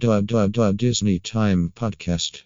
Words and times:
Disney 0.00 1.18
Time 1.18 1.72
Podcast. 1.76 2.44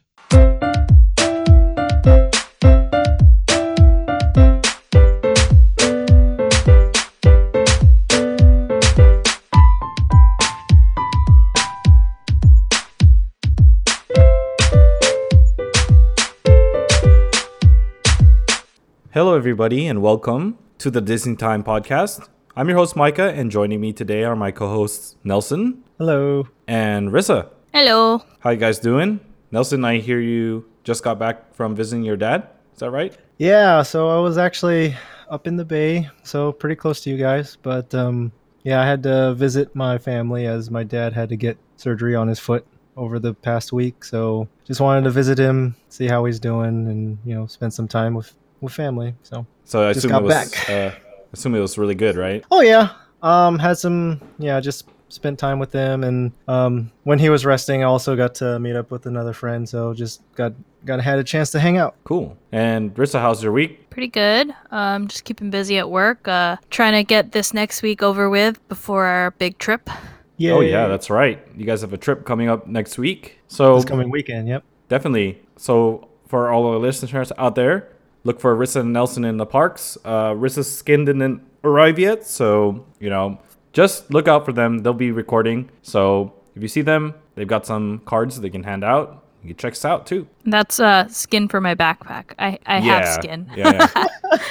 Hello, 19.12 19.36
everybody, 19.36 19.86
and 19.86 20.02
welcome 20.02 20.59
to 20.79 20.91
the 20.91 21.00
Disney 21.00 21.36
Time 21.36 21.62
Podcast. 21.62 22.29
I'm 22.57 22.68
your 22.68 22.79
host, 22.79 22.96
Micah, 22.96 23.32
and 23.32 23.52
joining 23.52 23.80
me 23.80 23.93
today 23.93 24.25
are 24.25 24.34
my 24.34 24.50
co 24.50 24.66
hosts, 24.66 25.14
Nelson 25.23 25.83
Hello. 25.98 26.46
and 26.66 27.11
Rissa. 27.11 27.48
Hello. 27.72 28.22
How 28.40 28.50
you 28.50 28.56
guys 28.56 28.79
doing? 28.79 29.20
Nelson, 29.50 29.84
I 29.84 29.98
hear 29.98 30.20
you 30.20 30.64
just 30.82 31.03
got 31.04 31.18
back 31.18 31.54
from 31.54 31.75
visiting 31.75 32.05
your 32.05 32.17
dad. 32.17 32.48
Is 32.75 32.80
that 32.80 32.91
right? 32.91 33.17
Yeah, 33.39 33.83
so 33.83 34.09
I 34.09 34.19
was 34.20 34.37
actually 34.39 34.95
up 35.30 35.47
in 35.47 35.57
the 35.57 35.65
bay, 35.65 36.09
so 36.23 36.53
pretty 36.53 36.77
close 36.77 37.01
to 37.03 37.11
you 37.11 37.17
guys. 37.17 37.57
But 37.62 37.95
um, 37.95 38.33
yeah, 38.65 38.80
I 38.80 38.87
had 38.87 39.03
to 39.05 39.34
visit 39.34 39.75
my 39.75 39.98
family 39.98 40.47
as 40.47 40.70
my 40.70 40.83
dad 40.84 41.12
had 41.12 41.29
to 41.29 41.37
get 41.37 41.57
surgery 41.77 42.15
on 42.15 42.29
his 42.29 42.39
foot 42.39 42.67
over 42.97 43.19
the 43.19 43.34
past 43.34 43.73
week. 43.73 44.05
So 44.05 44.48
just 44.65 44.81
wanted 44.81 45.05
to 45.05 45.11
visit 45.11 45.39
him, 45.39 45.75
see 45.89 46.06
how 46.09 46.25
he's 46.25 46.41
doing, 46.41 46.89
and 46.89 47.19
you 47.25 47.34
know, 47.34 47.47
spend 47.47 47.73
some 47.73 47.89
time 47.89 48.15
with 48.15 48.33
with 48.61 48.73
family. 48.73 49.15
So 49.23 49.47
So 49.65 49.89
I 49.89 49.92
Just 49.92 49.98
assume 50.06 50.11
got 50.11 50.23
it 50.23 50.25
was. 50.27 50.34
back. 50.51 50.70
Uh, 50.70 50.91
assume 51.33 51.55
it 51.55 51.61
was 51.61 51.79
really 51.79 51.95
good, 51.95 52.17
right? 52.17 52.45
oh 52.51 52.61
yeah, 52.62 52.91
um, 53.23 53.59
had 53.59 53.79
some 53.79 54.20
yeah, 54.39 54.59
just 54.61 54.89
spent 55.15 55.39
time 55.39 55.59
with 55.59 55.71
them, 55.71 56.05
and 56.05 56.33
um, 56.49 56.91
when 57.05 57.19
he 57.19 57.31
was 57.31 57.47
resting, 57.47 57.83
I 57.83 57.87
also 57.87 58.17
got 58.17 58.35
to 58.37 58.59
meet 58.59 58.77
up 58.77 58.91
with 58.91 59.07
another 59.07 59.33
friend. 59.33 59.69
So 59.69 59.95
just 59.95 60.23
got 60.35 60.53
got 60.85 61.01
had 61.01 61.19
a 61.19 61.25
chance 61.25 61.51
to 61.53 61.61
hang 61.61 61.79
out. 61.79 61.97
Cool. 62.05 62.37
And 62.53 62.95
Rissa, 62.95 63.21
how's 63.21 63.43
your 63.43 63.53
week? 63.53 63.89
Pretty 63.91 64.09
good. 64.09 64.55
Um, 64.71 65.09
just 65.09 65.25
keeping 65.25 65.51
busy 65.51 65.79
at 65.79 65.89
work. 65.89 66.27
Uh, 66.29 66.56
trying 66.71 66.93
to 66.93 67.05
get 67.05 67.33
this 67.33 67.55
next 67.55 67.83
week 67.83 68.03
over 68.03 68.29
with 68.29 68.67
before 68.69 69.05
our 69.05 69.31
big 69.33 69.59
trip. 69.59 69.89
Yeah. 70.37 70.53
Oh 70.53 70.61
yeah, 70.61 70.89
that's 70.89 71.09
right. 71.11 71.41
You 71.56 71.65
guys 71.65 71.81
have 71.81 71.93
a 71.93 71.99
trip 71.99 72.27
coming 72.27 72.49
up 72.49 72.67
next 72.67 72.99
week. 72.99 73.39
So 73.47 73.77
this 73.77 73.84
coming 73.84 74.11
weekend. 74.11 74.49
Yep. 74.49 74.65
Definitely. 74.89 75.41
So 75.56 76.09
for 76.27 76.51
all 76.51 76.67
our 76.67 76.78
listeners 76.78 77.33
out 77.39 77.55
there, 77.55 77.89
look 78.25 78.41
for 78.41 78.56
Rissa 78.56 78.81
and 78.81 78.93
Nelson 78.93 79.25
in 79.25 79.37
the 79.37 79.47
parks. 79.47 79.97
Uh, 80.05 80.33
Rissa's 80.33 80.75
skin 80.75 81.05
didn't 81.05 81.41
arrive 81.62 81.99
yet, 81.99 82.27
so 82.27 82.84
you 82.99 83.11
know, 83.11 83.39
just 83.75 84.11
look 84.11 84.28
out 84.28 84.47
for 84.47 84.53
them. 84.53 84.78
They'll 84.78 84.94
be 84.94 85.11
recording. 85.11 85.69
So 85.83 86.33
if 86.55 86.62
you 86.62 86.69
see 86.69 86.80
them, 86.80 87.14
they've 87.34 87.47
got 87.47 87.67
some 87.67 88.00
cards 88.06 88.41
they 88.41 88.48
can 88.48 88.62
hand 88.62 88.84
out. 88.84 89.25
You 89.42 89.48
can 89.48 89.58
check 89.58 89.72
us 89.72 89.84
out 89.84 90.06
too. 90.06 90.27
That's 90.47 90.81
uh, 90.81 91.06
skin 91.08 91.48
for 91.48 91.61
my 91.61 91.75
backpack. 91.75 92.33
I, 92.39 92.58
I 92.64 92.78
have 92.81 93.06
skin. 93.08 93.50
yeah, 93.55 93.89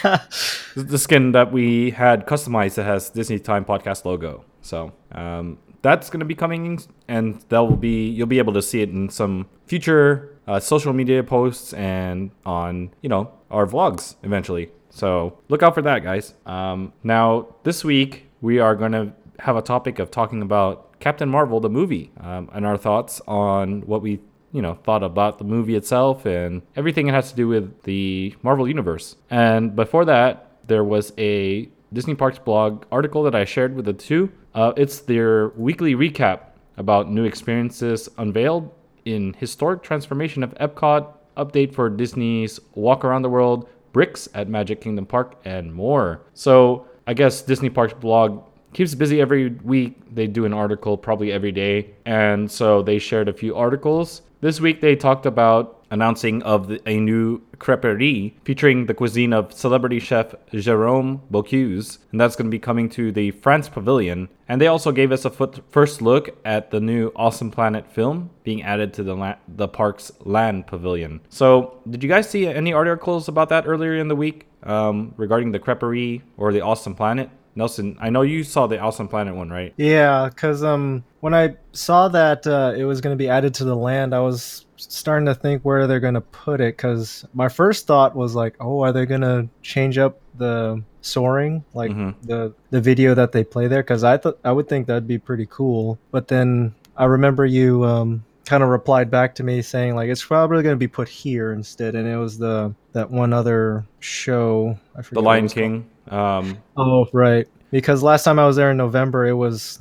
yeah. 0.04 0.20
The 0.76 1.00
skin 1.00 1.32
that 1.32 1.52
we 1.52 1.90
had 1.92 2.28
customized 2.28 2.76
that 2.76 2.84
has 2.84 3.10
Disney 3.10 3.40
Time 3.40 3.66
Podcast 3.66 4.06
logo. 4.06 4.44
So 4.62 4.92
um, 5.12 5.58
that's 5.82 6.12
going 6.12 6.20
to 6.20 6.26
be 6.26 6.36
coming, 6.36 6.80
and 7.08 7.44
that 7.50 7.60
will 7.60 7.76
be 7.76 8.08
you'll 8.10 8.28
be 8.28 8.38
able 8.38 8.54
to 8.54 8.62
see 8.62 8.82
it 8.82 8.90
in 8.90 9.10
some 9.10 9.48
future 9.66 10.38
uh, 10.48 10.60
social 10.60 10.94
media 10.94 11.24
posts 11.24 11.74
and 11.74 12.30
on 12.46 12.92
you 13.02 13.10
know 13.10 13.32
our 13.50 13.66
vlogs 13.66 14.16
eventually. 14.22 14.70
So 14.92 15.40
look 15.50 15.64
out 15.64 15.74
for 15.74 15.82
that, 15.82 16.04
guys. 16.04 16.36
Um, 16.46 16.94
now 17.04 17.48
this 17.64 17.84
week 17.84 18.28
we 18.44 18.60
are 18.60 18.76
going 18.76 18.92
to 18.92 19.12
have 19.40 19.56
a 19.56 19.62
topic 19.62 19.98
of 19.98 20.12
talking 20.12 20.42
about 20.42 21.00
Captain 21.00 21.30
Marvel 21.30 21.60
the 21.62 21.70
movie 21.70 22.12
um, 22.20 22.50
and 22.54 22.66
our 22.66 22.78
thoughts 22.78 23.22
on 23.26 23.82
what 23.82 24.02
we 24.02 24.20
you 24.52 24.62
know 24.62 24.76
thought 24.84 25.02
about 25.02 25.40
the 25.40 25.46
movie 25.46 25.76
itself 25.76 26.26
and 26.26 26.62
everything 26.76 27.08
it 27.08 27.14
has 27.14 27.32
to 27.32 27.36
do 27.36 27.48
with 27.48 27.82
the 27.84 28.36
Marvel 28.44 28.68
universe. 28.68 29.16
And 29.30 29.76
before 29.76 30.06
that, 30.06 30.58
there 30.68 30.84
was 30.84 31.14
a 31.18 31.70
Disney 31.94 32.16
Parks 32.16 32.38
blog 32.38 32.86
article 32.92 33.24
that 33.24 33.34
I 33.34 33.46
shared 33.46 33.76
with 33.76 33.86
the 33.86 33.94
two. 33.94 34.32
Uh, 34.54 34.74
it's 34.76 35.00
their 35.00 35.50
weekly 35.50 35.96
recap 35.96 36.40
about 36.78 37.10
new 37.10 37.24
experiences 37.24 38.10
unveiled 38.18 38.70
in 39.06 39.34
historic 39.36 39.84
transformation 39.84 40.44
of 40.44 40.54
Epcot, 40.56 41.14
update 41.38 41.74
for 41.74 41.90
Disney's 41.90 42.60
Walk 42.76 43.06
Around 43.06 43.22
the 43.22 43.30
World, 43.30 43.70
bricks 43.94 44.28
at 44.34 44.50
Magic 44.50 44.82
Kingdom 44.82 45.06
Park, 45.06 45.40
and 45.46 45.74
more. 45.74 46.24
So 46.34 46.88
I 47.06 47.14
guess 47.14 47.42
Disney 47.42 47.70
Parks 47.70 47.94
blog 47.94 48.44
keeps 48.74 48.96
busy 48.96 49.22
every 49.22 49.50
week. 49.50 50.00
They 50.14 50.28
do 50.28 50.46
an 50.46 50.54
article 50.54 50.98
probably 50.98 51.32
every 51.32 51.52
day. 51.52 51.94
And 52.06 52.50
so 52.50 52.82
they 52.82 53.00
shared 53.00 53.28
a 53.28 53.34
few 53.34 53.56
articles. 53.56 54.22
This 54.42 54.60
week 54.60 54.82
they 54.82 54.96
talked 54.96 55.26
about 55.26 55.83
announcing 55.94 56.42
of 56.42 56.76
a 56.88 57.00
new 57.00 57.40
creperie 57.60 58.34
featuring 58.44 58.88
the 58.88 58.94
cuisine 58.96 59.32
of 59.32 59.54
celebrity 59.54 60.00
chef 60.00 60.34
Jerome 60.52 61.22
Bocuse, 61.32 62.00
and 62.12 62.20
that's 62.20 62.36
going 62.36 62.48
to 62.48 62.52
be 62.52 62.60
coming 62.60 62.90
to 62.90 63.12
the 63.12 63.30
France 63.32 63.70
Pavilion. 63.70 64.28
And 64.50 64.60
they 64.60 64.68
also 64.68 64.92
gave 64.92 65.12
us 65.12 65.24
a 65.24 65.30
foot, 65.30 65.62
first 65.70 66.02
look 66.02 66.36
at 66.44 66.72
the 66.72 66.82
new 66.82 67.12
Awesome 67.16 67.52
Planet 67.52 67.90
film 67.92 68.32
being 68.44 68.64
added 68.64 68.92
to 68.96 69.04
the 69.04 69.16
la- 69.16 69.36
the 69.48 69.68
park's 69.68 70.12
land 70.22 70.66
pavilion. 70.66 71.22
So, 71.30 71.80
did 71.90 72.04
you 72.04 72.10
guys 72.10 72.28
see 72.28 72.48
any 72.48 72.74
articles 72.74 73.28
about 73.28 73.50
that 73.50 73.66
earlier 73.68 73.96
in 73.96 74.08
the 74.08 74.16
week 74.16 74.48
um, 74.64 75.14
regarding 75.16 75.52
the 75.52 75.60
creperie 75.60 76.24
or 76.38 76.52
the 76.52 76.62
Awesome 76.62 76.96
Planet? 76.96 77.30
Nelson, 77.56 77.98
I 78.00 78.10
know 78.10 78.24
you 78.24 78.44
saw 78.44 78.66
the 78.66 78.80
Awesome 78.80 79.08
Planet 79.08 79.36
one, 79.36 79.52
right? 79.52 79.74
Yeah, 79.78 80.28
because 80.30 80.64
um, 80.64 81.04
when 81.20 81.36
I 81.36 81.56
saw 81.72 82.08
that 82.08 82.48
uh, 82.48 82.74
it 82.76 82.84
was 82.84 83.00
going 83.00 83.16
to 83.16 83.18
be 83.18 83.30
added 83.30 83.54
to 83.56 83.64
the 83.64 83.76
land, 83.76 84.16
I 84.16 84.22
was 84.22 84.66
starting 84.92 85.26
to 85.28 85.36
think 85.36 85.62
where 85.64 85.88
they're 85.88 86.00
going 86.00 86.14
to 86.16 86.22
put 86.22 86.60
it. 86.62 86.76
Because 86.78 87.26
my 87.34 87.50
first 87.50 87.88
thought 87.88 88.16
was 88.16 88.36
like, 88.36 88.56
oh, 88.60 88.82
are 88.82 88.92
they 88.92 89.06
going 89.06 89.22
to 89.22 89.48
change 89.62 89.98
up 89.98 90.20
the 90.38 90.82
soaring, 91.02 91.64
like 91.74 91.92
Mhm. 91.92 92.16
the 92.24 92.54
the 92.72 92.82
video 92.82 93.14
that 93.14 93.32
they 93.32 93.44
play 93.44 93.68
there? 93.68 93.84
Because 93.84 94.04
I 94.04 94.18
thought 94.18 94.40
I 94.44 94.52
would 94.52 94.68
think 94.68 94.88
that'd 94.88 95.08
be 95.08 95.18
pretty 95.18 95.48
cool. 95.50 95.98
But 96.12 96.28
then 96.28 96.74
I 96.98 97.06
remember 97.06 97.46
you 97.46 97.84
um, 97.86 98.24
kind 98.46 98.62
of 98.64 98.70
replied 98.70 99.10
back 99.12 99.36
to 99.36 99.44
me 99.44 99.62
saying 99.62 99.96
like 99.96 100.10
it's 100.10 100.24
probably 100.24 100.64
going 100.64 100.76
to 100.76 100.80
be 100.80 100.88
put 100.88 101.08
here 101.10 101.52
instead, 101.54 101.96
and 101.96 102.08
it 102.08 102.18
was 102.18 102.38
the 102.38 102.74
that 102.94 103.10
one 103.12 103.34
other 103.34 103.86
show. 104.00 104.78
I 104.96 105.02
forget 105.02 105.14
The 105.16 105.22
Lion. 105.22 105.48
King. 105.50 105.86
Um, 106.10 106.58
Oh, 106.78 107.08
right. 107.14 107.48
Because 107.72 108.04
last 108.04 108.24
time 108.24 108.38
I 108.38 108.46
was 108.46 108.56
there 108.56 108.72
in 108.72 108.78
November, 108.78 109.26
it 109.26 109.34
was 109.34 109.80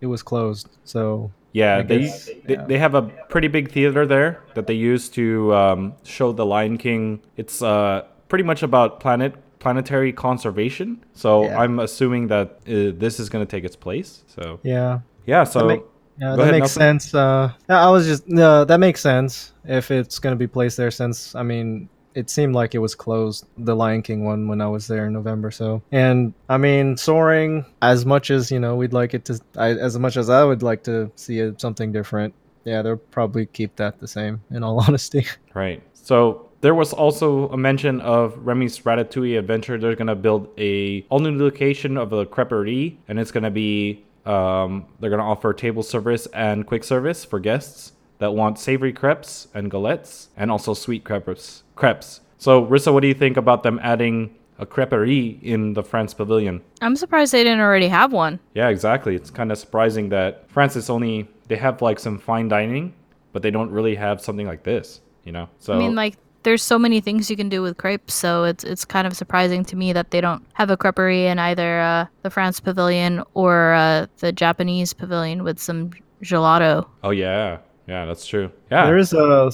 it 0.00 0.06
was 0.06 0.22
closed. 0.22 0.68
So 0.84 1.30
Yeah, 1.54 1.82
they, 1.82 2.10
they 2.44 2.56
they 2.56 2.78
have 2.78 2.94
a 2.96 3.02
pretty 3.30 3.46
big 3.48 3.70
theater 3.70 4.04
there 4.06 4.42
that 4.54 4.66
they 4.66 4.74
use 4.74 5.08
to 5.10 5.54
um, 5.54 5.94
show 6.02 6.32
the 6.32 6.44
Lion 6.44 6.76
King. 6.78 7.20
It's 7.36 7.62
uh, 7.62 8.02
pretty 8.28 8.42
much 8.44 8.62
about 8.64 8.98
planet 8.98 9.34
planetary 9.60 10.12
conservation. 10.12 10.98
So 11.14 11.44
Yeah. 11.44 11.60
I'm 11.60 11.78
assuming 11.78 12.26
that 12.28 12.48
uh, 12.66 12.92
this 12.98 13.20
is 13.20 13.30
going 13.30 13.46
to 13.46 13.50
take 13.50 13.64
its 13.64 13.76
place. 13.76 14.24
So 14.26 14.58
yeah, 14.64 14.98
yeah, 15.26 15.44
so 15.44 15.60
that, 15.60 15.66
make, 15.66 15.82
yeah, 16.20 16.36
that 16.36 16.42
ahead, 16.42 16.52
makes 16.52 16.76
Nelson. 16.76 17.00
sense. 17.00 17.14
Uh, 17.14 17.52
I 17.68 17.88
was 17.88 18.04
just 18.06 18.28
no, 18.28 18.64
that 18.64 18.80
makes 18.80 19.00
sense 19.00 19.52
if 19.64 19.90
it's 19.90 20.18
going 20.18 20.32
to 20.34 20.38
be 20.38 20.48
placed 20.48 20.76
there. 20.76 20.90
Since 20.90 21.34
I 21.36 21.44
mean, 21.44 21.88
it 22.14 22.30
seemed 22.30 22.54
like 22.54 22.74
it 22.74 22.78
was 22.78 22.94
closed, 22.94 23.46
the 23.58 23.74
Lion 23.74 24.02
King 24.02 24.24
one, 24.24 24.48
when 24.48 24.60
I 24.60 24.68
was 24.68 24.86
there 24.86 25.06
in 25.06 25.12
November. 25.12 25.50
So, 25.50 25.82
and 25.92 26.32
I 26.48 26.56
mean, 26.56 26.96
soaring 26.96 27.64
as 27.82 28.06
much 28.06 28.30
as 28.30 28.50
you 28.50 28.60
know, 28.60 28.76
we'd 28.76 28.92
like 28.92 29.14
it 29.14 29.24
to, 29.26 29.40
I, 29.56 29.70
as 29.70 29.98
much 29.98 30.16
as 30.16 30.30
I 30.30 30.44
would 30.44 30.62
like 30.62 30.84
to 30.84 31.10
see 31.16 31.40
it, 31.40 31.60
something 31.60 31.92
different. 31.92 32.34
Yeah, 32.64 32.82
they'll 32.82 32.96
probably 32.96 33.46
keep 33.46 33.76
that 33.76 33.98
the 34.00 34.08
same. 34.08 34.42
In 34.50 34.62
all 34.62 34.80
honesty. 34.86 35.26
Right. 35.54 35.82
So 35.92 36.50
there 36.60 36.74
was 36.74 36.94
also 36.94 37.48
a 37.50 37.58
mention 37.58 38.00
of 38.00 38.38
Remy's 38.38 38.78
Ratatouille 38.80 39.38
adventure. 39.38 39.76
They're 39.76 39.96
gonna 39.96 40.14
build 40.14 40.48
a 40.58 41.04
all 41.10 41.18
new 41.18 41.36
location 41.36 41.98
of 41.98 42.10
the 42.10 42.24
creperie, 42.24 42.96
and 43.06 43.18
it's 43.18 43.30
gonna 43.30 43.50
be 43.50 44.04
um, 44.24 44.86
they're 44.98 45.10
gonna 45.10 45.28
offer 45.28 45.52
table 45.52 45.82
service 45.82 46.26
and 46.32 46.66
quick 46.66 46.84
service 46.84 47.24
for 47.24 47.38
guests 47.38 47.92
that 48.18 48.32
want 48.32 48.58
savory 48.58 48.94
crepes 48.94 49.48
and 49.52 49.70
galettes, 49.70 50.28
and 50.38 50.50
also 50.50 50.72
sweet 50.72 51.04
crepes. 51.04 51.63
Crepes. 51.76 52.20
So 52.38 52.66
Rissa, 52.66 52.92
what 52.92 53.00
do 53.00 53.08
you 53.08 53.14
think 53.14 53.36
about 53.36 53.62
them 53.62 53.80
adding 53.82 54.34
a 54.58 54.66
creperie 54.66 55.42
in 55.42 55.74
the 55.74 55.82
France 55.82 56.14
Pavilion? 56.14 56.62
I'm 56.80 56.96
surprised 56.96 57.32
they 57.32 57.42
didn't 57.42 57.60
already 57.60 57.88
have 57.88 58.12
one. 58.12 58.38
Yeah, 58.54 58.68
exactly. 58.68 59.16
It's 59.16 59.30
kind 59.30 59.50
of 59.50 59.58
surprising 59.58 60.10
that 60.10 60.48
France 60.50 60.76
is 60.76 60.90
only 60.90 61.28
they 61.48 61.56
have 61.56 61.82
like 61.82 61.98
some 61.98 62.18
fine 62.18 62.48
dining, 62.48 62.94
but 63.32 63.42
they 63.42 63.50
don't 63.50 63.70
really 63.70 63.94
have 63.94 64.20
something 64.20 64.46
like 64.46 64.62
this. 64.62 65.00
You 65.24 65.32
know. 65.32 65.48
So 65.58 65.72
I 65.72 65.78
mean, 65.78 65.94
like, 65.94 66.16
there's 66.42 66.62
so 66.62 66.78
many 66.78 67.00
things 67.00 67.30
you 67.30 67.36
can 67.36 67.48
do 67.48 67.62
with 67.62 67.78
crepes, 67.78 68.14
so 68.14 68.44
it's 68.44 68.62
it's 68.62 68.84
kind 68.84 69.06
of 69.06 69.16
surprising 69.16 69.64
to 69.64 69.76
me 69.76 69.92
that 69.92 70.10
they 70.10 70.20
don't 70.20 70.46
have 70.52 70.70
a 70.70 70.76
creperie 70.76 71.24
in 71.24 71.38
either 71.38 71.80
uh, 71.80 72.06
the 72.22 72.30
France 72.30 72.60
Pavilion 72.60 73.22
or 73.32 73.72
uh, 73.72 74.06
the 74.18 74.32
Japanese 74.32 74.92
Pavilion 74.92 75.42
with 75.42 75.58
some 75.58 75.90
gelato. 76.22 76.86
Oh 77.02 77.10
yeah, 77.10 77.58
yeah, 77.86 78.04
that's 78.04 78.26
true. 78.26 78.50
Yeah, 78.70 78.86
There 78.86 78.98
is 78.98 79.12
a, 79.14 79.50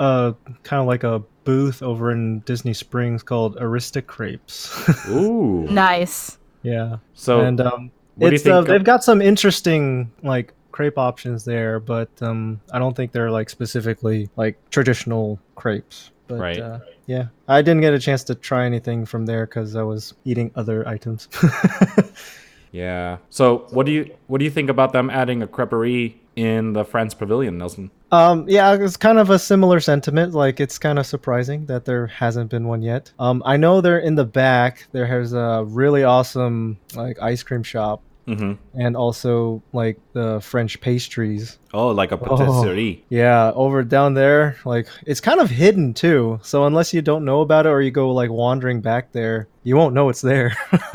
a 0.00 0.34
kind 0.62 0.80
of 0.80 0.86
like 0.86 1.04
a 1.04 1.22
booth 1.44 1.82
over 1.82 2.10
in 2.10 2.40
Disney 2.40 2.72
Springs 2.72 3.22
called 3.22 3.56
Aristocrapes. 3.60 4.88
Ooh. 5.08 5.68
Nice. 5.70 6.38
yeah. 6.62 6.96
So 7.14 7.40
and 7.40 7.60
um, 7.60 7.90
what 8.16 8.30
do 8.30 8.34
you 8.34 8.36
it's 8.36 8.46
uh, 8.46 8.62
they've 8.62 8.82
got 8.82 9.04
some 9.04 9.22
interesting 9.22 10.10
like 10.22 10.54
crepe 10.72 10.98
options 10.98 11.44
there, 11.44 11.78
but 11.78 12.08
um, 12.22 12.60
I 12.72 12.78
don't 12.78 12.96
think 12.96 13.12
they're 13.12 13.30
like 13.30 13.50
specifically 13.50 14.28
like 14.36 14.58
traditional 14.70 15.38
crepes. 15.54 16.10
But, 16.26 16.38
Right. 16.38 16.60
Uh, 16.60 16.78
yeah, 17.06 17.26
I 17.48 17.60
didn't 17.60 17.80
get 17.80 17.92
a 17.92 17.98
chance 17.98 18.22
to 18.24 18.36
try 18.36 18.64
anything 18.64 19.04
from 19.04 19.26
there 19.26 19.44
because 19.44 19.74
I 19.74 19.82
was 19.82 20.14
eating 20.24 20.52
other 20.54 20.86
items. 20.86 21.28
Yeah. 22.72 23.18
So 23.30 23.66
what 23.70 23.86
do 23.86 23.92
you 23.92 24.14
what 24.26 24.38
do 24.38 24.44
you 24.44 24.50
think 24.50 24.70
about 24.70 24.92
them 24.92 25.10
adding 25.10 25.42
a 25.42 25.46
creperie 25.46 26.14
in 26.36 26.72
the 26.72 26.84
France 26.84 27.14
Pavilion, 27.14 27.58
Nelson? 27.58 27.90
Um, 28.12 28.46
yeah, 28.48 28.74
it's 28.74 28.96
kind 28.96 29.18
of 29.18 29.30
a 29.30 29.38
similar 29.38 29.78
sentiment. 29.78 30.34
Like, 30.34 30.58
it's 30.58 30.78
kind 30.78 30.98
of 30.98 31.06
surprising 31.06 31.66
that 31.66 31.84
there 31.84 32.08
hasn't 32.08 32.50
been 32.50 32.66
one 32.66 32.82
yet. 32.82 33.12
Um, 33.18 33.42
I 33.46 33.56
know 33.56 33.80
they're 33.80 34.00
in 34.00 34.16
the 34.16 34.24
back. 34.24 34.86
There 34.92 35.06
has 35.06 35.32
a 35.32 35.64
really 35.66 36.02
awesome 36.02 36.78
like 36.94 37.20
ice 37.22 37.42
cream 37.42 37.62
shop, 37.62 38.02
Mm-hmm. 38.30 38.80
and 38.80 38.96
also 38.96 39.62
like 39.72 39.98
the 40.12 40.40
French 40.40 40.80
pastries. 40.80 41.58
Oh, 41.74 41.88
like 41.88 42.12
a 42.12 42.16
patisserie. 42.16 43.04
Yeah, 43.08 43.52
over 43.54 43.82
down 43.82 44.14
there, 44.14 44.56
like 44.64 44.86
it's 45.06 45.20
kind 45.20 45.40
of 45.40 45.50
hidden 45.50 45.94
too. 45.94 46.38
So 46.42 46.64
unless 46.66 46.94
you 46.94 47.02
don't 47.02 47.24
know 47.24 47.40
about 47.40 47.66
it 47.66 47.70
or 47.70 47.82
you 47.82 47.90
go 47.90 48.12
like 48.12 48.30
wandering 48.30 48.80
back 48.80 49.12
there, 49.12 49.48
you 49.64 49.76
won't 49.76 49.94
know 49.94 50.08
it's 50.08 50.20
there. 50.20 50.56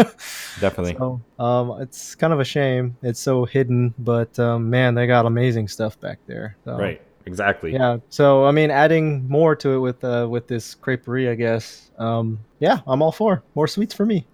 Definitely. 0.60 0.96
so, 0.96 1.22
um, 1.40 1.82
it's 1.82 2.16
kind 2.16 2.32
of 2.32 2.40
a 2.40 2.46
shame. 2.46 2.96
It's 3.02 3.20
so 3.20 3.46
hidden, 3.46 3.94
but 4.00 4.38
um, 4.40 4.70
man, 4.70 4.96
they 4.96 5.08
got 5.08 5.26
amazing 5.26 5.68
stuff 5.68 6.00
back 6.00 6.20
there. 6.28 6.56
So. 6.66 6.78
Right. 6.78 7.02
Exactly. 7.26 7.74
Yeah. 7.74 7.98
So 8.10 8.46
I 8.46 8.52
mean, 8.52 8.70
adding 8.72 9.28
more 9.28 9.56
to 9.56 9.70
it 9.72 9.80
with 9.80 10.04
uh, 10.04 10.28
with 10.30 10.48
this 10.48 10.76
creperie, 10.76 11.30
I 11.30 11.36
guess. 11.36 11.90
Um, 11.98 12.40
yeah, 12.60 12.80
I'm 12.88 13.02
all 13.02 13.12
for 13.12 13.44
more 13.56 13.68
sweets 13.68 13.94
for 13.94 14.06
me. 14.06 14.28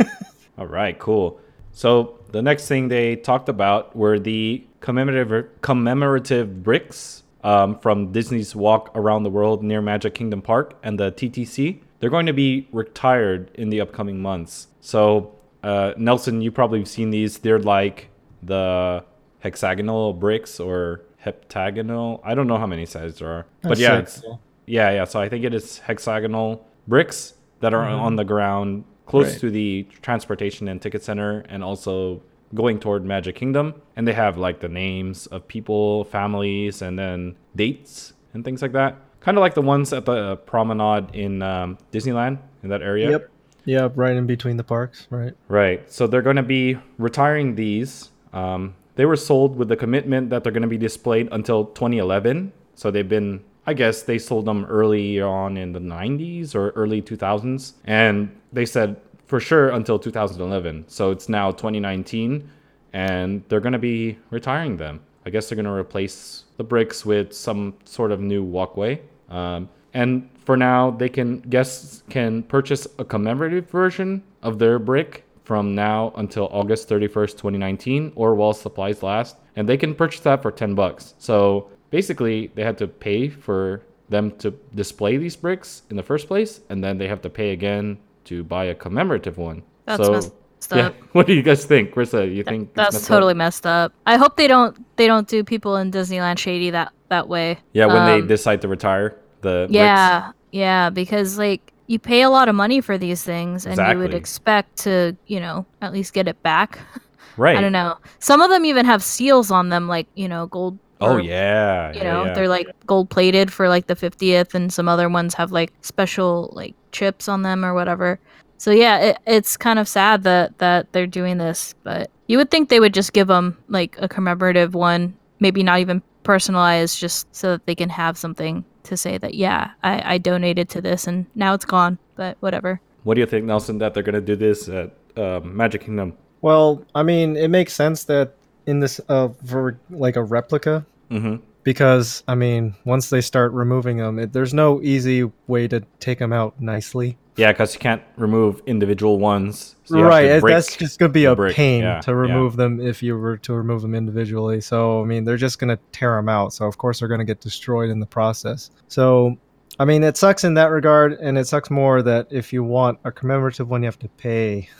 All 0.58 0.66
right, 0.66 0.98
cool. 0.98 1.40
So 1.72 2.18
the 2.32 2.42
next 2.42 2.68
thing 2.68 2.88
they 2.88 3.16
talked 3.16 3.48
about 3.48 3.94
were 3.96 4.18
the 4.18 4.64
commemorative 4.80 5.48
commemorative 5.62 6.62
bricks 6.62 7.22
um, 7.42 7.78
from 7.78 8.12
Disney's 8.12 8.54
Walk 8.54 8.90
Around 8.94 9.22
the 9.22 9.30
World 9.30 9.62
near 9.62 9.80
Magic 9.80 10.14
Kingdom 10.14 10.42
Park 10.42 10.78
and 10.82 10.98
the 10.98 11.12
TTC. 11.12 11.80
They're 12.00 12.10
going 12.10 12.26
to 12.26 12.32
be 12.32 12.68
retired 12.72 13.50
in 13.54 13.70
the 13.70 13.80
upcoming 13.80 14.20
months. 14.20 14.68
So 14.80 15.34
uh, 15.62 15.92
Nelson, 15.96 16.40
you 16.40 16.50
probably 16.50 16.78
have 16.80 16.88
seen 16.88 17.10
these. 17.10 17.38
They're 17.38 17.58
like 17.58 18.08
the 18.42 19.04
hexagonal 19.40 20.14
bricks 20.14 20.60
or 20.60 21.02
heptagonal. 21.18 22.20
I 22.24 22.34
don't 22.34 22.46
know 22.46 22.58
how 22.58 22.66
many 22.66 22.86
sizes 22.86 23.18
there 23.18 23.28
are, 23.28 23.46
but 23.62 23.70
That's 23.70 23.80
yeah, 23.80 23.98
it's 23.98 24.22
yeah, 24.66 24.90
yeah. 24.90 25.04
So 25.04 25.20
I 25.20 25.28
think 25.28 25.44
it 25.44 25.54
is 25.54 25.78
hexagonal 25.78 26.66
bricks 26.88 27.34
that 27.60 27.74
are 27.74 27.84
on 27.84 28.16
the 28.16 28.24
ground 28.24 28.84
close. 29.10 29.32
Right. 29.32 29.40
to 29.40 29.50
the 29.50 29.86
transportation 30.02 30.68
and 30.68 30.80
ticket 30.80 31.02
center 31.02 31.44
and 31.48 31.62
also 31.62 32.22
going 32.54 32.80
toward 32.80 33.04
Magic 33.04 33.36
Kingdom. 33.36 33.74
And 33.96 34.06
they 34.06 34.12
have 34.12 34.38
like 34.38 34.60
the 34.60 34.68
names 34.68 35.26
of 35.26 35.46
people, 35.46 36.04
families, 36.04 36.82
and 36.82 36.98
then 36.98 37.36
dates 37.54 38.12
and 38.34 38.44
things 38.44 38.62
like 38.62 38.72
that. 38.72 38.96
Kind 39.20 39.36
of 39.36 39.42
like 39.42 39.54
the 39.54 39.62
ones 39.62 39.92
at 39.92 40.06
the 40.06 40.36
promenade 40.36 41.14
in 41.14 41.42
um, 41.42 41.78
Disneyland 41.92 42.38
in 42.62 42.70
that 42.70 42.82
area. 42.82 43.10
Yep. 43.10 43.30
Yep. 43.66 43.92
Right 43.94 44.16
in 44.16 44.26
between 44.26 44.56
the 44.56 44.64
parks. 44.64 45.06
Right. 45.10 45.34
Right. 45.48 45.90
So 45.92 46.06
they're 46.06 46.22
going 46.22 46.36
to 46.36 46.42
be 46.42 46.78
retiring 46.98 47.54
these. 47.54 48.10
Um, 48.32 48.74
they 48.96 49.04
were 49.04 49.16
sold 49.16 49.56
with 49.56 49.68
the 49.68 49.76
commitment 49.76 50.30
that 50.30 50.42
they're 50.42 50.52
going 50.52 50.62
to 50.62 50.68
be 50.68 50.78
displayed 50.78 51.28
until 51.32 51.66
2011. 51.66 52.52
So 52.74 52.90
they've 52.90 53.08
been, 53.08 53.44
I 53.70 53.72
guess, 53.72 54.02
they 54.02 54.18
sold 54.18 54.46
them 54.46 54.64
early 54.64 55.20
on 55.20 55.56
in 55.56 55.70
the 55.70 55.78
90s 55.78 56.56
or 56.56 56.70
early 56.70 57.00
2000s. 57.00 57.74
And 57.84 58.36
they 58.52 58.66
said 58.66 59.00
for 59.26 59.38
sure 59.38 59.68
until 59.68 59.96
2011. 59.96 60.86
So 60.88 61.12
it's 61.12 61.28
now 61.28 61.52
2019 61.52 62.50
and 62.92 63.44
they're 63.48 63.60
going 63.60 63.74
to 63.74 63.78
be 63.78 64.18
retiring 64.30 64.76
them. 64.76 64.98
I 65.24 65.30
guess 65.30 65.48
they're 65.48 65.54
going 65.54 65.66
to 65.66 65.72
replace 65.72 66.46
the 66.56 66.64
bricks 66.64 67.06
with 67.06 67.32
some 67.32 67.74
sort 67.84 68.10
of 68.10 68.20
new 68.20 68.42
walkway. 68.42 69.02
Um, 69.28 69.68
and 69.94 70.28
for 70.44 70.56
now, 70.56 70.90
they 70.90 71.08
can 71.08 71.38
guests 71.42 72.02
can 72.10 72.42
purchase 72.42 72.88
a 72.98 73.04
commemorative 73.04 73.70
version 73.70 74.24
of 74.42 74.58
their 74.58 74.80
brick 74.80 75.24
from 75.44 75.76
now 75.76 76.12
until 76.16 76.48
August 76.50 76.88
31st, 76.88 77.32
2019, 77.32 78.12
or 78.16 78.34
while 78.34 78.52
supplies 78.52 79.04
last, 79.04 79.36
and 79.54 79.68
they 79.68 79.76
can 79.76 79.94
purchase 79.94 80.20
that 80.20 80.42
for 80.42 80.50
10 80.50 80.74
bucks. 80.74 81.14
So 81.18 81.70
basically, 81.90 82.50
they 82.54 82.62
had 82.64 82.78
to 82.78 82.86
pay 82.88 83.28
for 83.28 83.82
them 84.08 84.32
to 84.38 84.50
display 84.74 85.16
these 85.16 85.36
bricks 85.36 85.82
in 85.90 85.96
the 85.96 86.02
first 86.02 86.26
place, 86.26 86.60
and 86.68 86.82
then 86.82 86.98
they 86.98 87.08
have 87.08 87.22
to 87.22 87.30
pay 87.30 87.50
again 87.52 87.98
to 88.24 88.42
buy 88.44 88.64
a 88.64 88.74
commemorative 88.74 89.38
one. 89.38 89.62
That's 89.86 90.04
so, 90.04 90.12
messed 90.12 90.32
yeah. 90.74 90.86
up. 90.88 90.94
What 91.12 91.26
do 91.26 91.32
you 91.34 91.42
guys 91.42 91.64
think, 91.64 91.94
Rissa? 91.94 92.32
You 92.34 92.42
think 92.44 92.68
it's 92.68 92.76
That's 92.76 92.94
messed 92.94 93.04
up? 93.04 93.08
totally 93.08 93.34
messed 93.34 93.66
up. 93.66 93.92
I 94.06 94.16
hope 94.16 94.36
they 94.36 94.48
don't 94.48 94.76
they 94.96 95.06
don't 95.06 95.26
do 95.28 95.42
people 95.44 95.76
in 95.76 95.90
Disneyland 95.90 96.38
shady 96.38 96.70
that 96.70 96.92
that 97.08 97.28
way. 97.28 97.58
Yeah, 97.72 97.86
when 97.86 98.04
they 98.06 98.20
Um, 98.20 98.26
decide 98.26 98.60
to 98.62 98.68
retire 98.68 99.16
the 99.42 99.66
bricks. 99.68 99.74
Yeah, 99.74 100.32
yeah, 100.52 100.90
because 100.90 101.38
like 101.38 101.72
you 101.86 101.98
pay 101.98 102.22
a 102.22 102.30
lot 102.30 102.48
of 102.48 102.54
money 102.54 102.80
for 102.80 102.98
these 102.98 103.22
things, 103.24 103.66
and 103.66 103.76
you 103.76 103.98
would 103.98 104.14
expect 104.14 104.76
to, 104.78 105.16
you 105.26 105.40
know, 105.40 105.66
at 105.82 105.92
least 105.92 106.12
get 106.12 106.28
it 106.28 106.40
back. 106.42 106.78
right. 107.36 107.56
I 107.56 107.60
don't 107.60 107.72
know. 107.72 107.98
Some 108.20 108.40
of 108.40 108.48
them 108.50 108.64
even 108.64 108.86
have 108.86 109.02
seals 109.02 109.50
on 109.50 109.70
them, 109.70 109.88
like 109.88 110.06
you 110.14 110.28
know, 110.28 110.46
gold. 110.46 110.78
Oh 111.00 111.14
or, 111.14 111.20
yeah, 111.20 111.92
You 111.92 111.98
yeah, 111.98 112.12
know, 112.12 112.24
yeah. 112.26 112.34
they're 112.34 112.48
like 112.48 112.68
gold 112.86 113.08
plated 113.08 113.52
for 113.52 113.68
like 113.68 113.86
the 113.86 113.96
50th, 113.96 114.54
and 114.54 114.72
some 114.72 114.88
other 114.88 115.08
ones 115.08 115.34
have 115.34 115.50
like 115.50 115.72
special 115.80 116.50
like 116.54 116.74
chips 116.92 117.28
on 117.28 117.42
them 117.42 117.64
or 117.64 117.72
whatever. 117.72 118.20
So 118.58 118.70
yeah, 118.70 118.98
it, 118.98 119.18
it's 119.26 119.56
kind 119.56 119.78
of 119.78 119.88
sad 119.88 120.22
that 120.24 120.58
that 120.58 120.92
they're 120.92 121.06
doing 121.06 121.38
this, 121.38 121.74
but 121.82 122.10
you 122.26 122.36
would 122.36 122.50
think 122.50 122.68
they 122.68 122.80
would 122.80 122.92
just 122.92 123.14
give 123.14 123.28
them 123.28 123.56
like 123.68 123.96
a 123.98 124.08
commemorative 124.08 124.74
one, 124.74 125.16
maybe 125.40 125.62
not 125.62 125.80
even 125.80 126.02
personalized, 126.22 126.98
just 126.98 127.34
so 127.34 127.52
that 127.52 127.64
they 127.64 127.74
can 127.74 127.88
have 127.88 128.18
something 128.18 128.62
to 128.82 128.96
say 128.96 129.16
that 129.18 129.34
yeah, 129.34 129.70
I, 129.82 130.14
I 130.14 130.18
donated 130.18 130.68
to 130.70 130.82
this 130.82 131.06
and 131.06 131.24
now 131.34 131.54
it's 131.54 131.64
gone. 131.64 131.98
But 132.16 132.36
whatever. 132.40 132.78
What 133.04 133.14
do 133.14 133.20
you 133.20 133.26
think, 133.26 133.46
Nelson? 133.46 133.78
That 133.78 133.94
they're 133.94 134.02
gonna 134.02 134.20
do 134.20 134.36
this 134.36 134.68
at 134.68 134.92
um, 135.16 135.56
Magic 135.56 135.80
Kingdom? 135.82 136.12
Well, 136.42 136.84
I 136.94 137.02
mean, 137.02 137.36
it 137.38 137.48
makes 137.48 137.72
sense 137.72 138.04
that 138.04 138.34
in 138.66 138.80
this 138.80 139.00
uh 139.08 139.28
for 139.46 139.78
like 139.88 140.16
a 140.16 140.22
replica 140.22 140.84
Mm-hmm. 141.10 141.36
because 141.64 142.22
I 142.28 142.34
mean, 142.34 142.74
once 142.84 143.10
they 143.10 143.20
start 143.20 143.52
removing 143.52 143.96
them, 143.98 144.18
it, 144.18 144.32
there's 144.32 144.54
no 144.54 144.80
easy 144.82 145.30
way 145.46 145.68
to 145.68 145.80
take 145.98 146.18
them 146.18 146.32
out 146.32 146.60
nicely. 146.60 147.18
Yeah, 147.36 147.52
because 147.52 147.72
you 147.74 147.80
can't 147.80 148.02
remove 148.16 148.60
individual 148.66 149.18
ones. 149.18 149.76
so 149.84 150.00
right, 150.02 150.22
to 150.22 150.36
it- 150.36 150.40
break 150.42 150.54
that's 150.54 150.76
just 150.76 150.98
gonna 150.98 151.12
be 151.12 151.24
a 151.24 151.34
brick, 151.34 151.54
pain 151.56 151.82
yeah, 151.82 152.00
to 152.02 152.10
yeah. 152.10 152.16
remove 152.16 152.56
them 152.56 152.80
if 152.80 153.02
you 153.02 153.16
were 153.16 153.38
to 153.38 153.54
remove 153.54 153.82
them 153.82 153.94
individually. 153.94 154.60
So 154.60 155.02
I 155.02 155.04
mean, 155.04 155.24
they're 155.24 155.36
just 155.38 155.58
gonna 155.58 155.78
tear 155.92 156.16
them 156.16 156.28
out. 156.28 156.52
So 156.52 156.66
of 156.66 156.76
course 156.78 156.98
they're 157.00 157.08
gonna 157.08 157.24
get 157.24 157.40
destroyed 157.40 157.88
in 157.90 157.98
the 158.00 158.06
process. 158.06 158.70
So 158.88 159.36
I 159.78 159.86
mean, 159.86 160.04
it 160.04 160.18
sucks 160.18 160.44
in 160.44 160.52
that 160.54 160.66
regard, 160.66 161.12
and 161.14 161.38
it 161.38 161.46
sucks 161.46 161.70
more 161.70 162.02
that 162.02 162.26
if 162.30 162.52
you 162.52 162.62
want 162.62 162.98
a 163.04 163.10
commemorative 163.10 163.70
one, 163.70 163.82
you 163.82 163.86
have 163.86 163.98
to 164.00 164.08
pay. 164.08 164.68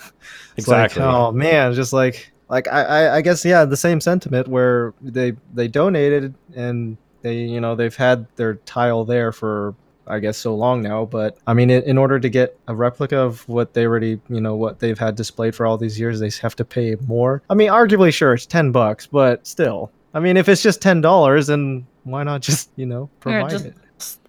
It's 0.58 0.68
like, 0.68 0.90
Exactly. 0.90 1.02
oh 1.02 1.32
man, 1.32 1.72
just 1.72 1.94
like 1.94 2.32
like 2.50 2.68
I, 2.68 2.82
I 2.82 3.16
I 3.16 3.20
guess 3.22 3.44
yeah, 3.44 3.64
the 3.64 3.76
same 3.76 4.00
sentiment 4.00 4.48
where 4.48 4.92
they 5.00 5.32
they 5.54 5.68
donated 5.68 6.34
and 6.54 6.98
they 7.22 7.36
you 7.38 7.60
know 7.60 7.74
they've 7.74 7.96
had 7.96 8.26
their 8.36 8.54
tile 8.66 9.04
there 9.06 9.32
for 9.32 9.74
I 10.06 10.18
guess 10.18 10.36
so 10.36 10.54
long 10.56 10.82
now, 10.82 11.04
but 11.04 11.38
I 11.46 11.54
mean, 11.54 11.70
in, 11.70 11.82
in 11.84 11.96
order 11.96 12.18
to 12.18 12.28
get 12.28 12.58
a 12.66 12.74
replica 12.74 13.16
of 13.16 13.48
what 13.48 13.74
they 13.74 13.86
already, 13.86 14.20
you 14.28 14.40
know, 14.40 14.56
what 14.56 14.80
they've 14.80 14.98
had 14.98 15.14
displayed 15.14 15.54
for 15.54 15.66
all 15.66 15.78
these 15.78 16.00
years, 16.00 16.18
they 16.18 16.30
have 16.42 16.56
to 16.56 16.64
pay 16.64 16.96
more. 17.06 17.42
I 17.48 17.54
mean, 17.54 17.70
arguably, 17.70 18.12
sure, 18.12 18.34
it's 18.34 18.44
ten 18.44 18.72
bucks, 18.72 19.06
but 19.06 19.46
still, 19.46 19.92
I 20.12 20.18
mean, 20.18 20.36
if 20.36 20.48
it's 20.48 20.62
just 20.62 20.82
ten 20.82 21.00
dollars, 21.00 21.46
then 21.46 21.86
why 22.02 22.24
not 22.24 22.40
just, 22.40 22.70
you 22.74 22.86
know, 22.86 23.08
Yeah, 23.12 23.20
provide 23.20 23.50
just- 23.50 23.66
it? 23.66 23.74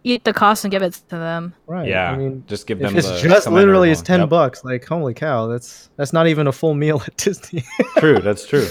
Eat 0.04 0.24
the 0.24 0.34
cost 0.34 0.64
and 0.66 0.72
give 0.72 0.82
it 0.82 0.94
to 1.10 1.16
them. 1.16 1.54
Right. 1.68 1.88
Yeah, 1.88 2.12
I 2.12 2.18
mean, 2.18 2.44
just 2.48 2.66
give 2.68 2.80
them. 2.80 2.98
it's 2.98 3.08
the 3.08 3.20
just 3.30 3.48
literally 3.48 3.92
it's 3.92 4.02
ten 4.02 4.22
Yep. 4.22 4.30
bucks, 4.30 4.64
like 4.64 4.84
holy 4.86 5.14
cow, 5.14 5.48
that's 5.48 5.90
that's 5.96 6.12
not 6.14 6.28
even 6.28 6.48
a 6.48 6.52
full 6.52 6.74
meal 6.74 7.02
at 7.06 7.16
Disney. 7.26 7.64
True, 7.98 8.20
that's 8.20 8.46
true. 8.48 8.68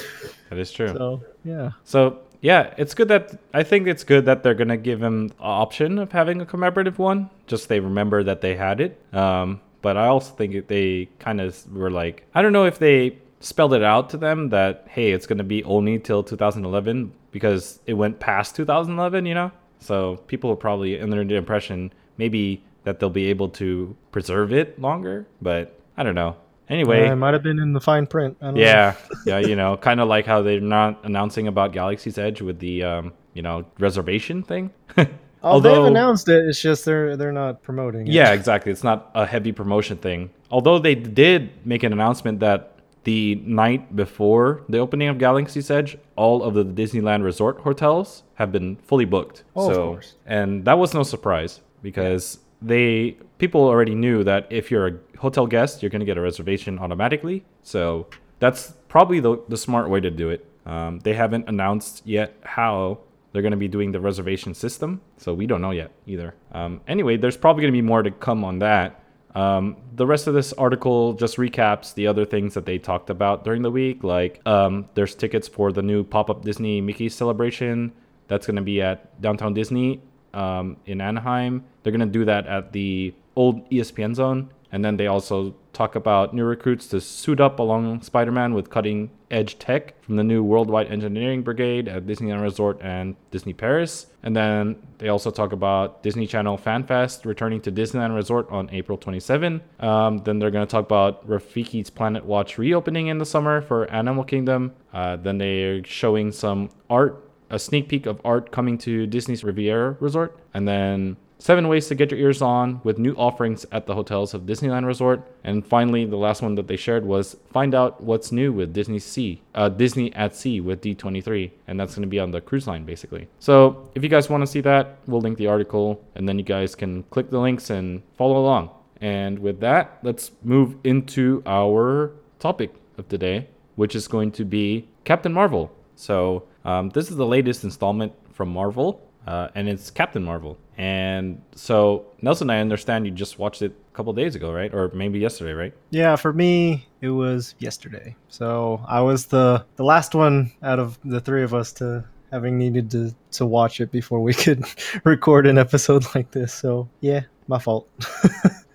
That 0.49 0.59
is 0.59 0.73
true. 0.73 0.89
so 0.89 1.23
yeah. 1.45 1.71
So 1.85 2.19
yeah, 2.41 2.75
it's 2.79 2.95
good 2.95 3.09
that 3.09 3.39
I 3.55 3.63
think 3.63 3.87
it's 3.87 4.03
good 4.03 4.25
that 4.27 4.43
they're 4.43 4.55
gonna 4.55 4.77
give 4.77 5.01
him 5.03 5.29
the 5.29 5.35
option 5.41 5.99
of 5.99 6.11
having 6.11 6.41
a 6.41 6.47
commemorative 6.47 6.99
one. 6.99 7.31
Just 7.47 7.69
they 7.69 7.79
remember 7.81 8.25
that 8.25 8.41
they 8.41 8.57
had 8.57 8.81
it. 8.81 8.99
Um, 9.15 9.61
but 9.83 9.97
I 9.97 10.07
also 10.09 10.35
think 10.35 10.55
it- 10.55 10.69
they 10.69 11.09
kind 11.21 11.41
of 11.41 11.57
were 11.73 11.91
like, 11.91 12.27
I 12.35 12.43
don't 12.43 12.53
know 12.53 12.65
if 12.67 12.79
they 12.79 13.19
spelled 13.41 13.73
it 13.73 13.83
out 13.83 14.11
to 14.11 14.17
them 14.17 14.49
that 14.51 14.87
hey, 14.89 15.13
it's 15.13 15.27
gonna 15.27 15.45
be 15.45 15.63
only 15.65 15.99
till 16.01 16.23
2011 16.25 17.13
because 17.31 17.79
it 17.87 17.95
went 17.95 18.19
past 18.19 18.57
2011, 18.57 19.25
you 19.27 19.35
know. 19.35 19.53
So 19.81 20.17
people 20.27 20.51
will 20.51 20.57
probably 20.57 21.01
under 21.01 21.25
the 21.25 21.35
impression 21.37 21.93
maybe 22.17 22.63
that 22.85 23.01
they'll 23.01 23.11
be 23.11 23.27
able 23.27 23.49
to 23.51 23.97
preserve 24.13 24.53
it 24.53 24.81
longer, 24.81 25.27
but 25.43 25.79
I 25.97 26.03
don't 26.03 26.15
know. 26.15 26.37
Anyway, 26.69 27.09
Uh, 27.09 27.13
it 27.13 27.17
might 27.17 27.35
have 27.35 27.43
been 27.43 27.59
in 27.59 27.73
the 27.73 27.81
fine 27.81 28.07
print. 28.07 28.37
I 28.41 28.45
don't 28.47 28.55
know. 28.55 28.61
yeah, 28.61 28.95
yeah, 29.27 29.39
you 29.39 29.57
know, 29.57 29.77
kind 29.77 30.01
of 30.01 30.09
like 30.09 30.25
how 30.25 30.41
they're 30.43 30.61
not 30.61 31.01
announcing 31.05 31.49
about 31.49 31.73
Galaxy's 31.73 32.17
Edge 32.17 32.41
with 32.41 32.59
the 32.61 32.85
um, 32.85 33.13
you 33.35 33.43
know, 33.43 33.65
reservation 33.79 34.43
thing. 34.43 34.71
Oh, 35.43 35.59
they've 35.59 35.85
announced 35.85 36.29
it. 36.29 36.45
It's 36.45 36.61
just 36.61 36.85
they're 36.85 37.17
they're 37.17 37.33
not 37.33 37.63
promoting 37.63 38.07
it. 38.07 38.13
yeah, 38.13 38.33
exactly. 38.35 38.71
It's 38.71 38.85
not 38.85 39.11
a 39.15 39.25
heavy 39.25 39.53
promotion 39.53 39.97
thing. 39.97 40.29
Although 40.51 40.79
they 40.79 40.95
did 40.95 41.49
make 41.65 41.83
an 41.83 41.95
announcement 41.95 42.41
that 42.41 42.75
the 43.05 43.37
night 43.47 43.97
before 43.97 44.63
the 44.69 44.79
opening 44.79 45.09
of 45.09 45.19
Galaxy's 45.19 45.71
Edge, 45.71 45.97
all 46.17 46.43
of 46.43 46.55
the 46.55 46.65
Disneyland 46.65 47.25
Resort 47.25 47.61
hotels 47.61 48.23
have 48.35 48.53
been 48.53 48.77
fully 48.77 49.05
booked. 49.05 49.45
Oh, 49.57 49.71
of 49.71 49.77
course. 49.77 50.15
and 50.27 50.65
that 50.65 50.79
was 50.79 50.93
no 50.95 51.03
surprise 51.03 51.61
because 51.83 52.39
they 52.61 53.17
people 53.39 53.63
already 53.63 53.95
knew 53.95 54.23
that 54.25 54.47
if 54.51 54.71
you're 54.71 54.87
a 54.87 54.99
hotel 55.19 55.47
guest, 55.47 55.83
you're 55.83 55.91
going 55.91 56.01
to 56.01 56.07
get 56.07 56.19
a 56.19 56.21
reservation 56.21 56.79
automatically. 56.79 57.45
So 57.63 58.07
that's 58.39 58.75
probably 58.89 59.21
the, 59.21 59.43
the 59.49 59.57
smart 59.57 59.89
way 59.89 60.01
to 60.01 60.11
do 60.11 60.31
it. 60.31 60.47
Um, 60.67 61.01
they 61.01 61.15
haven't 61.15 61.49
announced 61.49 62.03
yet 62.07 62.35
how 62.43 62.99
they're 63.33 63.43
going 63.43 63.53
to 63.53 63.57
be 63.57 63.69
doing 63.69 63.93
the 63.93 64.01
reservation 64.01 64.55
system, 64.55 65.01
so 65.17 65.33
we 65.33 65.47
don't 65.47 65.63
know 65.63 65.71
yet 65.71 65.93
either. 66.07 66.35
Um, 66.53 66.81
anyway, 66.87 67.17
there's 67.17 67.37
probably 67.37 67.63
going 67.63 67.73
to 67.73 67.77
be 67.77 67.83
more 67.83 68.03
to 68.03 68.11
come 68.11 68.45
on 68.45 68.59
that. 68.59 69.00
Um, 69.35 69.77
the 69.95 70.07
rest 70.07 70.27
of 70.27 70.35
this 70.35 70.53
article 70.55 71.13
just 71.15 71.37
recaps 71.37 71.95
the 71.95 72.07
other 72.07 72.25
things 72.25 72.55
that 72.55 72.67
they 72.67 72.79
talked 72.79 73.11
about 73.11 73.45
during 73.45 73.63
the 73.63 73.71
week, 73.71 74.03
like 74.03 74.41
um, 74.47 74.89
there's 74.95 75.15
tickets 75.15 75.47
for 75.47 75.73
the 75.73 75.83
new 75.83 76.03
pop 76.03 76.31
up 76.31 76.45
Disney 76.45 76.81
Mickey 76.81 77.09
celebration 77.09 77.93
that's 78.29 78.47
going 78.47 78.57
to 78.57 78.63
be 78.63 78.83
at 78.83 79.21
Downtown 79.21 79.55
Disney 79.55 80.01
um, 80.35 80.77
in 80.87 81.01
Anaheim. 81.01 81.65
They're 81.83 81.93
going 81.93 82.01
to 82.01 82.07
do 82.07 82.25
that 82.25 82.47
at 82.47 82.73
the 82.73 83.15
old 83.37 83.69
ESPN 83.71 84.15
zone. 84.15 84.51
And 84.73 84.85
then 84.85 84.97
they 84.97 85.07
also 85.07 85.55
talk 85.73 85.95
about 85.95 86.35
new 86.35 86.45
recruits 86.45 86.87
to 86.89 87.01
suit 87.01 87.41
up 87.41 87.59
along 87.59 88.03
Spider 88.03 88.33
Man 88.33 88.55
with 88.55 88.71
cutting 88.71 89.11
edge 89.31 89.59
tech 89.59 90.01
from 90.03 90.17
the 90.17 90.25
new 90.25 90.43
Worldwide 90.43 90.89
Engineering 90.91 91.43
Brigade 91.43 91.89
at 91.89 92.07
Disneyland 92.07 92.43
Resort 92.43 92.81
and 92.83 93.17
Disney 93.31 93.53
Paris. 93.53 94.07
And 94.23 94.35
then 94.35 94.77
they 94.99 95.09
also 95.09 95.31
talk 95.31 95.53
about 95.53 96.03
Disney 96.03 96.27
Channel 96.27 96.57
Fan 96.57 96.85
Fest 96.85 97.25
returning 97.25 97.61
to 97.63 97.73
Disneyland 97.73 98.15
Resort 98.15 98.51
on 98.51 98.69
April 98.71 98.99
27. 98.99 99.61
Um, 99.79 100.19
then 100.19 100.39
they're 100.39 100.51
going 100.51 100.67
to 100.67 100.71
talk 100.71 100.85
about 100.85 101.27
Rafiki's 101.29 101.91
Planet 101.91 102.25
Watch 102.25 102.59
reopening 102.59 103.07
in 103.07 103.19
the 103.19 103.27
summer 103.27 103.61
for 103.61 103.91
Animal 103.91 104.25
Kingdom. 104.25 104.73
Uh, 104.93 105.17
then 105.17 105.39
they're 105.39 105.85
showing 105.85 106.33
some 106.33 106.71
art 106.89 107.27
a 107.51 107.59
sneak 107.59 107.89
peek 107.89 108.07
of 108.07 108.21
art 108.25 108.53
coming 108.53 108.79
to 108.79 109.07
Disney's 109.07 109.43
Riviera 109.43 109.97
Resort, 109.99 110.39
and 110.55 110.67
then 110.69 111.17
seven 111.41 111.69
ways 111.69 111.89
to 111.89 111.95
get 111.95 112.11
your 112.11 112.21
ears 112.21 112.43
on 112.43 112.81
with 112.85 112.99
new 112.99 113.15
offerings 113.15 113.65
at 113.73 113.87
the 113.87 113.95
hotels 113.95 114.35
of 114.35 114.43
Disneyland 114.43 114.87
Resort. 114.87 115.27
And 115.43 115.67
finally, 115.67 116.05
the 116.05 116.17
last 116.17 116.43
one 116.43 116.55
that 116.57 116.69
they 116.69 116.77
shared 116.77 117.05
was 117.05 117.37
find 117.51 117.75
out 117.75 118.03
what's 118.03 118.31
new 118.31 118.53
with 118.53 118.75
Disney 118.75 118.99
Sea, 118.99 119.43
uh, 119.55 119.71
Disney 119.71 120.15
at 120.15 120.37
Sea 120.37 120.61
with 120.61 120.83
D23, 120.83 121.51
and 121.67 121.81
that's 121.81 121.95
going 121.95 122.03
to 122.03 122.09
be 122.09 122.21
on 122.21 122.31
the 122.31 122.41
cruise 122.41 122.67
line 122.67 122.85
basically. 122.85 123.27
So 123.39 123.91
if 123.95 124.03
you 124.03 124.11
guys 124.11 124.29
want 124.29 124.43
to 124.43 124.47
see 124.47 124.61
that, 124.61 124.99
we'll 125.07 125.23
link 125.23 125.39
the 125.39 125.47
article, 125.47 126.05
and 126.15 126.29
then 126.29 126.39
you 126.39 126.45
guys 126.45 126.75
can 126.75 127.03
click 127.05 127.31
the 127.31 127.41
links 127.41 127.71
and 127.71 128.03
follow 128.17 128.37
along. 128.37 128.71
And 129.01 129.39
with 129.39 129.61
that, 129.61 129.99
let's 130.03 130.31
move 130.45 130.77
into 130.85 131.43
our 131.47 132.13
topic 132.39 132.75
of 132.99 133.09
today, 133.09 133.49
which 133.77 133.95
is 133.95 134.07
going 134.07 134.31
to 134.33 134.45
be 134.45 134.89
Captain 135.05 135.33
Marvel. 135.33 135.73
So 135.97 136.45
um, 136.67 136.91
this 136.91 137.11
is 137.11 137.17
the 137.17 137.27
latest 137.27 137.65
installment 137.65 138.13
from 138.35 138.51
Marvel, 138.51 139.01
uh, 139.27 139.49
and 139.55 139.69
it's 139.69 139.91
Captain 139.91 140.23
Marvel. 140.23 140.59
And 140.77 141.43
so 141.55 142.07
Nelson, 142.23 142.51
I 142.51 142.61
understand 142.61 143.07
you 143.07 143.13
just 143.13 143.39
watched 143.39 143.63
it 143.63 143.73
a 143.93 143.97
couple 143.97 144.13
days 144.13 144.35
ago, 144.35 144.53
right? 144.53 144.73
Or 144.73 144.91
maybe 144.95 145.19
yesterday, 145.19 145.53
right? 145.53 145.75
Yeah, 145.91 146.17
for 146.17 146.33
me 146.33 146.87
it 147.01 147.11
was 147.11 147.55
yesterday. 147.59 148.17
So 148.29 148.83
I 148.87 149.01
was 149.01 149.27
the 149.27 149.65
the 149.77 149.85
last 149.85 150.15
one 150.15 150.53
out 150.63 150.79
of 150.79 150.99
the 151.05 151.21
three 151.21 151.43
of 151.43 151.55
us 151.55 151.73
to 151.75 152.05
having 152.31 152.59
needed 152.59 152.91
to 152.93 153.15
to 153.33 153.47
watch 153.47 153.81
it 153.81 153.91
before 153.91 154.23
we 154.23 154.35
could 154.45 154.65
record 155.05 155.47
an 155.47 155.59
episode 155.59 156.05
like 156.15 156.31
this. 156.31 156.55
So 156.55 156.89
yeah, 157.01 157.23
my 157.47 157.59
fault. 157.59 157.89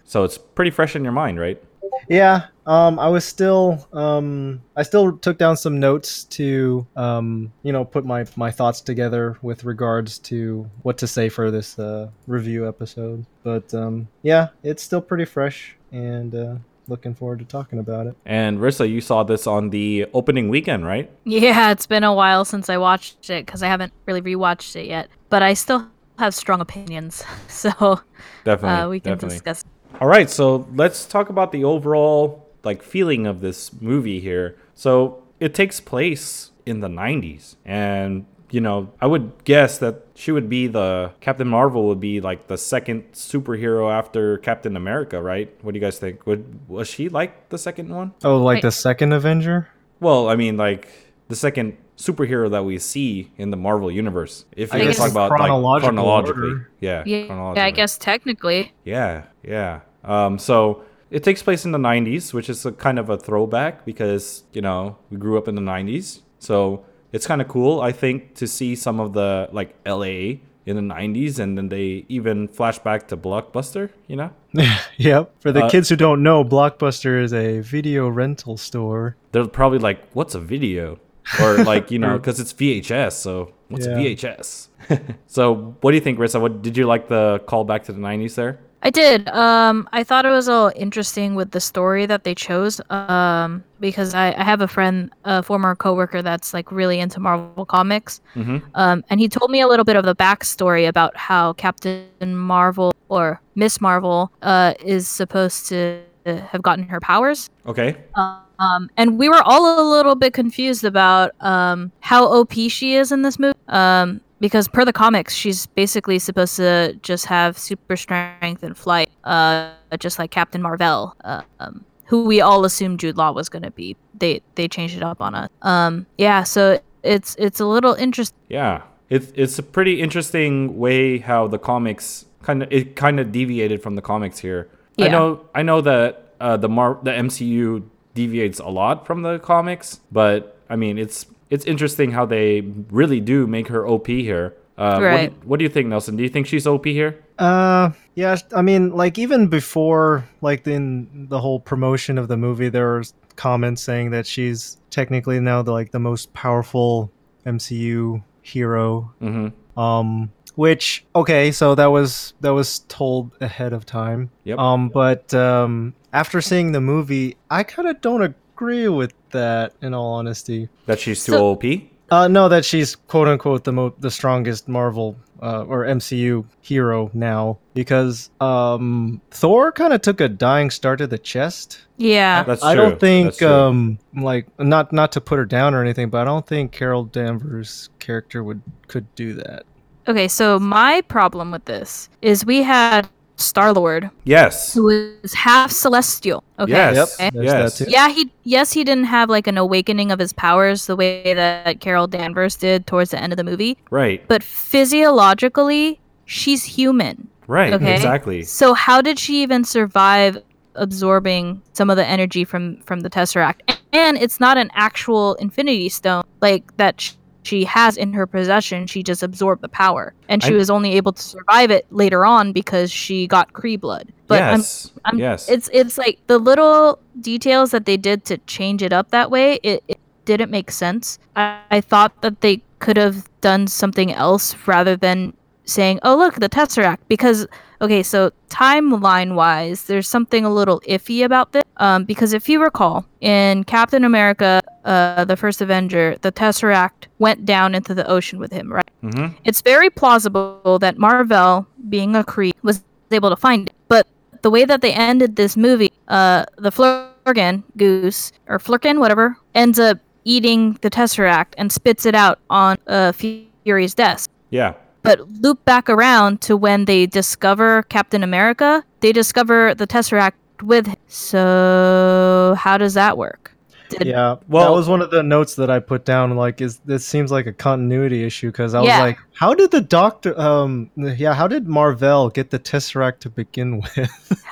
So 0.07 0.23
it's 0.23 0.37
pretty 0.37 0.71
fresh 0.71 0.95
in 0.95 1.03
your 1.03 1.11
mind, 1.11 1.39
right? 1.39 1.61
Yeah, 2.07 2.47
um, 2.65 2.99
I 2.99 3.07
was 3.07 3.25
still 3.25 3.87
um, 3.93 4.61
I 4.75 4.83
still 4.83 5.17
took 5.17 5.37
down 5.37 5.57
some 5.57 5.79
notes 5.79 6.23
to 6.25 6.85
um, 6.95 7.51
you 7.63 7.71
know 7.71 7.85
put 7.85 8.05
my 8.05 8.25
my 8.35 8.51
thoughts 8.51 8.81
together 8.81 9.37
with 9.41 9.63
regards 9.63 10.19
to 10.19 10.69
what 10.81 10.97
to 10.99 11.07
say 11.07 11.29
for 11.29 11.51
this 11.51 11.77
uh, 11.79 12.09
review 12.27 12.67
episode. 12.67 13.25
But 13.43 13.73
um, 13.73 14.07
yeah, 14.23 14.49
it's 14.63 14.83
still 14.83 15.01
pretty 15.01 15.25
fresh 15.25 15.75
and. 15.91 16.33
Uh, 16.35 16.55
Looking 16.87 17.15
forward 17.15 17.39
to 17.39 17.45
talking 17.45 17.79
about 17.79 18.05
it. 18.05 18.15
And 18.27 18.59
Rissa, 18.59 18.87
you 18.87 19.01
saw 19.01 19.23
this 19.23 19.47
on 19.47 19.71
the 19.71 20.05
opening 20.13 20.49
weekend, 20.49 20.85
right? 20.85 21.09
Yeah, 21.23 21.71
it's 21.71 21.87
been 21.87 22.03
a 22.03 22.13
while 22.13 22.45
since 22.45 22.69
I 22.69 22.77
watched 22.77 23.27
it 23.31 23.43
because 23.43 23.63
I 23.63 23.67
haven't 23.67 23.91
really 24.05 24.21
rewatched 24.21 24.75
it 24.75 24.85
yet. 24.85 25.09
But 25.29 25.41
I 25.41 25.55
still 25.55 25.87
have 26.19 26.35
strong 26.35 26.61
opinions, 26.61 27.23
so 27.47 28.01
Definitely. 28.43 28.69
uh, 28.69 28.89
we 28.89 28.99
can 28.99 29.13
definitely. 29.13 29.35
discuss. 29.37 29.65
All 30.01 30.07
right, 30.07 30.29
so 30.29 30.67
let's 30.73 31.05
talk 31.05 31.29
about 31.29 31.51
the 31.51 31.63
overall 31.63 32.49
like 32.63 32.83
feeling 32.83 33.27
of 33.27 33.41
this 33.41 33.71
movie 33.79 34.19
here. 34.19 34.57
So 34.73 35.23
it 35.39 35.53
takes 35.53 35.79
place 35.79 36.51
in 36.65 36.79
the 36.79 36.87
90s 36.87 37.55
and 37.63 38.25
you 38.51 38.61
know, 38.61 38.93
I 39.01 39.07
would 39.07 39.43
guess 39.43 39.79
that 39.79 40.05
she 40.13 40.31
would 40.31 40.47
be 40.47 40.67
the 40.67 41.11
Captain 41.19 41.47
Marvel 41.47 41.87
would 41.87 41.99
be 41.99 42.21
like 42.21 42.47
the 42.47 42.57
second 42.57 43.11
superhero 43.11 43.91
after 43.91 44.37
Captain 44.37 44.77
America, 44.77 45.21
right? 45.21 45.53
What 45.61 45.73
do 45.73 45.79
you 45.79 45.85
guys 45.85 45.97
think? 45.99 46.25
Would 46.25 46.69
was 46.69 46.87
she 46.87 47.09
like 47.09 47.49
the 47.49 47.57
second 47.57 47.89
one? 47.89 48.13
Oh, 48.23 48.37
like 48.37 48.57
Wait. 48.57 48.61
the 48.61 48.71
second 48.71 49.13
Avenger? 49.13 49.67
Well, 49.99 50.29
I 50.29 50.35
mean 50.35 50.57
like 50.57 50.87
the 51.27 51.35
second 51.35 51.77
superhero 51.97 52.49
that 52.51 52.65
we 52.65 52.77
see 52.79 53.31
in 53.37 53.49
the 53.51 53.57
Marvel 53.57 53.89
universe. 53.91 54.45
If 54.55 54.73
I 54.73 54.77
you 54.77 54.85
guess 54.85 54.97
talk 54.97 55.11
about 55.11 55.31
like 55.31 55.39
chronological 55.39 55.89
chronologically. 55.89 56.41
order. 56.49 56.69
Yeah, 56.79 57.03
Yeah, 57.05 57.25
chronologically. 57.27 57.61
yeah, 57.61 57.65
I 57.67 57.71
guess 57.71 57.97
technically. 57.97 58.73
Yeah, 58.83 59.23
yeah. 59.43 59.79
Um, 60.03 60.37
so 60.37 60.83
it 61.09 61.23
takes 61.23 61.41
place 61.41 61.65
in 61.65 61.71
the 61.71 61.77
90s, 61.79 62.33
which 62.33 62.49
is 62.49 62.65
a 62.65 62.71
kind 62.71 62.99
of 62.99 63.09
a 63.09 63.17
throwback 63.17 63.85
because, 63.85 64.43
you 64.53 64.61
know, 64.61 64.97
we 65.09 65.17
grew 65.17 65.37
up 65.37 65.47
in 65.47 65.55
the 65.55 65.61
90s. 65.61 66.21
So 66.39 66.83
it's 67.11 67.25
kind 67.25 67.41
of 67.41 67.47
cool, 67.47 67.79
I 67.81 67.91
think, 67.91 68.35
to 68.35 68.47
see 68.47 68.75
some 68.75 68.99
of 68.99 69.13
the, 69.13 69.47
like, 69.51 69.73
LA 69.85 70.41
in 70.65 70.75
the 70.75 70.81
90s 70.81 71.37
and 71.39 71.57
then 71.57 71.69
they 71.69 72.05
even 72.09 72.47
flash 72.47 72.79
back 72.79 73.07
to 73.07 73.15
Blockbuster, 73.17 73.89
you 74.07 74.15
know? 74.15 74.31
yep. 74.97 75.31
For 75.39 75.51
the 75.51 75.63
Uh, 75.65 75.69
kids 75.69 75.89
who 75.89 75.95
don't 75.95 76.21
know, 76.23 76.43
Blockbuster 76.43 77.21
is 77.23 77.33
a 77.33 77.59
video 77.61 78.09
rental 78.09 78.57
store. 78.57 79.15
They're 79.31 79.47
probably 79.47 79.77
like, 79.79 80.03
what's 80.13 80.33
a 80.35 80.39
video? 80.39 80.99
Or, 81.41 81.57
like, 81.63 81.91
you 81.91 81.99
know, 81.99 82.17
because 82.17 82.39
it's 82.39 82.53
VHS. 82.53 83.13
So 83.13 83.53
what's 83.69 83.87
Yeah. 83.87 83.97
VHS? 83.97 84.67
so 85.27 85.75
what 85.81 85.91
do 85.91 85.95
you 85.97 86.01
think, 86.01 86.19
Rissa? 86.19 86.39
What, 86.39 86.61
did 86.61 86.77
you 86.77 86.85
like 86.85 87.07
the 87.07 87.41
callback 87.47 87.83
to 87.85 87.93
the 87.93 87.99
90s 87.99 88.35
there? 88.35 88.59
I 88.83 88.91
did. 88.91 89.27
Um, 89.29 89.89
I 89.93 90.03
thought 90.03 90.27
it 90.27 90.29
was 90.29 90.47
all 90.47 90.71
interesting 90.75 91.33
with 91.33 91.49
the 91.51 91.59
story 91.59 92.05
that 92.05 92.23
they 92.23 92.35
chose. 92.35 92.79
Um, 92.91 93.63
because 93.79 94.13
I, 94.13 94.27
I 94.33 94.43
have 94.43 94.61
a 94.61 94.67
friend, 94.67 95.11
a 95.23 95.41
former 95.41 95.75
coworker 95.75 96.21
that's 96.21 96.53
like 96.53 96.71
really 96.71 96.99
into 96.99 97.19
Marvel 97.19 97.65
comics. 97.65 98.21
Mm-hmm. 98.35 98.57
Um, 98.75 99.03
and 99.09 99.19
he 99.19 99.27
told 99.27 99.49
me 99.49 99.59
a 99.61 99.67
little 99.67 99.85
bit 99.85 99.95
of 99.95 100.05
the 100.05 100.15
backstory 100.15 100.87
about 100.87 101.17
how 101.17 101.53
Captain 101.53 102.35
Marvel 102.35 102.93
or 103.09 103.41
Miss 103.55 103.81
Marvel 103.81 104.31
uh, 104.43 104.75
is 104.79 105.07
supposed 105.07 105.67
to 105.69 106.01
have 106.25 106.61
gotten 106.61 106.83
her 106.87 106.99
powers. 106.99 107.49
Okay. 107.65 107.97
Um, 108.13 108.44
and 108.59 109.17
we 109.17 109.29
were 109.29 109.41
all 109.41 109.79
a 109.79 109.83
little 109.89 110.15
bit 110.15 110.33
confused 110.33 110.83
about 110.83 111.31
um, 111.41 111.91
how 111.99 112.25
OP 112.25 112.53
she 112.53 112.95
is 112.95 113.11
in 113.11 113.21
this 113.21 113.39
movie. 113.39 113.57
Um, 113.67 114.21
because 114.39 114.67
per 114.67 114.85
the 114.85 114.93
comics, 114.93 115.33
she's 115.33 115.65
basically 115.67 116.19
supposed 116.19 116.55
to 116.57 116.93
just 117.01 117.25
have 117.25 117.57
super 117.57 117.95
strength 117.95 118.63
and 118.63 118.77
flight, 118.77 119.09
uh, 119.23 119.71
just 119.97 120.19
like 120.19 120.31
Captain 120.31 120.61
Marvel, 120.61 121.15
uh, 121.23 121.41
um, 121.59 121.85
who 122.05 122.25
we 122.25 122.41
all 122.41 122.65
assumed 122.65 122.99
Jude 122.99 123.17
Law 123.17 123.31
was 123.31 123.49
going 123.49 123.63
to 123.63 123.71
be. 123.71 123.95
They 124.17 124.41
they 124.55 124.67
changed 124.67 124.97
it 124.97 125.03
up 125.03 125.21
on 125.21 125.35
us. 125.35 125.49
Um, 125.61 126.05
yeah, 126.17 126.43
so 126.43 126.79
it's 127.03 127.35
it's 127.39 127.59
a 127.59 127.65
little 127.65 127.93
interesting. 127.93 128.37
Yeah, 128.49 128.83
it's 129.09 129.31
it's 129.35 129.57
a 129.57 129.63
pretty 129.63 130.01
interesting 130.01 130.77
way 130.77 131.19
how 131.19 131.47
the 131.47 131.59
comics 131.59 132.25
kind 132.41 132.63
of 132.63 132.71
it 132.71 132.95
kind 132.95 133.19
of 133.19 133.31
deviated 133.31 133.81
from 133.81 133.95
the 133.95 134.01
comics 134.01 134.39
here. 134.39 134.69
Yeah. 134.97 135.05
I 135.05 135.09
know 135.09 135.45
I 135.55 135.63
know 135.63 135.81
that 135.81 136.33
uh, 136.39 136.57
the 136.57 136.69
Mar 136.69 136.99
the 137.03 137.11
MCU 137.11 137.83
deviates 138.15 138.57
a 138.59 138.67
lot 138.67 139.05
from 139.05 139.21
the 139.21 139.37
comics, 139.37 139.99
but 140.11 140.57
I 140.69 140.75
mean 140.75 140.97
it's 140.97 141.27
it's 141.51 141.65
interesting 141.65 142.11
how 142.11 142.25
they 142.25 142.61
really 142.89 143.19
do 143.19 143.45
make 143.45 143.67
her 143.67 143.87
OP 143.87 144.07
here. 144.07 144.55
Uh, 144.77 144.99
Right. 145.01 145.31
what, 145.31 145.41
do, 145.41 145.47
what 145.47 145.57
do 145.59 145.63
you 145.63 145.69
think, 145.69 145.87
Nelson? 145.87 146.17
Do 146.17 146.23
you 146.23 146.29
think 146.29 146.47
she's 146.47 146.67
OP 146.67 146.85
here? 146.85 147.17
Uh, 147.39 147.91
yeah. 148.15 148.35
I 148.53 148.61
mean, 148.61 148.89
like 148.89 149.17
even 149.17 149.47
before, 149.47 150.27
like 150.41 150.67
in 150.67 151.27
the 151.29 151.39
whole 151.39 151.59
promotion 151.59 152.17
of 152.17 152.27
the 152.27 152.35
movie, 152.35 152.67
there 152.69 152.97
was 152.97 153.13
comments 153.35 153.81
saying 153.81 154.11
that 154.11 154.25
she's 154.25 154.77
technically 154.89 155.39
now 155.39 155.61
the 155.61 155.71
like 155.71 155.91
the 155.91 155.99
most 155.99 156.33
powerful 156.33 157.09
MCU 157.45 158.21
hero. 158.41 159.13
Mm-hmm. 159.21 159.79
Um, 159.79 160.31
which 160.55 161.05
okay, 161.15 161.51
so 161.51 161.75
that 161.75 161.87
was 161.87 162.33
that 162.41 162.53
was 162.53 162.79
told 162.87 163.31
ahead 163.41 163.73
of 163.73 163.85
time. 163.85 164.29
Yep. 164.45 164.57
Um, 164.57 164.89
but 164.89 165.33
um, 165.33 165.93
after 166.15 166.41
seeing 166.41 166.71
the 166.71 166.81
movie, 166.81 167.35
I 167.51 167.61
kind 167.63 167.87
of 167.87 168.01
don't 168.01 168.21
agree 168.23 168.87
with 168.87 169.13
that. 169.31 169.73
In 169.81 169.93
all 169.93 170.13
honesty, 170.13 170.69
That 170.87 170.99
she's 170.99 171.23
too 171.25 171.33
So- 171.33 171.47
OP. 171.51 171.63
Uh, 172.11 172.27
no, 172.27 172.47
that 172.47 172.63
she's 172.63 172.95
quote 172.95 173.27
unquote 173.27 173.63
the 173.63 173.71
mo- 173.73 173.95
the 173.99 174.11
strongest 174.11 174.67
Marvel 174.69 175.15
uh, 175.41 175.63
or 175.63 175.85
MCU 175.85 176.45
hero 176.61 177.09
now 177.15 177.57
because 177.73 178.29
um, 178.39 179.19
Thor 179.31 179.71
kind 179.71 179.91
of 179.91 180.01
took 180.01 180.21
a 180.21 180.29
dying 180.29 180.69
start 180.69 180.99
to 180.99 181.07
the 181.07 181.17
chest. 181.17 181.79
Yeah. 181.97 182.43
That's 182.43 182.61
I 182.63 182.75
true. 182.75 182.83
don't 182.83 182.99
think 182.99 183.25
That's 183.25 183.37
true. 183.39 183.47
um 183.49 183.99
like 184.15 184.45
not 184.59 184.93
not 184.93 185.11
to 185.13 185.19
put 185.21 185.39
her 185.39 185.45
down 185.45 185.73
or 185.73 185.81
anything, 185.81 186.11
but 186.11 186.21
I 186.21 186.25
don't 186.25 186.45
think 186.45 186.71
Carol 186.71 187.05
Danvers' 187.05 187.89
character 187.97 188.43
would 188.43 188.61
could 188.87 189.07
do 189.15 189.33
that. 189.33 189.63
Okay, 190.07 190.27
so 190.27 190.59
my 190.59 191.01
problem 191.01 191.49
with 191.49 191.65
this 191.65 192.07
is 192.21 192.45
we 192.45 192.61
had 192.61 193.09
Star 193.37 193.73
Lord, 193.73 194.09
yes. 194.23 194.73
Who 194.73 194.87
is 194.89 195.33
half 195.33 195.69
celestial. 195.71 196.43
Okay. 196.57 196.71
Yes. 196.71 197.17
Yep, 197.19 197.33
there's 197.33 197.45
yes. 197.45 197.81
Yeah, 197.89 198.09
he 198.09 198.31
yes 198.43 198.71
he 198.71 198.83
didn't 198.83 199.05
have 199.05 199.29
like 199.29 199.45
an 199.47 199.57
awakening 199.57 200.11
of 200.11 200.19
his 200.19 200.31
powers 200.33 200.85
the 200.85 200.95
way 200.95 201.33
that 201.33 201.81
Carol 201.81 202.07
Danvers 202.07 202.55
did 202.55 202.87
towards 202.87 203.11
the 203.11 203.21
end 203.21 203.33
of 203.33 203.37
the 203.37 203.43
movie, 203.43 203.77
Right. 203.91 204.25
but 204.27 204.41
physiologically 204.41 205.99
she's 206.25 206.63
human. 206.63 207.27
Right. 207.47 207.73
Okay. 207.73 207.95
Exactly. 207.95 208.43
So 208.43 208.73
how 208.73 209.01
did 209.01 209.19
she 209.19 209.41
even 209.43 209.63
survive 209.63 210.41
absorbing 210.75 211.61
some 211.73 211.89
of 211.89 211.97
the 211.97 212.05
energy 212.05 212.43
from 212.45 212.77
from 212.81 213.01
the 213.01 213.09
Tesseract? 213.09 213.77
And 213.93 214.17
it's 214.17 214.39
not 214.39 214.57
an 214.57 214.71
actual 214.73 215.35
Infinity 215.35 215.89
Stone 215.89 216.23
like 216.41 216.75
that 216.77 216.99
sh- 217.01 217.13
she 217.45 217.63
has 217.65 217.95
in 217.95 218.11
her 218.13 218.25
possession. 218.25 218.87
She 218.87 219.03
just 219.03 219.21
absorbed 219.23 219.61
the 219.61 219.69
power, 219.69 220.13
and 220.29 220.43
she 220.43 220.53
I- 220.53 220.57
was 220.57 220.69
only 220.69 220.93
able 220.93 221.13
to 221.13 221.21
survive 221.21 221.71
it 221.71 221.85
later 221.91 222.25
on 222.25 222.51
because 222.51 222.91
she 222.91 223.27
got 223.27 223.53
Kree 223.53 223.79
blood. 223.79 224.11
But 224.27 224.41
I'm 224.41 224.59
yes. 224.59 224.91
I'm, 225.05 225.19
yes. 225.19 225.49
It's 225.49 225.69
it's 225.71 225.97
like 225.97 226.19
the 226.27 226.39
little 226.39 226.99
details 227.21 227.71
that 227.71 227.85
they 227.85 227.97
did 227.97 228.25
to 228.25 228.37
change 228.39 228.81
it 228.81 228.91
up 228.91 229.11
that 229.11 229.29
way. 229.29 229.59
It, 229.61 229.83
it 229.87 229.99
didn't 230.25 230.49
make 230.49 230.71
sense. 230.71 231.19
I, 231.35 231.59
I 231.69 231.81
thought 231.81 232.21
that 232.21 232.41
they 232.41 232.61
could 232.79 232.97
have 232.97 233.29
done 233.41 233.67
something 233.67 234.11
else 234.11 234.55
rather 234.67 234.95
than 234.95 235.33
saying, 235.65 235.99
"Oh, 236.01 236.17
look, 236.17 236.35
the 236.35 236.49
Tesseract." 236.49 236.99
Because 237.07 237.45
okay, 237.85 238.03
so 238.03 238.31
timeline 238.49 239.35
wise, 239.35 239.85
there's 239.85 240.07
something 240.07 240.43
a 240.43 240.53
little 240.53 240.81
iffy 240.81 241.23
about 241.23 241.51
this. 241.53 241.63
Um, 241.77 242.05
because 242.05 242.33
if 242.33 242.47
you 242.49 242.61
recall, 242.61 243.05
in 243.21 243.63
Captain 243.63 244.03
America, 244.03 244.61
uh, 244.85 245.25
the 245.25 245.35
first 245.35 245.61
Avenger, 245.61 246.17
the 246.21 246.31
Tesseract 246.31 247.07
went 247.19 247.45
down 247.45 247.75
into 247.75 247.93
the 247.93 248.07
ocean 248.07 248.39
with 248.39 248.51
him, 248.51 248.71
right? 248.71 248.89
hmm 249.01 249.27
It's 249.43 249.61
very 249.61 249.89
plausible 249.89 250.79
that 250.79 250.97
Marvel, 250.97 251.67
being 251.89 252.15
a 252.15 252.23
Kree, 252.23 252.53
was 252.63 252.83
able 253.11 253.29
to 253.29 253.35
find 253.35 253.69
it. 253.69 253.75
But 253.87 254.07
the 254.41 254.49
way 254.49 254.65
that 254.65 254.81
they 254.81 254.93
ended 254.93 255.35
this 255.35 255.57
movie, 255.57 255.91
uh, 256.07 256.45
the 256.57 256.71
Flurgan 256.71 257.63
goose 257.77 258.31
or 258.47 258.57
Flerken, 258.57 258.99
whatever, 258.99 259.37
ends 259.53 259.79
up 259.79 259.99
eating 260.23 260.77
the 260.81 260.89
Tesseract 260.89 261.53
and 261.57 261.71
spits 261.71 262.05
it 262.05 262.15
out 262.15 262.39
on 262.49 262.77
uh, 262.87 263.11
Fury's 263.11 263.93
desk. 263.93 264.29
Yeah. 264.49 264.73
But 265.05 265.29
loop 265.41 265.63
back 265.65 265.89
around 265.89 266.41
to 266.41 266.57
when 266.57 266.85
they 266.85 267.05
discover 267.05 267.83
Captain 267.83 268.23
America, 268.23 268.83
they 269.01 269.11
discover 269.11 269.73
the 269.75 269.87
Tesseract 269.87 270.33
with. 270.63 270.87
him. 270.87 270.95
So 271.07 272.55
how 272.57 272.77
does 272.77 272.93
that 272.95 273.17
work? 273.17 273.51
Did, 273.89 274.07
Yeah, 274.07 274.35
Well- 274.47 274.65
that 274.65 274.71
was 274.75 274.87
one 274.89 275.01
of 275.01 275.11
the 275.11 275.21
notes 275.21 275.55
that 275.55 275.69
I 275.69 275.79
put 275.79 276.05
down. 276.05 276.35
Like, 276.35 276.59
is 276.61 276.79
this 276.85 277.05
seems 277.05 277.31
like 277.31 277.45
a 277.45 277.53
continuity 277.53 278.23
issue? 278.23 278.47
Because 278.51 278.73
I 278.73 278.79
was 278.79 278.87
Yeah. 278.87 278.99
like, 278.99 279.17
how 279.33 279.53
did 279.53 279.71
the 279.71 279.81
Doctor, 279.81 280.37
um, 280.39 280.89
yeah, 280.97 281.33
how 281.35 281.47
did 281.47 281.67
Marvel 281.67 282.29
get 282.29 282.49
the 282.49 282.57
Tesseract 282.59 283.19
to 283.19 283.29
begin 283.29 283.81
with? 283.97 284.43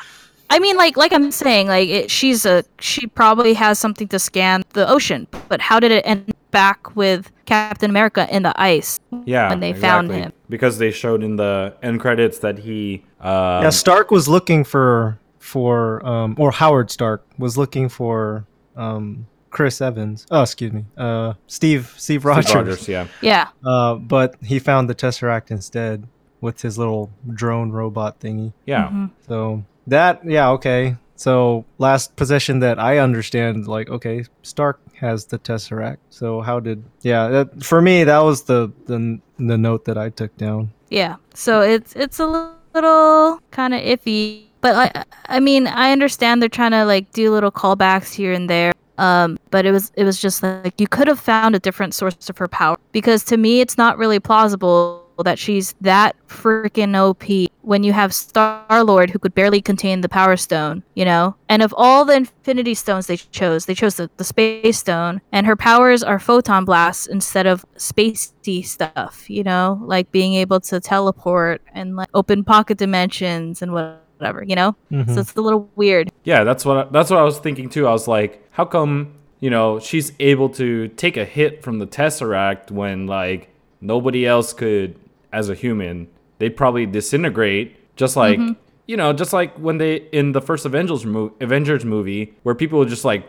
I 0.52 0.60
mean, 0.60 0.78
like, 0.78 0.98
like 0.98 1.12
I'm 1.14 1.32
saying, 1.32 1.68
like, 1.68 1.90
it, 1.90 2.12
she's 2.12 2.46
a 2.46 2.64
she 2.80 3.08
probably 3.08 3.56
has 3.56 3.80
something 3.80 4.08
to 4.10 4.20
scan 4.20 4.62
the 4.74 4.88
ocean, 4.88 5.26
but 5.50 5.62
how 5.62 5.80
did 5.80 5.92
it 5.92 6.04
end 6.06 6.32
back 6.54 6.96
with 6.96 7.30
Captain 7.46 7.90
America 7.90 8.26
in 8.32 8.44
the 8.44 8.54
ice? 8.62 9.02
Yeah. 9.26 9.50
When 9.50 9.60
they 9.60 9.74
found 9.74 10.10
him. 10.12 10.32
Because 10.48 10.78
they 10.78 10.92
showed 10.92 11.22
in 11.24 11.36
the 11.36 11.74
end 11.84 12.00
credits 12.00 12.40
that 12.40 12.60
he. 12.60 13.04
Um, 13.20 13.64
yeah, 13.64 13.70
Stark 13.72 14.10
was 14.12 14.30
looking 14.30 14.64
for 14.64 15.20
for 15.40 16.06
um, 16.06 16.36
or 16.40 16.52
Howard 16.52 16.90
Stark 16.90 17.26
was 17.38 17.58
looking 17.58 17.90
for 17.90 18.46
um 18.78 19.28
Chris 19.50 19.82
Evans. 19.82 20.26
Oh, 20.32 20.42
excuse 20.42 20.72
me, 20.72 20.86
uh, 20.98 21.34
Steve 21.48 21.94
Steve 21.98 22.02
Steve 22.02 22.26
Rogers. 22.26 22.56
Rogers. 22.56 22.88
Yeah. 22.88 23.08
Yeah, 23.22 23.48
Uh, 23.66 23.96
but 23.96 24.36
he 24.42 24.58
found 24.60 24.90
the 24.90 24.96
Tesseract 24.96 25.52
instead 25.52 26.08
with 26.42 26.62
his 26.62 26.78
little 26.78 27.12
drone 27.34 27.72
robot 27.72 28.20
thingy. 28.20 28.54
Yeah. 28.66 28.88
Mhm. 28.90 29.12
So 29.28 29.64
that, 29.88 30.22
yeah, 30.26 30.50
okay. 30.52 30.96
So 31.16 31.66
last 31.78 32.16
possession 32.16 32.60
that 32.60 32.80
I 32.80 32.98
understand, 32.98 33.68
like, 33.68 33.90
okay, 33.90 34.26
Stark 34.42 34.80
has 35.00 35.26
the 35.26 35.40
Tesseract. 35.40 35.98
So 36.10 36.42
how 36.42 36.60
did? 36.60 36.84
Yeah, 37.02 37.28
that, 37.30 37.64
for 37.64 37.82
me, 37.82 38.04
that 38.04 38.20
was 38.20 38.44
the, 38.44 38.72
the 38.86 39.20
the 39.38 39.58
note 39.58 39.86
that 39.86 39.98
I 39.98 40.10
took 40.10 40.36
down. 40.38 40.72
yeah. 40.90 41.16
So 41.34 41.62
it's 41.62 41.96
it's 41.96 42.20
a 42.20 42.54
little 42.74 43.40
kind 43.52 43.74
of 43.74 43.82
iffy, 43.82 44.44
but 44.62 44.76
I 44.76 45.04
I 45.28 45.40
mean 45.40 45.68
I 45.68 45.92
understand 45.92 46.42
they're 46.42 46.50
trying 46.50 46.72
to 46.72 46.86
like 46.86 47.12
do 47.12 47.32
little 47.32 47.52
callbacks 47.52 48.14
here 48.14 48.34
and 48.34 48.50
there. 48.50 48.72
Um, 49.00 49.40
but 49.50 49.66
it 49.66 49.72
was 49.72 49.92
it 49.96 50.04
was 50.04 50.22
just 50.22 50.44
like 50.44 50.80
you 50.80 50.88
could 50.88 51.08
have 51.08 51.20
found 51.20 51.56
a 51.56 51.60
different 51.60 51.96
source 51.96 52.30
of 52.30 52.38
her 52.38 52.48
power 52.48 52.78
because 52.92 53.24
to 53.26 53.38
me 53.38 53.60
it's 53.60 53.76
not 53.78 53.98
really 53.98 54.20
plausible 54.20 55.03
that 55.20 55.38
she's 55.38 55.76
that 55.82 56.16
freaking 56.28 56.96
OP 56.96 57.52
when 57.62 57.84
you 57.84 57.94
have 57.94 58.14
Star 58.14 58.84
Lord 58.84 59.10
who 59.10 59.20
could 59.20 59.36
barely 59.36 59.62
contain 59.62 60.02
the 60.02 60.10
Power 60.10 60.36
Stone, 60.36 60.84
you 60.96 61.06
know? 61.06 61.36
And 61.50 61.62
of 61.62 61.74
all 61.78 62.04
the 62.06 62.16
Infinity 62.16 62.74
Stones 62.74 63.08
they 63.08 63.18
chose, 63.18 63.66
they 63.66 63.76
chose 63.76 63.96
the, 63.96 64.10
the 64.18 64.24
Space 64.24 64.80
Stone, 64.80 65.22
and 65.32 65.46
her 65.46 65.56
powers 65.56 66.04
are 66.04 66.20
photon 66.20 66.66
blasts 66.66 67.06
instead 67.06 67.46
of 67.46 67.66
spacey 67.78 68.66
stuff, 68.66 69.30
you 69.30 69.44
know? 69.44 69.80
Like 69.84 70.12
being 70.12 70.34
able 70.34 70.60
to 70.62 70.80
teleport 70.80 71.62
and 71.74 71.96
like 71.96 72.10
open 72.14 72.44
pocket 72.44 72.78
dimensions 72.78 73.62
and 73.62 73.72
whatever, 73.72 74.44
you 74.44 74.56
know? 74.56 74.76
Mhm. 74.92 75.14
So 75.14 75.22
it's 75.22 75.36
a 75.36 75.42
little 75.42 75.70
weird. 75.76 76.12
Yeah, 76.24 76.44
that's 76.44 76.66
what 76.66 76.78
I, 76.78 76.90
that's 76.90 77.10
what 77.10 77.20
I 77.20 77.24
was 77.24 77.38
thinking 77.40 77.70
too. 77.70 77.88
I 77.88 77.92
was 77.92 78.08
like, 78.08 78.44
how 78.52 78.66
come 78.66 79.14
you 79.40 79.50
know 79.50 79.80
she's 79.80 80.14
able 80.20 80.50
to 80.50 80.88
take 80.90 81.18
a 81.18 81.26
hit 81.26 81.64
from 81.64 81.80
the 81.80 81.88
Tesseract 81.88 82.72
when 82.72 83.08
like 83.08 83.50
nobody 83.82 84.26
else 84.26 84.54
could 84.54 84.96
as 85.34 85.50
a 85.50 85.56
human? 85.56 86.08
They'd 86.40 86.56
probably 86.56 86.86
disintegrate, 86.86 87.96
just 87.96 88.16
like 88.16 88.40
you 88.86 88.98
know, 88.98 89.14
just 89.14 89.32
like 89.34 89.56
when 89.58 89.78
they 89.78 89.96
in 90.12 90.32
the 90.34 90.42
first 90.42 90.66
Avengers 90.66 91.06
movie, 91.06 91.34
Avengers 91.42 91.86
movie, 91.86 92.34
where 92.44 92.56
people 92.56 92.80
were 92.80 92.86
just 92.86 93.06
like 93.06 93.26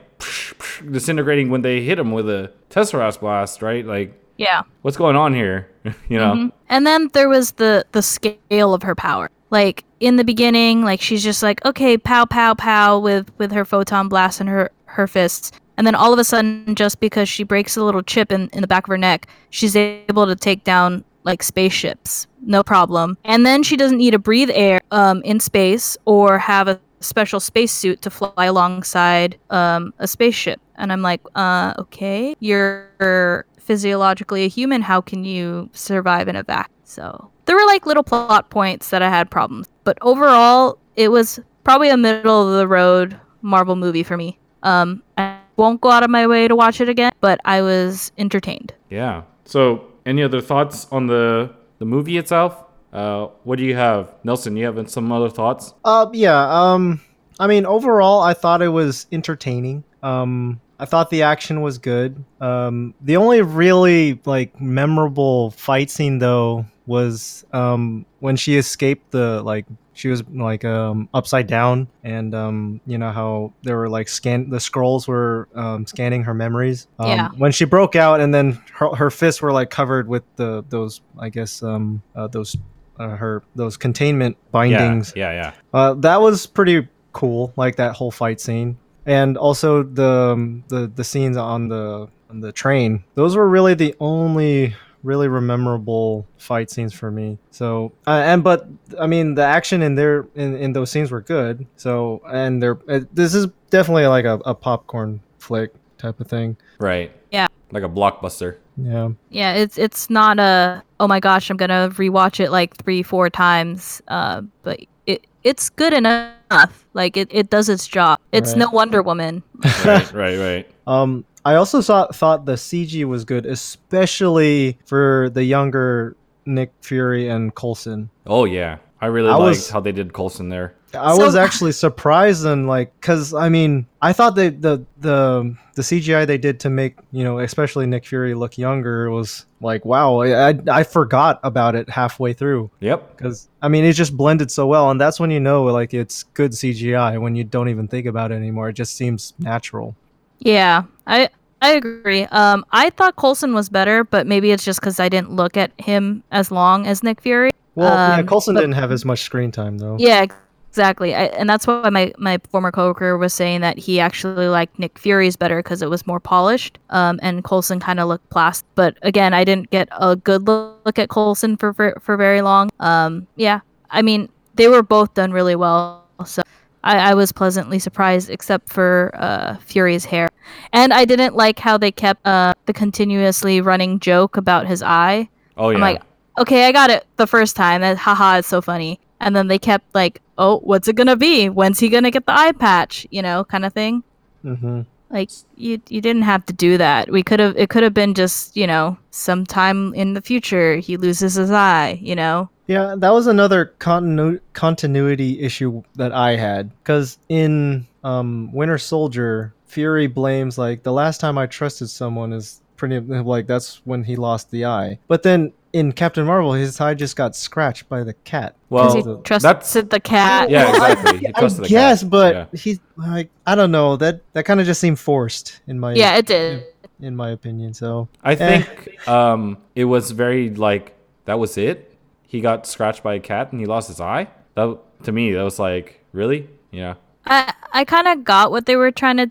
disintegrating 0.90 1.48
when 1.50 1.62
they 1.62 1.80
hit 1.82 1.96
them 1.96 2.12
with 2.12 2.28
a 2.28 2.52
Tesseract 2.70 3.20
blast, 3.20 3.62
right? 3.62 3.84
Like, 3.86 4.12
Yeah. 4.36 4.62
what's 4.82 4.96
going 4.96 5.16
on 5.16 5.32
here? 5.34 5.68
you 6.08 6.18
know? 6.18 6.32
Mhm. 6.34 6.52
And 6.68 6.86
then 6.86 7.08
there 7.12 7.28
was 7.28 7.52
the 7.52 7.84
the 7.92 8.02
scale 8.02 8.74
of 8.74 8.82
her 8.82 8.94
power. 8.94 9.30
Like 9.50 9.84
in 10.00 10.16
the 10.16 10.24
beginning, 10.24 10.82
like 10.82 11.00
she's 11.00 11.22
just 11.22 11.42
like, 11.42 11.64
okay, 11.64 11.96
pow 11.96 12.24
pow 12.24 12.54
pow 12.54 12.98
with 12.98 13.30
with 13.38 13.52
her 13.52 13.64
photon 13.64 14.08
blast 14.08 14.40
and 14.40 14.48
her 14.48 14.70
her 14.86 15.06
fists. 15.06 15.52
And 15.76 15.86
then 15.86 15.94
all 15.96 16.12
of 16.12 16.18
a 16.20 16.24
sudden, 16.24 16.74
just 16.76 17.00
because 17.00 17.28
she 17.28 17.42
breaks 17.42 17.76
a 17.76 17.82
little 17.82 18.02
chip 18.02 18.30
in, 18.30 18.48
in 18.52 18.60
the 18.60 18.66
back 18.68 18.84
of 18.84 18.88
her 18.90 18.98
neck, 18.98 19.26
she's 19.50 19.74
able 19.74 20.24
to 20.26 20.36
take 20.36 20.62
down 20.62 21.04
like 21.24 21.42
spaceships, 21.42 22.26
no 22.42 22.62
problem. 22.62 23.18
And 23.24 23.44
then 23.44 23.62
she 23.62 23.76
doesn't 23.76 23.98
need 23.98 24.12
to 24.12 24.18
breathe 24.18 24.50
air 24.52 24.80
um, 24.90 25.22
in 25.22 25.40
space 25.40 25.96
or 26.04 26.38
have 26.38 26.68
a 26.68 26.80
special 27.00 27.40
spacesuit 27.40 28.02
to 28.02 28.10
fly 28.10 28.46
alongside 28.46 29.38
um, 29.50 29.92
a 29.98 30.06
spaceship. 30.06 30.60
And 30.76 30.92
I'm 30.92 31.02
like, 31.02 31.20
uh, 31.34 31.74
okay, 31.78 32.34
you're 32.40 33.46
physiologically 33.58 34.44
a 34.44 34.48
human. 34.48 34.82
How 34.82 35.00
can 35.00 35.24
you 35.24 35.70
survive 35.72 36.28
in 36.28 36.37
a 36.37 36.42
vacuum? 36.42 36.70
So 36.84 37.30
there 37.46 37.56
were 37.56 37.66
like 37.66 37.87
little 37.87 38.02
plot 38.02 38.50
points 38.50 38.90
that 38.90 39.02
I 39.02 39.08
had 39.08 39.30
problems, 39.30 39.68
but 39.84 39.98
overall, 40.00 40.78
it 40.96 41.08
was 41.08 41.40
probably 41.64 41.88
a 41.88 41.96
middle 41.96 42.48
of 42.48 42.56
the 42.56 42.68
road 42.68 43.18
Marvel 43.42 43.76
movie 43.76 44.02
for 44.02 44.16
me. 44.16 44.38
Um, 44.62 45.02
I 45.18 45.38
won't 45.56 45.80
go 45.80 45.90
out 45.90 46.02
of 46.02 46.10
my 46.10 46.26
way 46.26 46.48
to 46.48 46.56
watch 46.56 46.80
it 46.80 46.88
again, 46.88 47.12
but 47.20 47.40
I 47.44 47.62
was 47.62 48.12
entertained. 48.18 48.72
Yeah. 48.90 49.22
So, 49.44 49.84
any 50.06 50.22
other 50.22 50.40
thoughts 50.40 50.86
on 50.90 51.06
the 51.06 51.50
the 51.78 51.84
movie 51.84 52.18
itself? 52.18 52.64
Uh, 52.92 53.26
what 53.42 53.58
do 53.58 53.64
you 53.64 53.74
have, 53.74 54.14
Nelson? 54.22 54.56
You 54.56 54.66
have 54.66 54.88
some 54.90 55.10
other 55.10 55.28
thoughts? 55.28 55.74
Uh, 55.84 56.06
yeah. 56.12 56.72
Um, 56.72 57.00
I 57.40 57.48
mean, 57.48 57.66
overall, 57.66 58.20
I 58.20 58.34
thought 58.34 58.62
it 58.62 58.68
was 58.68 59.06
entertaining. 59.10 59.82
Um, 60.02 60.60
I 60.78 60.84
thought 60.84 61.10
the 61.10 61.22
action 61.22 61.60
was 61.62 61.78
good. 61.78 62.24
Um, 62.40 62.94
the 63.00 63.16
only 63.16 63.42
really 63.42 64.20
like 64.24 64.60
memorable 64.60 65.50
fight 65.52 65.90
scene 65.90 66.18
though 66.18 66.66
was 66.86 67.46
um 67.52 68.04
when 68.20 68.36
she 68.36 68.56
escaped 68.56 69.10
the 69.12 69.42
like 69.42 69.64
she 69.94 70.09
was 70.09 70.22
like 70.28 70.64
um 70.64 71.09
upside 71.14 71.46
down 71.46 71.88
and 72.02 72.35
um 72.35 72.80
you 72.87 72.98
know 72.98 73.11
how 73.11 73.52
there 73.62 73.76
were 73.76 73.88
like 73.88 74.09
scan 74.09 74.50
the 74.50 74.59
Skrulls 74.59 75.09
were 75.09 75.48
um, 75.54 75.87
scanning 75.87 76.24
her 76.24 76.35
memories 76.35 76.87
um, 76.98 77.09
Yeah. 77.11 77.28
when 77.38 77.52
she 77.52 77.64
broke 77.64 77.96
out 77.96 78.20
and 78.20 78.35
then 78.35 78.61
her, 78.74 78.94
her 78.94 79.11
fists 79.11 79.40
were 79.40 79.52
like 79.52 79.70
covered 79.70 80.09
with 80.09 80.24
the 80.37 80.64
those 80.68 81.00
i 81.18 81.28
guess 81.30 81.62
um 81.62 82.02
uh, 82.14 82.26
those 82.26 82.57
uh, 82.98 83.09
her 83.16 83.42
those 83.57 83.76
containment 83.76 84.37
bindings 84.52 85.12
Yeah, 85.16 85.33
yeah, 85.33 85.52
uh, 85.72 85.94
that 85.94 86.20
was 86.20 86.46
pretty 86.46 86.88
cool, 87.12 87.52
like 87.57 87.76
that 87.76 87.94
whole 87.96 88.11
fight 88.12 88.40
scene, 88.40 88.76
and 89.07 89.37
also 89.37 89.83
the 89.83 90.30
um, 90.35 90.64
the 90.68 90.87
the 90.94 91.02
scenes 91.04 91.37
on 91.37 91.68
the 91.68 92.09
on 92.30 92.40
the 92.40 92.52
train. 92.52 93.02
Those 93.16 93.37
were 93.37 93.48
really 93.48 93.74
the 93.74 93.94
only 93.98 94.74
really 95.04 95.28
memorable 95.28 96.26
fight 96.38 96.70
scenes 96.70 96.92
for 96.92 97.10
me. 97.10 97.38
So 97.50 97.92
uh, 98.06 98.22
and 98.24 98.42
but 98.42 98.66
I 98.98 99.06
mean 99.06 99.34
the 99.34 99.44
action 99.44 99.82
in 99.82 99.94
there 99.94 100.26
in, 100.34 100.56
in 100.56 100.72
those 100.72 100.90
scenes 100.90 101.10
were 101.10 101.20
good. 101.20 101.66
So 101.76 102.22
and 102.26 102.60
they're 102.62 102.78
uh, 102.88 103.00
this 103.12 103.34
is 103.34 103.46
definitely 103.70 104.06
like 104.06 104.24
a, 104.24 104.40
a 104.44 104.54
popcorn 104.54 105.20
flick 105.38 105.72
type 105.98 106.18
of 106.20 106.26
thing. 106.26 106.56
Right. 106.78 107.12
Yeah. 107.30 107.46
Like 107.70 107.82
a 107.84 107.88
blockbuster. 107.88 108.56
Yeah. 108.76 109.10
Yeah, 109.30 109.52
it's 109.54 109.78
it's 109.78 110.10
not 110.10 110.38
a 110.38 110.82
oh 110.98 111.06
my 111.06 111.20
gosh, 111.20 111.50
I'm 111.50 111.56
gonna 111.56 111.90
rewatch 111.90 112.40
it 112.40 112.50
like 112.50 112.76
three, 112.76 113.02
four 113.02 113.30
times. 113.30 114.02
Uh, 114.08 114.42
but 114.62 114.80
it 115.06 115.26
it's 115.44 115.70
good 115.70 115.92
enough. 115.92 116.84
Like 116.94 117.16
it, 117.16 117.28
it 117.30 117.50
does 117.50 117.68
its 117.68 117.86
job. 117.86 118.18
It's 118.32 118.50
Right. 118.52 118.58
no 118.58 118.70
Wonder 118.70 119.02
Woman. 119.02 119.42
Right, 119.84 120.12
right, 120.14 120.38
right. 120.38 120.70
Um, 120.86 121.24
I 121.44 121.57
also 121.57 121.80
saw, 121.80 122.07
thought 122.09 122.46
the 122.46 122.54
CG 122.54 123.04
was 123.04 123.24
good, 123.24 123.44
especially 123.46 124.78
for 124.87 125.30
the 125.33 125.44
younger 125.44 126.16
Nick 126.46 126.72
Fury 126.80 127.28
and 127.28 127.54
Coulson. 127.54 128.11
Oh 128.26 128.44
yeah. 128.44 128.78
I 129.00 129.07
really 129.07 129.28
I 129.28 129.35
liked 129.35 129.48
was- 129.59 129.70
how 129.70 129.80
they 129.80 129.92
did 129.92 130.12
Coulson 130.12 130.48
there. 130.48 130.74
I 130.96 131.16
So- 131.16 131.24
was 131.24 131.35
actually 131.35 131.72
surprised 131.72 132.46
and 132.46 132.68
like, 132.68 132.98
cause 133.00 133.35
I 133.35 133.48
mean, 133.48 133.87
I 134.00 134.12
thought 134.12 134.37
that 134.37 134.62
the 134.62 134.85
the 135.00 135.57
the 135.74 135.83
CGI 135.83 136.24
they 136.24 136.38
did 136.38 136.61
to 136.61 136.70
make 136.70 136.96
you 137.11 137.24
know, 137.24 137.40
especially 137.40 137.85
Nick 137.87 138.07
Fury 138.07 138.33
look 138.35 138.57
younger 138.57 139.11
was 139.11 139.44
like, 139.61 139.85
wow, 139.85 140.20
I 140.20 140.50
I, 140.50 140.54
I 140.70 140.83
forgot 140.85 141.40
about 141.42 141.74
it 141.74 141.90
halfway 141.90 142.33
through. 142.33 142.70
Yep. 142.80 143.16
Because 143.16 143.48
I 143.61 143.66
mean, 143.68 143.85
it 143.85 143.94
just 143.94 144.16
blended 144.16 144.50
so 144.52 144.66
well, 144.68 144.90
and 144.90 145.00
that's 145.00 145.18
when 145.18 145.33
you 145.33 145.40
know 145.40 145.64
like 145.64 145.92
it's 145.92 146.22
good 146.22 146.52
CGI 146.52 147.20
when 147.20 147.35
you 147.35 147.42
don't 147.44 147.68
even 147.68 147.88
think 147.88 148.07
about 148.07 148.30
it 148.30 148.37
anymore. 148.37 148.68
It 148.68 148.74
just 148.74 148.96
seems 148.96 149.35
natural. 149.40 149.96
Yeah, 150.44 150.85
I 151.07 151.28
I 151.61 151.72
agree. 151.72 152.24
Um, 152.24 152.64
I 152.72 152.90
thought 152.90 153.16
Coulson 153.16 153.54
was 153.54 153.68
better, 153.68 154.04
but 154.04 154.26
maybe 154.26 154.52
it's 154.52 154.64
just 154.64 154.80
because 154.80 155.00
I 155.00 155.09
didn't 155.09 155.33
look 155.33 155.57
at 155.57 155.72
him 155.78 156.22
as 156.30 156.50
long 156.50 156.87
as 156.87 157.02
Nick 157.02 157.20
Fury. 157.22 157.50
Well, 157.74 157.88
yeah, 157.92 158.18
Um, 158.20 158.26
Coulson 158.26 158.54
but- 158.54 158.61
didn't 158.61 158.74
have 158.76 158.92
as 158.92 159.04
much 159.04 159.22
screen 159.22 159.50
time 159.50 159.78
though. 159.78 159.96
Yeah, 159.98 160.26
exactly. 160.68 161.14
I, 161.14 161.24
and 161.24 161.48
that's 161.48 161.66
why 161.66 161.88
my, 161.88 162.12
my 162.18 162.38
former 162.50 162.70
coworker 162.70 163.16
was 163.16 163.33
saying 163.33 163.62
that 163.62 163.78
he 163.78 163.98
actually 163.98 164.48
liked 164.48 164.78
Nick 164.78 164.98
Fury's 164.98 165.37
better 165.37 165.61
because 165.62 165.80
it 165.80 165.88
was 165.88 166.07
more 166.07 166.20
polished. 166.20 166.78
Um, 166.90 167.18
and 167.22 167.42
Coulson 167.42 167.80
kind 167.80 167.98
of 167.98 168.09
looked 168.09 168.28
plastic. 168.30 168.66
But 168.74 168.98
again, 169.02 169.33
I 169.33 169.42
didn't 169.44 169.70
get 169.70 169.88
a 169.92 170.14
good 170.16 170.46
look 170.46 170.98
at 170.98 171.09
Coulson 171.09 171.57
for 171.57 171.72
for, 171.72 171.96
for 172.00 172.16
very 172.18 172.42
long. 172.42 172.68
Um, 172.78 173.26
yeah, 173.37 173.61
I 173.90 174.02
mean 174.02 174.28
they 174.54 174.68
were 174.68 174.83
both 174.83 175.14
done 175.14 175.33
really 175.33 175.57
well. 175.57 176.04
So. 176.26 176.42
I, 176.87 177.12
I 177.12 177.14
was 177.14 177.33
pleasantly 177.33 177.78
surprised, 177.78 178.28
except 178.28 178.70
for 178.70 179.11
uh, 179.14 179.57
Fury's 179.57 180.04
hair, 180.04 180.28
and 180.72 180.92
I 180.92 181.04
didn't 181.04 181.35
like 181.37 181.59
how 181.59 181.78
they 181.78 181.92
kept 181.92 182.26
uh, 182.26 182.54
the 182.66 182.72
continuously 182.72 183.61
running 183.61 184.00
joke 184.00 184.37
about 184.37 184.66
his 184.66 184.83
eye. 184.83 185.28
Oh 185.57 185.70
yeah. 185.70 185.76
I'm 185.76 185.80
like, 185.80 186.02
okay, 186.38 186.66
I 186.66 186.72
got 186.72 186.90
it 186.90 187.07
the 187.16 187.26
first 187.26 187.57
time. 187.57 187.80
That 187.80 187.96
haha, 187.96 188.38
it's 188.38 188.48
so 188.48 188.61
funny. 188.61 189.00
And 189.20 189.35
then 189.35 189.48
they 189.48 189.59
kept 189.59 189.94
like, 189.94 190.20
oh, 190.38 190.59
what's 190.61 190.88
it 190.88 190.96
gonna 190.96 191.16
be? 191.16 191.48
When's 191.48 191.78
he 191.78 191.88
gonna 191.88 192.11
get 192.11 192.26
the 192.26 192.33
eye 192.33 192.52
patch? 192.52 193.07
You 193.11 193.22
know, 193.22 193.44
kind 193.44 193.64
of 193.64 193.72
thing. 193.72 194.02
Mm-hmm. 194.44 194.83
Like 195.11 195.30
you, 195.57 195.80
you 195.88 196.00
didn't 196.00 196.22
have 196.22 196.44
to 196.46 196.52
do 196.52 196.76
that. 196.78 197.11
We 197.11 197.22
could 197.22 197.38
have. 197.38 197.57
It 197.57 197.70
could 197.70 197.83
have 197.85 197.94
been 197.94 198.14
just, 198.14 198.57
you 198.57 198.66
know, 198.66 198.98
sometime 199.11 199.94
in 199.94 200.14
the 200.14 200.20
future 200.20 200.76
he 200.76 200.96
loses 200.96 201.35
his 201.35 201.50
eye. 201.50 201.98
You 202.02 202.16
know. 202.16 202.50
Yeah, 202.66 202.94
that 202.96 203.12
was 203.12 203.26
another 203.26 203.74
continu- 203.78 204.40
continuity 204.54 205.40
issue 205.40 205.83
that 205.96 206.12
I 206.12 206.37
had 206.37 206.70
because 206.78 207.18
in 207.28 207.87
um, 208.02 208.50
Winter 208.52 208.78
Soldier, 208.78 209.52
Fury 209.66 210.07
blames 210.07 210.59
like 210.59 210.83
the 210.83 210.92
last 210.92 211.20
time 211.20 211.37
I 211.38 211.46
trusted 211.46 211.90
someone 211.90 212.33
is 212.33 212.61
pretty 212.77 213.00
like 213.00 213.46
that's 213.46 213.81
when 213.85 214.05
he 214.05 214.16
lost 214.16 214.50
the 214.50 214.64
eye. 214.66 214.98
But 215.09 215.22
then 215.22 215.53
in 215.72 215.90
Captain 215.92 216.24
Marvel, 216.27 216.53
his 216.53 216.81
eye 216.81 216.94
just 216.94 217.16
got 217.16 217.35
scratched 217.35 217.88
by 217.88 218.05
the 218.05 218.12
cat. 218.14 218.55
Well, 218.70 218.85
Because 218.85 218.94
he 218.94 219.03
the- 219.12 219.18
trusted 219.22 219.48
that's- 219.48 219.72
the 219.90 220.00
cat. 220.00 220.50
Yeah, 220.50 220.70
exactly. 220.70 221.18
He 221.18 221.29
I 221.29 221.33
trusted 221.33 221.64
the 221.64 221.68
guess, 221.68 222.03
cat. 222.03 222.11
but 222.11 222.35
Yeah. 222.35 222.46
he's 222.61 222.81
like 222.96 223.31
I 223.46 223.55
don't 223.55 223.72
know 223.72 223.96
that 223.96 224.20
that 224.35 224.44
kind 224.44 224.61
of 224.61 224.66
just 224.66 224.81
seemed 224.81 224.98
forced 225.00 225.61
in 225.66 225.81
my 225.81 225.94
Yeah, 225.94 226.16
it 226.16 226.27
did. 226.27 226.64
in 227.00 227.16
my 227.16 227.31
opinion. 227.31 227.74
So 227.74 228.09
I 228.22 228.35
Eh. 228.35 228.37
think 228.62 229.09
um, 229.09 229.59
it 229.74 229.85
was 229.87 230.12
very 230.12 230.50
like 230.50 230.94
that 231.24 231.38
was 231.38 231.57
it. 231.59 231.96
He 232.27 232.40
got 232.40 232.66
scratched 232.66 233.03
by 233.03 233.14
a 233.14 233.20
cat 233.20 233.50
and 233.53 233.61
he 233.61 233.66
lost 233.66 233.88
his 233.88 234.00
eye. 234.00 234.29
That 234.55 234.79
to 235.05 235.12
me, 235.12 235.33
that 235.33 235.42
was 235.42 235.59
like 235.59 236.05
really, 236.12 236.48
yeah, 236.70 236.94
I 237.26 237.52
I 237.72 237.84
kind 237.84 238.08
of 238.08 238.24
got 238.24 238.50
what 238.50 238.66
they 238.66 238.76
were 238.76 238.90
trying 238.90 239.16
to 239.18 239.26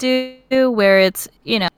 do, 0.49 0.71
where 0.71 0.99
it's 0.99 1.27
you 1.43 1.60
know, 1.60 1.69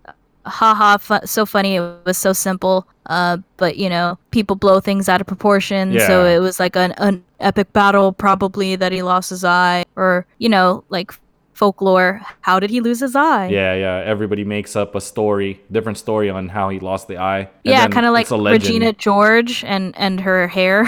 haha, 0.46 0.98
fu- 0.98 1.26
so 1.26 1.46
funny. 1.46 1.76
It 1.76 1.96
was 2.06 2.18
so 2.18 2.34
simple. 2.34 2.88
Uh, 3.08 3.38
but 3.58 3.78
you 3.78 3.90
know, 3.90 4.18
people 4.32 4.56
blow 4.56 4.80
things 4.80 5.08
out 5.10 5.22
of 5.22 5.28
proportion. 5.28 6.00
So 6.00 6.26
it 6.26 6.40
was 6.40 6.60
like 6.60 6.76
an 6.76 6.94
an 6.98 7.24
epic 7.40 7.72
battle, 7.74 8.12
probably 8.14 8.76
that 8.76 8.92
he 8.92 9.02
lost 9.04 9.30
his 9.30 9.44
eye, 9.44 9.86
or 9.96 10.26
you 10.40 10.50
know, 10.50 10.84
like 10.90 11.12
folklore. 11.54 12.22
How 12.42 12.60
did 12.60 12.70
he 12.70 12.82
lose 12.82 13.00
his 13.00 13.16
eye? 13.16 13.48
yeah, 13.48 13.74
yeah. 13.76 14.04
Everybody 14.06 14.44
makes 14.44 14.76
up 14.76 14.96
a 14.96 15.02
story, 15.02 15.62
different 15.72 15.98
story 15.98 16.30
on 16.30 16.50
how 16.50 16.70
he 16.70 16.80
lost 16.80 17.08
the 17.08 17.18
eye. 17.18 17.40
and 17.40 17.50
Yeah, 17.64 17.88
kind 17.88 18.06
of 18.06 18.14
like 18.14 18.24
it's 18.24 18.32
a 18.32 18.38
legend. 18.38 18.64
Regina 18.64 18.94
George 18.94 19.64
and 19.64 19.96
and 19.98 20.20
her 20.22 20.48
hair 20.48 20.86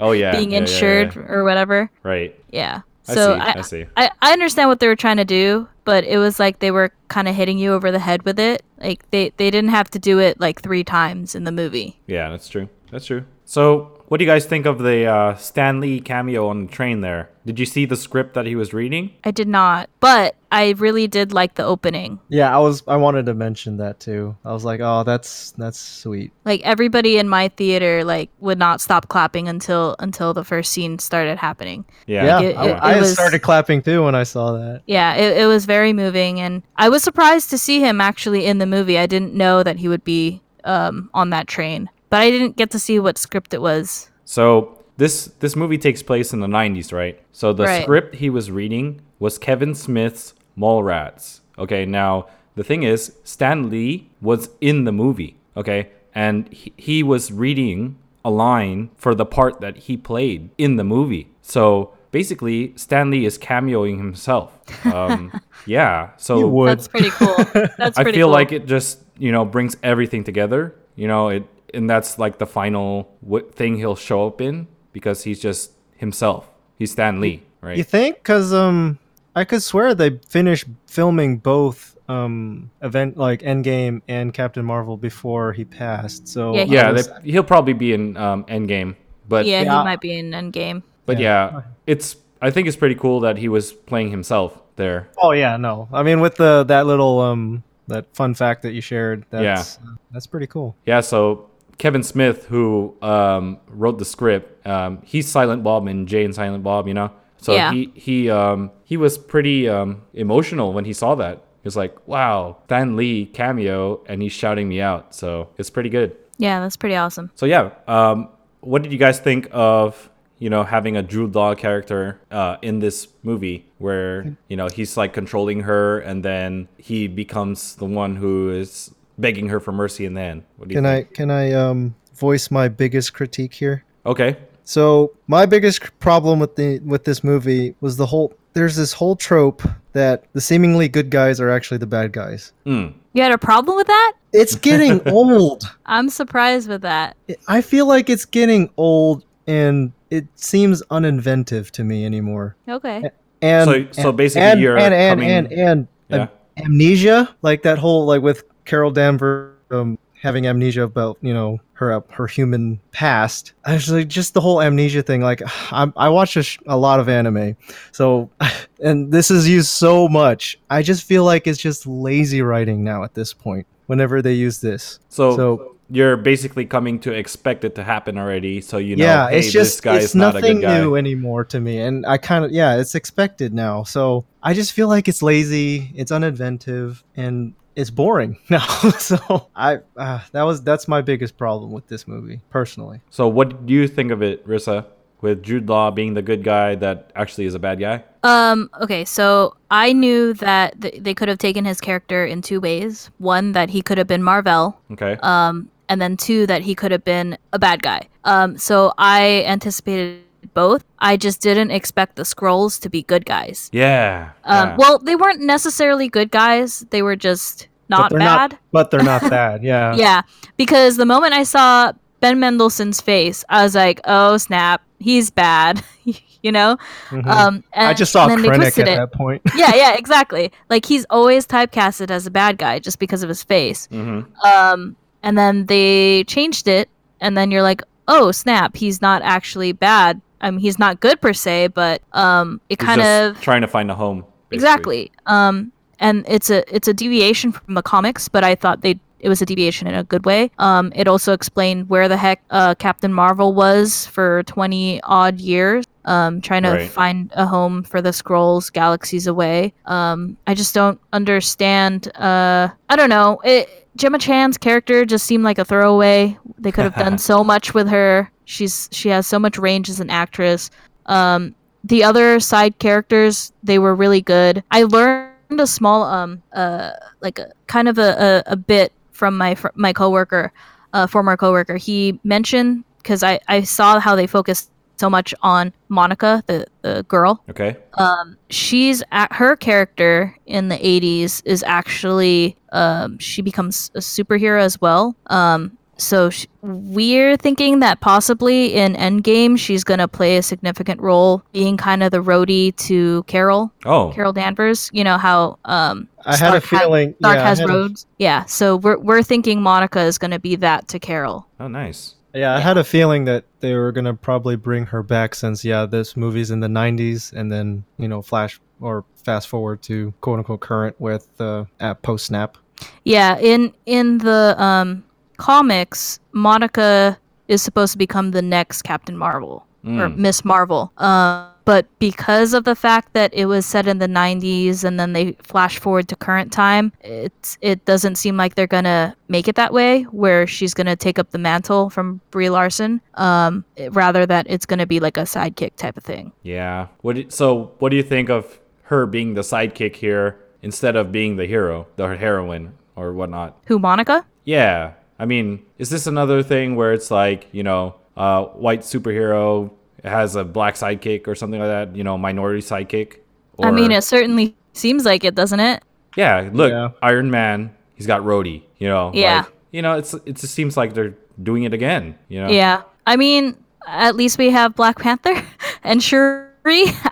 Oh 0.00 0.12
yeah, 0.20 0.32
being 0.36 0.50
yeah, 0.50 0.56
yeah, 0.58 0.60
insured 0.62 1.14
yeah. 1.16 1.22
or 1.28 1.44
whatever. 1.44 1.90
Right. 2.02 2.34
Yeah. 2.50 2.82
I 3.08 3.14
So 3.14 3.34
see. 3.34 3.40
I, 3.40 3.58
I 3.58 3.60
see. 3.62 3.86
I, 3.96 4.10
I 4.22 4.32
understand 4.32 4.68
what 4.68 4.80
they 4.80 4.86
were 4.86 4.96
trying 4.96 5.18
to 5.18 5.24
do, 5.24 5.68
but 5.84 6.04
it 6.04 6.18
was 6.18 6.38
like 6.40 6.58
they 6.58 6.70
were 6.70 6.92
kind 7.08 7.28
of 7.28 7.34
hitting 7.34 7.58
you 7.58 7.72
over 7.72 7.90
the 7.90 7.98
head 7.98 8.22
with 8.24 8.38
it. 8.38 8.64
Like 8.78 9.08
they, 9.10 9.32
they 9.36 9.50
didn't 9.50 9.70
have 9.70 9.90
to 9.90 9.98
do 9.98 10.18
it 10.18 10.40
like 10.40 10.62
three 10.62 10.84
times 10.84 11.34
in 11.34 11.44
the 11.44 11.52
movie. 11.52 12.00
Yeah, 12.06 12.30
that's 12.30 12.48
true. 12.48 12.68
That's 12.90 13.06
true. 13.06 13.24
So, 13.44 13.93
what 14.14 14.18
do 14.18 14.24
you 14.24 14.30
guys 14.30 14.46
think 14.46 14.64
of 14.64 14.78
the 14.78 15.06
uh, 15.06 15.34
Stan 15.34 15.80
Lee 15.80 15.98
cameo 15.98 16.46
on 16.46 16.66
the 16.66 16.72
train 16.72 17.00
there? 17.00 17.30
Did 17.44 17.58
you 17.58 17.66
see 17.66 17.84
the 17.84 17.96
script 17.96 18.34
that 18.34 18.46
he 18.46 18.54
was 18.54 18.72
reading? 18.72 19.10
I 19.24 19.32
did 19.32 19.48
not, 19.48 19.90
but 19.98 20.36
I 20.52 20.70
really 20.78 21.08
did 21.08 21.32
like 21.32 21.56
the 21.56 21.64
opening. 21.64 22.20
yeah, 22.28 22.54
I 22.54 22.60
was 22.60 22.84
I 22.86 22.94
wanted 22.94 23.26
to 23.26 23.34
mention 23.34 23.78
that 23.78 23.98
too. 23.98 24.36
I 24.44 24.52
was 24.52 24.64
like, 24.64 24.78
oh, 24.80 25.02
that's 25.02 25.50
that's 25.58 25.80
sweet. 25.80 26.30
Like 26.44 26.60
everybody 26.62 27.18
in 27.18 27.28
my 27.28 27.48
theater 27.48 28.04
like 28.04 28.30
would 28.38 28.56
not 28.56 28.80
stop 28.80 29.08
clapping 29.08 29.48
until 29.48 29.96
until 29.98 30.32
the 30.32 30.44
first 30.44 30.70
scene 30.70 31.00
started 31.00 31.36
happening. 31.36 31.84
Yeah. 32.06 32.24
Yeah, 32.24 32.40
it- 32.40 32.56
I, 32.56 32.68
it- 32.68 32.72
I 32.76 33.00
was- 33.00 33.12
started 33.14 33.40
clapping 33.40 33.82
too 33.82 34.04
when 34.04 34.14
I 34.14 34.22
saw 34.22 34.52
that. 34.52 34.82
Yeah, 34.86 35.16
it, 35.16 35.38
it 35.38 35.46
was 35.46 35.66
very 35.66 35.92
moving, 35.92 36.38
and 36.38 36.62
I 36.76 36.88
was 36.88 37.02
surprised 37.02 37.50
to 37.50 37.58
see 37.58 37.80
him 37.80 38.00
actually 38.00 38.46
in 38.46 38.58
the 38.58 38.66
movie. 38.66 38.96
I 38.96 39.06
didn't 39.06 39.34
know 39.34 39.64
that 39.64 39.76
he 39.78 39.88
would 39.88 40.04
be 40.04 40.40
um, 40.62 41.10
on 41.12 41.30
that 41.30 41.46
train, 41.48 41.90
but 42.14 42.20
I 42.22 42.30
didn't 42.30 42.54
get 42.56 42.70
to 42.70 42.78
see 42.78 43.00
what 43.00 43.18
script 43.18 43.52
it 43.54 43.60
was. 43.60 44.08
So 44.24 44.78
this 44.98 45.26
this 45.40 45.56
movie 45.56 45.78
takes 45.78 46.00
place 46.00 46.32
in 46.32 46.38
the 46.38 46.46
90s, 46.46 46.92
right? 46.92 47.20
So 47.32 47.52
the 47.52 47.64
Right. 47.64 47.82
script 47.82 48.14
he 48.14 48.30
was 48.30 48.52
reading 48.52 49.00
was 49.18 49.36
Kevin 49.36 49.74
Smith's 49.74 50.32
Mallrats. 50.56 51.40
Okay, 51.58 51.84
now 51.84 52.26
the 52.54 52.62
thing 52.62 52.84
is, 52.84 53.16
Stan 53.24 53.68
Lee 53.68 54.10
was 54.20 54.50
in 54.60 54.84
the 54.84 54.92
movie. 54.92 55.34
Okay, 55.56 55.88
and 56.14 56.48
he, 56.52 56.72
he 56.76 57.02
was 57.02 57.32
reading 57.32 57.96
a 58.24 58.30
line 58.30 58.90
for 58.94 59.12
the 59.16 59.26
part 59.26 59.60
that 59.60 59.76
he 59.88 59.96
played 59.96 60.50
in 60.56 60.76
the 60.76 60.84
movie. 60.84 61.26
So 61.42 61.94
basically, 62.12 62.74
Stan 62.76 63.10
Lee 63.10 63.24
is 63.26 63.38
cameoing 63.38 63.96
himself. 63.98 64.52
Um, 64.86 65.32
yeah. 65.66 66.10
So 66.16 66.38
You 66.38 66.46
would. 66.46 66.68
That's 66.78 66.86
pretty 66.86 67.10
cool. 67.10 67.34
That's 67.36 67.48
pretty 67.74 67.74
cool. 67.78 67.96
I 67.96 68.04
feel 68.04 68.26
cool. 68.28 68.38
like 68.38 68.52
it 68.52 68.66
just 68.66 69.00
you 69.18 69.32
know 69.32 69.44
brings 69.44 69.76
everything 69.82 70.22
together. 70.22 70.76
You 70.94 71.08
know 71.08 71.28
it, 71.30 71.42
and 71.74 71.88
that's 71.90 72.18
like 72.18 72.38
the 72.38 72.46
final 72.46 73.10
w- 73.24 73.48
thing 73.50 73.76
he'll 73.76 73.96
show 73.96 74.26
up 74.26 74.40
in 74.40 74.66
because 74.92 75.24
he's 75.24 75.40
just 75.40 75.72
himself. 75.96 76.48
He's 76.78 76.92
Stan 76.92 77.20
Lee, 77.20 77.42
right? 77.60 77.76
You 77.76 77.84
think? 77.84 78.16
Because 78.16 78.52
um, 78.52 78.98
I 79.36 79.44
could 79.44 79.62
swear 79.62 79.94
they 79.94 80.18
finished 80.28 80.66
filming 80.86 81.38
both 81.38 81.90
um 82.08 82.70
event 82.82 83.16
like 83.16 83.40
Endgame 83.40 84.02
and 84.08 84.32
Captain 84.34 84.64
Marvel 84.64 84.96
before 84.96 85.52
he 85.54 85.64
passed. 85.64 86.28
So 86.28 86.54
Yeah, 86.54 86.64
yeah, 86.64 86.90
was- 86.92 87.08
they, 87.22 87.30
he'll 87.30 87.42
probably 87.44 87.72
be 87.72 87.92
in 87.94 88.16
um, 88.16 88.44
Endgame, 88.44 88.94
but 89.28 89.46
yeah, 89.46 89.62
Yeah. 89.62 89.78
he 89.78 89.84
might 89.84 90.00
be 90.00 90.18
in 90.18 90.30
Endgame. 90.32 90.82
but 91.06 91.18
Yeah. 91.18 91.50
yeah. 91.52 91.60
it's 91.86 92.16
I 92.42 92.50
think 92.50 92.68
it's 92.68 92.76
pretty 92.76 92.94
cool 92.96 93.20
that 93.20 93.38
he 93.38 93.48
was 93.48 93.72
playing 93.72 94.10
himself 94.10 94.60
there. 94.76 95.08
oh 95.18 95.32
yeah, 95.32 95.56
no. 95.56 95.88
I 95.92 96.02
mean, 96.02 96.20
with 96.20 96.36
the 96.36 96.64
that 96.64 96.84
little 96.86 97.20
um 97.20 97.62
that 97.88 98.04
fun 98.14 98.34
fact 98.34 98.62
that 98.62 98.72
you 98.72 98.80
shared, 98.82 99.24
that's 99.30 99.78
that's 100.12 100.26
pretty 100.26 100.46
cool. 100.46 100.74
Yeah, 100.84 101.00
so 101.00 101.48
Kevin 101.78 102.02
Smith, 102.02 102.46
who 102.46 102.94
um, 103.02 103.58
wrote 103.68 103.98
the 103.98 104.04
script, 104.04 104.66
um, 104.66 105.00
he's 105.04 105.28
Silent 105.28 105.62
Bob 105.62 105.86
and 105.86 106.06
Jay 106.08 106.24
and 106.24 106.34
Silent 106.34 106.62
Bob, 106.64 106.86
you 106.88 106.94
know. 106.94 107.10
So 107.38 107.52
Yeah. 107.54 107.72
he 107.72 107.92
he 107.94 108.30
um, 108.30 108.70
he 108.84 108.96
was 108.96 109.18
pretty 109.18 109.68
um, 109.68 110.02
emotional 110.14 110.72
when 110.72 110.84
he 110.84 110.92
saw 110.92 111.14
that. 111.16 111.42
He 111.62 111.66
was 111.66 111.76
like, 111.76 111.94
"Wow, 112.06 112.58
Stan 112.66 112.96
Lee 112.96 113.26
cameo," 113.26 114.02
and 114.06 114.22
he's 114.22 114.32
shouting 114.32 114.68
me 114.68 114.80
out. 114.80 115.14
So 115.14 115.48
it's 115.58 115.70
pretty 115.70 115.88
good. 115.90 116.16
Yeah, 116.38 116.60
that's 116.60 116.76
pretty 116.76 116.96
awesome. 116.96 117.30
So 117.34 117.46
yeah, 117.46 117.70
um, 117.86 118.28
what 118.60 118.82
did 118.82 118.92
you 118.92 118.98
guys 118.98 119.20
think 119.20 119.48
of 119.52 120.10
you 120.38 120.48
know 120.50 120.62
having 120.64 120.96
a 120.96 121.02
Jude 121.02 121.34
Law 121.34 121.54
character 121.54 122.18
uh, 122.30 122.56
in 122.62 122.78
this 122.80 123.08
movie 123.22 123.66
where 123.78 124.36
you 124.48 124.56
know 124.56 124.68
he's 124.68 124.96
like 124.96 125.12
controlling 125.12 125.60
her, 125.60 126.00
and 126.00 126.24
then 126.24 126.68
he 126.78 127.08
becomes 127.08 127.76
the 127.76 127.84
one 127.86 128.16
who 128.16 128.50
is 128.50 128.90
begging 129.18 129.48
her 129.48 129.60
for 129.60 129.72
mercy 129.72 130.04
in 130.04 130.14
the 130.14 130.20
end. 130.20 130.44
What 130.56 130.68
do 130.68 130.74
you 130.74 130.78
Can 130.78 130.86
I 130.86 131.02
can 131.04 131.30
I 131.30 131.52
um 131.52 131.94
voice 132.14 132.50
my 132.50 132.68
biggest 132.68 133.12
critique 133.14 133.54
here? 133.54 133.84
Okay. 134.06 134.36
So 134.64 135.12
my 135.26 135.44
biggest 135.46 135.98
problem 136.00 136.38
with 136.38 136.56
the 136.56 136.78
with 136.80 137.04
this 137.04 137.22
movie 137.22 137.74
was 137.80 137.96
the 137.96 138.06
whole. 138.06 138.34
There's 138.54 138.76
this 138.76 138.92
whole 138.92 139.16
trope 139.16 139.62
that 139.94 140.24
the 140.32 140.40
seemingly 140.40 140.88
good 140.88 141.10
guys 141.10 141.40
are 141.40 141.50
actually 141.50 141.78
the 141.78 141.86
bad 141.88 142.12
guys. 142.12 142.52
Mm. 142.66 142.94
You 143.12 143.22
had 143.22 143.32
a 143.32 143.38
problem 143.38 143.76
with 143.76 143.88
that? 143.88 144.12
It's 144.32 144.54
getting 144.54 145.06
old. 145.08 145.64
I'm 145.86 146.08
surprised 146.08 146.68
with 146.68 146.82
that. 146.82 147.16
I 147.48 147.60
feel 147.62 147.86
like 147.86 148.08
it's 148.08 148.24
getting 148.24 148.70
old, 148.76 149.24
and 149.48 149.92
it 150.10 150.26
seems 150.36 150.82
uninventive 150.90 151.70
to 151.72 151.84
me 151.84 152.04
anymore. 152.06 152.54
Okay. 152.68 153.02
And 153.42 153.68
So- 153.92 154.02
so 154.02 154.12
basically 154.12 154.42
and, 154.42 154.60
you're 154.60 154.78
and 154.78 154.94
and 154.94 155.20
coming- 155.20 155.30
and, 155.30 155.52
and 155.52 155.88
Yeah. 156.08 156.26
amnesia, 156.64 157.34
like 157.42 157.62
that 157.64 157.78
whole 157.78 158.06
like 158.06 158.22
with 158.22 158.44
Carol 158.64 158.90
Danvers 158.90 159.56
um, 159.70 159.98
having 160.20 160.46
amnesia 160.46 160.82
about 160.82 161.18
you 161.20 161.34
know 161.34 161.60
her 161.74 162.02
her 162.10 162.26
human 162.26 162.80
past. 162.92 163.52
Actually, 163.66 164.04
just 164.04 164.34
the 164.34 164.40
whole 164.40 164.62
amnesia 164.62 165.02
thing. 165.02 165.20
Like 165.20 165.42
I, 165.72 165.92
I 165.96 166.08
watch 166.08 166.36
a, 166.36 166.42
sh- 166.42 166.58
a 166.66 166.76
lot 166.76 167.00
of 167.00 167.08
anime, 167.08 167.56
so 167.92 168.30
and 168.82 169.12
this 169.12 169.30
is 169.30 169.48
used 169.48 169.68
so 169.68 170.08
much. 170.08 170.58
I 170.70 170.82
just 170.82 171.04
feel 171.04 171.24
like 171.24 171.46
it's 171.46 171.58
just 171.60 171.86
lazy 171.86 172.42
writing 172.42 172.84
now 172.84 173.04
at 173.04 173.14
this 173.14 173.32
point. 173.32 173.66
Whenever 173.86 174.22
they 174.22 174.32
use 174.32 174.60
this, 174.60 174.98
So, 175.10 175.36
So- 175.36 175.70
you're 175.90 176.16
basically 176.16 176.64
coming 176.64 176.98
to 177.00 177.12
expect 177.12 177.62
it 177.62 177.74
to 177.74 177.84
happen 177.84 178.16
already, 178.16 178.62
so 178.62 178.78
you 178.78 178.96
know, 178.96 179.04
yeah, 179.04 179.28
hey, 179.28 179.40
it's 179.40 179.52
just 179.52 179.74
this 179.76 179.80
guy 179.82 179.96
it's 179.96 180.04
is 180.06 180.14
not 180.14 180.34
a 180.34 180.40
nothing 180.40 180.56
good 180.56 180.62
guy. 180.62 180.80
new 180.80 180.96
anymore 180.96 181.44
to 181.44 181.60
me, 181.60 181.78
and 181.78 182.06
I 182.06 182.16
kind 182.16 182.42
of 182.46 182.50
yeah, 182.52 182.76
it's 182.78 182.94
expected 182.94 183.52
now. 183.52 183.82
So 183.82 184.24
I 184.42 184.54
just 184.54 184.72
feel 184.72 184.88
like 184.88 185.06
it's 185.08 185.22
lazy, 185.22 185.92
it's 185.94 186.10
uninventive, 186.10 187.02
and 187.14 187.52
it's 187.76 187.90
boring 187.90 188.38
now. 188.50 188.66
so 188.98 189.48
I 189.54 189.78
uh, 189.96 190.20
that 190.32 190.42
was 190.42 190.62
that's 190.62 190.88
my 190.88 191.00
biggest 191.00 191.36
problem 191.36 191.72
with 191.72 191.86
this 191.88 192.06
movie 192.08 192.40
personally. 192.50 193.00
So, 193.10 193.28
what 193.28 193.66
do 193.66 193.72
you 193.72 193.88
think 193.88 194.10
of 194.10 194.22
it, 194.22 194.46
Rissa? 194.46 194.86
With 195.20 195.42
Jude 195.42 195.70
Law 195.70 195.90
being 195.90 196.12
the 196.12 196.20
good 196.20 196.44
guy 196.44 196.74
that 196.74 197.10
actually 197.16 197.46
is 197.46 197.54
a 197.54 197.58
bad 197.58 197.80
guy? 197.80 198.04
Um, 198.24 198.68
okay, 198.82 199.06
so 199.06 199.56
I 199.70 199.94
knew 199.94 200.34
that 200.34 200.78
th- 200.82 201.02
they 201.02 201.14
could 201.14 201.28
have 201.28 201.38
taken 201.38 201.64
his 201.64 201.80
character 201.80 202.26
in 202.26 202.42
two 202.42 202.60
ways. 202.60 203.10
One, 203.16 203.52
that 203.52 203.70
he 203.70 203.80
could 203.80 203.96
have 203.96 204.06
been 204.06 204.22
Marvel, 204.22 204.78
Okay. 204.92 205.16
um, 205.22 205.70
and 205.88 205.98
then 205.98 206.18
two, 206.18 206.46
that 206.48 206.60
he 206.60 206.74
could 206.74 206.92
have 206.92 207.04
been 207.04 207.38
a 207.54 207.58
bad 207.58 207.82
guy. 207.82 208.06
Um, 208.24 208.58
so 208.58 208.92
I 208.98 209.44
anticipated 209.46 210.23
both. 210.52 210.84
I 210.98 211.16
just 211.16 211.40
didn't 211.40 211.70
expect 211.70 212.16
the 212.16 212.24
Skrulls 212.24 212.80
to 212.82 212.90
be 212.90 213.02
good 213.02 213.24
guys. 213.24 213.70
yeah. 213.72 214.30
Um, 214.44 214.68
yeah. 214.70 214.76
Well, 214.78 214.98
they 214.98 215.16
weren't 215.16 215.40
necessarily 215.40 216.08
good 216.08 216.30
guys. 216.30 216.80
They 216.90 217.02
were 217.02 217.16
just 217.16 217.68
not 217.88 218.10
they're 218.10 218.18
bad. 218.18 218.52
Not, 218.52 218.60
but 218.72 218.90
they're 218.90 219.02
not 219.02 219.22
bad. 219.30 219.62
Yeah. 219.62 219.94
Yeah, 219.94 220.22
because 220.56 220.96
the 220.96 221.06
moment 221.06 221.32
I 221.34 221.44
saw 221.44 221.92
Ben 222.20 222.38
Mendelsohn's 222.40 223.00
face, 223.00 223.44
I 223.48 223.62
was 223.62 223.74
like, 223.74 224.00
"Oh 224.04 224.36
snap, 224.38 224.82
he's 224.98 225.30
bad," 225.30 225.84
you 226.42 226.50
know. 226.52 226.78
Mhm. 227.10 227.26
Um, 227.26 227.64
and, 227.74 227.88
I 227.88 227.92
just 227.94 228.12
saw 228.12 228.24
and 228.26 228.32
then 228.32 228.42
they 228.42 228.48
Krennic 228.48 228.56
twisted 228.56 228.88
at 228.88 228.94
it. 228.94 228.96
that 228.96 229.12
point. 229.12 229.42
yeah, 229.56 229.74
yeah, 229.74 229.94
exactly. 229.94 230.50
Like 230.70 230.86
he's 230.86 231.04
always 231.10 231.46
typecasted 231.46 232.10
as 232.10 232.26
a 232.26 232.30
bad 232.30 232.56
guy 232.58 232.78
just 232.78 232.98
because 232.98 233.22
of 233.22 233.28
his 233.28 233.42
face. 233.42 233.88
Mhm. 233.92 234.24
Um, 234.44 234.96
and 235.22 235.36
then 235.36 235.66
they 235.66 236.24
changed 236.24 236.66
it, 236.68 236.88
and 237.20 237.36
then 237.36 237.50
you're 237.50 237.62
like, 237.62 237.82
"Oh 238.08 238.32
snap, 238.32 238.74
he's 238.76 239.02
not 239.02 239.20
actually 239.22 239.72
bad." 239.72 240.22
I 240.44 240.50
mean, 240.50 240.60
he's 240.60 240.78
not 240.78 241.00
good 241.00 241.20
per 241.20 241.32
se, 241.32 241.68
but 241.68 242.02
um, 242.12 242.60
it 242.68 242.80
He's 242.80 242.86
kind 242.86 243.00
of 243.00 243.40
trying 243.40 243.62
to 243.62 243.68
find 243.68 243.90
a 243.90 243.94
home. 243.94 244.24
basically. 244.50 244.56
Exactly. 244.56 245.12
Um, 245.26 245.72
and 245.98 246.24
it's 246.28 246.50
a 246.50 246.62
it's 246.74 246.86
a 246.88 246.94
deviation 246.94 247.50
from 247.52 247.74
the 247.74 247.82
comics, 247.82 248.28
but 248.28 248.44
I 248.44 248.54
thought 248.54 248.82
they 248.82 248.98
it 249.20 249.28
was 249.30 249.40
a 249.40 249.46
deviation 249.46 249.86
in 249.86 249.94
a 249.94 250.04
good 250.04 250.26
way. 250.26 250.50
Um, 250.58 250.92
it 250.94 251.08
also 251.08 251.32
explained 251.32 251.88
where 251.88 252.08
the 252.08 252.16
heck 252.18 252.42
uh, 252.50 252.74
Captain 252.74 253.12
Marvel 253.12 253.54
was 253.54 254.06
for 254.06 254.42
twenty 254.42 255.00
odd 255.04 255.40
years, 255.40 255.86
um, 256.04 256.40
trying 256.42 256.62
to 256.64 256.70
Right. 256.72 256.90
find 256.90 257.32
a 257.34 257.46
home 257.46 257.84
for 257.84 258.02
the 258.02 258.10
Skrulls 258.10 258.70
galaxies 258.70 259.26
away. 259.26 259.72
Um, 259.86 260.36
I 260.46 260.52
just 260.54 260.74
don't 260.74 261.00
understand. 261.12 262.08
Uh, 262.16 262.68
I 262.90 262.96
don't 262.96 263.08
know. 263.08 263.40
It, 263.44 263.88
Gemma 263.96 264.18
Chan's 264.18 264.58
character 264.58 265.04
just 265.06 265.24
seemed 265.24 265.44
like 265.44 265.58
a 265.58 265.64
throwaway. 265.64 266.36
They 266.58 266.72
could 266.72 266.84
have 266.84 266.96
done 266.96 267.16
so 267.30 267.42
much 267.44 267.72
with 267.72 267.88
her. 267.88 268.30
She's 268.44 268.88
she 268.92 269.08
has 269.08 269.26
so 269.26 269.38
much 269.38 269.58
range 269.58 269.88
as 269.88 270.00
an 270.00 270.10
actress. 270.10 270.70
Um, 271.06 271.54
the 271.84 272.02
other 272.02 272.40
side 272.40 272.78
characters 272.78 273.52
they 273.62 273.78
were 273.78 273.94
really 273.94 274.22
good 274.22 274.64
i 274.70 274.82
learned 274.84 275.30
a 275.60 275.66
small 275.66 276.02
um 276.02 276.42
uh 276.54 276.90
like 277.20 277.38
a 277.38 277.52
kind 277.66 277.88
of 277.88 277.98
a, 277.98 278.42
a, 278.46 278.52
a 278.52 278.56
bit 278.56 278.92
from 279.12 279.36
my 279.36 279.54
fr- 279.54 279.68
my 279.74 279.92
coworker 279.92 280.52
uh 280.94 281.06
former 281.06 281.36
coworker 281.36 281.76
he 281.76 282.18
mentioned 282.24 282.82
because 282.98 283.22
i 283.22 283.38
i 283.48 283.60
saw 283.62 284.00
how 284.00 284.16
they 284.16 284.26
focused 284.26 284.70
so 284.96 285.10
much 285.10 285.34
on 285.42 285.72
monica 285.88 286.42
the 286.46 286.66
the 286.82 287.04
girl 287.08 287.42
Okay. 287.50 287.76
um 287.94 288.36
she's 288.48 289.02
at 289.12 289.30
her 289.32 289.54
character 289.54 290.34
in 290.46 290.68
the 290.68 290.76
80s 290.76 291.42
is 291.44 291.62
actually 291.64 292.56
um 292.72 293.18
she 293.18 293.42
becomes 293.42 293.90
a 293.94 293.98
superhero 293.98 294.60
as 294.60 294.80
well 294.80 295.14
um 295.26 295.76
so 295.98 296.30
sh- 296.30 296.46
we're 296.62 297.36
thinking 297.36 297.80
that 297.80 298.00
possibly 298.00 298.74
in 298.74 298.94
endgame 298.94 299.58
she's 299.58 299.84
going 299.84 299.98
to 300.00 300.08
play 300.08 300.36
a 300.36 300.42
significant 300.42 301.00
role 301.00 301.42
being 301.52 301.76
kind 301.76 302.02
of 302.02 302.10
the 302.10 302.22
Rhodey 302.22 302.74
to 302.76 303.22
carol 303.24 303.72
Oh. 303.84 304.10
carol 304.14 304.32
danvers 304.32 304.90
you 304.92 305.04
know 305.04 305.18
how 305.18 305.58
um 305.64 306.08
I 306.26 306.36
had 306.36 306.54
a 306.54 306.60
Stark 306.60 306.64
ha- 306.64 306.78
feeling. 306.80 307.14
Stark 307.20 307.36
yeah, 307.36 307.48
has 307.48 307.58
had 307.58 307.68
a- 307.68 307.72
Rhodes 307.72 308.06
yeah 308.18 308.44
so 308.46 308.76
we're, 308.76 308.98
we're 308.98 309.22
thinking 309.22 309.62
monica 309.62 310.00
is 310.00 310.18
going 310.18 310.30
to 310.32 310.38
be 310.40 310.56
that 310.56 310.88
to 310.88 310.98
carol 310.98 311.46
Oh, 311.60 311.68
nice. 311.68 312.14
Yeah, 312.34 312.56
I 312.56 312.58
had 312.58 312.76
a 312.78 312.82
feeling 312.84 313.26
that 313.26 313.44
they 313.60 313.74
were 313.74 313.92
gonna 313.92 314.12
probably 314.12 314.56
bring 314.56 314.86
her 314.86 315.04
back 315.04 315.36
since 315.36 315.64
yeah, 315.64 315.86
this 315.86 316.16
movie's 316.16 316.50
in 316.50 316.58
the 316.58 316.66
'90s, 316.66 317.32
and 317.32 317.52
then 317.52 317.84
you 317.96 318.08
know, 318.08 318.22
flash 318.22 318.60
or 318.80 319.04
fast 319.24 319.46
forward 319.46 319.82
to 319.82 320.12
quote 320.20 320.38
unquote 320.40 320.58
current 320.58 321.00
with 321.00 321.28
uh, 321.40 321.64
at 321.78 322.02
post 322.02 322.26
snap. 322.26 322.58
Yeah, 323.04 323.38
in 323.38 323.72
in 323.86 324.18
the 324.18 324.56
um 324.58 325.04
comics, 325.36 326.18
Monica 326.32 327.18
is 327.48 327.62
supposed 327.62 327.92
to 327.92 327.98
become 327.98 328.30
the 328.30 328.42
next 328.42 328.82
Captain 328.82 329.16
Marvel 329.16 329.66
or 329.84 330.08
Mm. 330.08 330.16
Miss 330.16 330.44
Marvel. 330.46 330.90
Um, 330.96 331.46
but 331.66 331.86
because 331.98 332.54
of 332.54 332.64
the 332.64 332.74
fact 332.74 333.12
that 333.12 333.32
it 333.34 333.46
was 333.46 333.64
set 333.66 333.86
in 333.86 333.98
the 333.98 334.06
90s 334.08 334.82
and 334.84 334.98
then 335.00 335.12
they 335.12 335.32
flash 335.42 335.78
forward 335.78 336.08
to 336.08 336.16
current 336.16 336.52
time, 336.52 336.92
it's 337.02 337.58
it 337.60 337.84
doesn't 337.84 338.16
seem 338.16 338.36
like 338.36 338.54
they're 338.54 338.66
gonna 338.66 339.14
make 339.28 339.46
it 339.48 339.56
that 339.56 339.72
way, 339.74 340.02
where 340.04 340.46
she's 340.46 340.72
gonna 340.74 340.96
take 340.96 341.18
up 341.18 341.30
the 341.32 341.38
mantle 341.38 341.90
from 341.90 342.20
Brie 342.30 342.48
Larson. 342.50 343.00
Um, 343.14 343.64
rather 343.90 344.24
that 344.26 344.46
it's 344.48 344.64
gonna 344.66 344.86
be 344.86 345.00
like 345.00 345.16
a 345.18 345.22
sidekick 345.24 345.76
type 345.76 345.96
of 345.98 346.04
thing. 346.04 346.32
Yeah. 346.42 346.86
What? 347.02 347.30
so, 347.32 347.72
what 347.78 347.90
do 347.90 347.96
you 347.96 348.02
think 348.02 348.30
of 348.30 348.58
her 348.84 349.04
being 349.06 349.34
the 349.34 349.42
sidekick 349.42 349.96
here 349.96 350.38
instead 350.62 350.96
of 350.96 351.12
being 351.12 351.36
the 351.36 351.46
hero, 351.46 351.86
the 351.96 352.16
heroine, 352.16 352.72
or 352.96 353.12
whatnot? 353.12 353.56
Who 353.66 353.78
Monica? 353.78 354.24
Yeah. 354.44 354.92
I 355.18 355.26
mean, 355.26 355.64
is 355.78 355.90
this 355.90 356.06
another 356.06 356.42
thing 356.42 356.76
where 356.76 356.92
it's 356.92 357.10
like, 357.10 357.46
you 357.52 357.62
know, 357.62 357.94
uh, 358.16 358.44
white 358.44 358.80
superhero 358.80 359.70
has 360.02 360.36
a 360.36 360.44
black 360.44 360.74
sidekick 360.74 361.28
or 361.28 361.34
something 361.34 361.60
like 361.60 361.68
that? 361.68 361.96
You 361.96 362.04
know, 362.04 362.18
minority 362.18 362.60
sidekick. 362.60 363.18
I 363.62 363.70
mean, 363.70 363.92
it 363.92 364.02
certainly 364.02 364.56
seems 364.72 365.04
like 365.04 365.24
it, 365.24 365.34
doesn't 365.34 365.60
it? 365.60 365.82
Yeah. 366.16 366.48
Look, 366.52 366.70
Yeah. 366.70 366.90
Iron 367.02 367.30
Man. 367.30 367.74
He's 367.94 368.06
got 368.06 368.22
Rhodey. 368.22 368.62
You 368.78 368.88
know. 368.88 369.12
Yeah. 369.14 369.42
Like, 369.42 369.52
you 369.70 369.82
know, 369.82 369.96
it's 369.96 370.14
it 370.14 370.36
just 370.36 370.54
seems 370.54 370.76
like 370.76 370.94
they're 370.94 371.14
doing 371.42 371.62
it 371.62 371.72
again. 371.72 372.16
You 372.28 372.42
know. 372.42 372.50
Yeah. 372.50 372.82
I 373.06 373.16
mean, 373.16 373.56
at 373.86 374.16
least 374.16 374.38
we 374.38 374.50
have 374.50 374.74
Black 374.74 374.98
Panther 374.98 375.40
and 375.84 376.02
Shuri. 376.02 376.50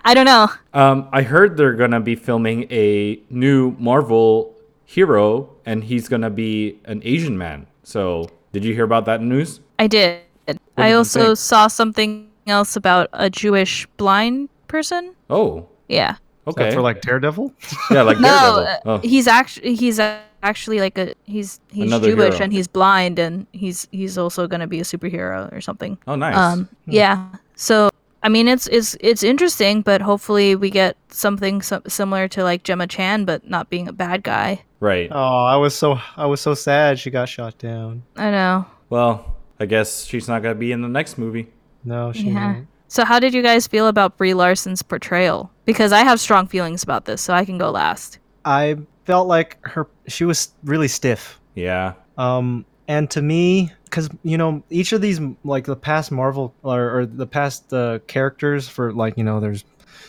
I 0.03 0.13
don't 0.13 0.25
know. 0.25 0.49
Um, 0.73 1.07
I 1.13 1.21
heard 1.21 1.55
they're 1.57 1.75
gonna 1.75 1.99
be 2.01 2.15
filming 2.15 2.67
a 2.71 3.19
new 3.29 3.75
Marvel 3.79 4.55
hero, 4.85 5.49
and 5.65 5.83
he's 5.83 6.09
gonna 6.09 6.29
be 6.29 6.79
an 6.85 7.01
Asian 7.05 7.37
man. 7.37 7.67
So, 7.83 8.29
did 8.51 8.63
you 8.65 8.73
hear 8.73 8.83
about 8.85 9.05
that 9.05 9.21
news? 9.21 9.59
I 9.79 9.87
did. 9.87 10.21
did 10.47 10.59
I 10.77 10.89
you 10.91 10.97
also 10.97 11.27
think? 11.27 11.37
saw 11.37 11.67
something 11.67 12.29
else 12.47 12.75
about 12.75 13.09
a 13.13 13.29
Jewish 13.29 13.85
blind 13.97 14.49
person. 14.67 15.13
Oh, 15.29 15.67
Yeah. 15.87 16.15
Okay. 16.45 16.73
for 16.73 16.81
like 16.81 17.01
Daredevil. 17.01 17.53
yeah, 17.91 18.01
like 18.01 18.19
No, 18.19 18.27
Daredevil. 18.29 18.67
uh, 18.67 18.77
Oh. 18.85 18.97
he's 18.99 19.27
actually 19.27 19.75
he's 19.75 19.97
a- 19.99 20.19
actually 20.43 20.79
like 20.81 20.97
a 20.97 21.13
he's 21.23 21.61
he's 21.71 21.87
Another 21.87 22.09
Jewish 22.11 22.33
hero. 22.35 22.43
and 22.43 22.51
he's 22.51 22.67
blind 22.67 23.17
and 23.17 23.47
he's 23.53 23.87
he's 23.91 24.17
also 24.17 24.45
going 24.45 24.59
to 24.59 24.67
be 24.67 24.79
a 24.81 24.83
superhero 24.83 25.47
or 25.55 25.61
something. 25.61 25.97
oh, 26.05 26.15
nice. 26.15 26.35
Um 26.35 26.67
yeah. 26.85 27.27
So 27.55 27.89
I 28.23 28.29
mean 28.29 28.47
it's 28.47 28.67
it's 28.67 28.95
it's 28.99 29.21
interesting 29.23 29.81
but 29.81 30.01
hopefully 30.01 30.55
we 30.55 30.69
get 30.69 30.95
something 31.09 31.61
so- 31.61 31.81
similar 31.87 32.27
to 32.29 32.43
like 32.43 32.63
Gemma 32.63 32.87
Chan 32.87 33.25
but 33.25 33.47
not 33.49 33.69
being 33.69 33.87
a 33.87 33.93
bad 33.93 34.23
guy. 34.23 34.63
right. 34.79 35.09
Oh, 35.11 35.45
I 35.45 35.57
was 35.57 35.75
so 35.75 35.99
I 36.17 36.25
was 36.25 36.41
so 36.41 36.53
sad 36.53 36.97
she 36.99 37.09
got 37.11 37.29
shot 37.29 37.57
down. 37.57 38.03
I 38.15 38.31
know. 38.31 38.65
Well, 38.89 39.35
I 39.59 39.65
guess 39.65 40.05
she's 40.05 40.27
not 40.27 40.41
gonna 40.41 40.55
be 40.55 40.71
in 40.71 40.81
the 40.81 40.87
next 40.89 41.17
movie. 41.17 41.51
No, 41.83 42.11
she. 42.13 42.29
Yeah. 42.29 42.53
won't. 42.53 42.67
So 42.87 43.03
how 43.05 43.19
did 43.19 43.33
you 43.33 43.41
guys 43.41 43.65
feel 43.67 43.87
about 43.87 44.17
Brie 44.17 44.33
Larson's 44.35 44.83
portrayal? 44.83 45.51
Because 45.65 45.91
I 45.91 45.99
have 46.03 46.19
strong 46.19 46.47
feelings 46.47 46.83
about 46.83 47.05
this, 47.05 47.21
so 47.21 47.33
I 47.33 47.43
can 47.43 47.57
go 47.57 47.71
last. 47.71 48.19
I 48.45 48.77
felt 49.05 49.27
like 49.27 49.57
her 49.65 49.87
she 50.07 50.25
was 50.25 50.53
really 50.63 50.87
stiff 50.87 51.39
Yeah. 51.55 51.93
Um, 52.17 52.65
and 52.87 53.09
to 53.11 53.21
me, 53.21 53.71
because 53.85 54.09
you 54.23 54.37
know, 54.37 54.63
each 54.69 54.93
of 54.93 55.01
these 55.01 55.19
like 55.43 55.65
the 55.65 55.75
past 55.75 56.11
Marvel 56.11 56.53
or, 56.63 56.99
or 56.99 57.05
the 57.05 57.27
past 57.27 57.73
uh, 57.73 57.99
characters 58.07 58.67
for 58.67 58.91
like 58.93 59.17
you 59.17 59.23
know, 59.23 59.39
there's 59.39 59.63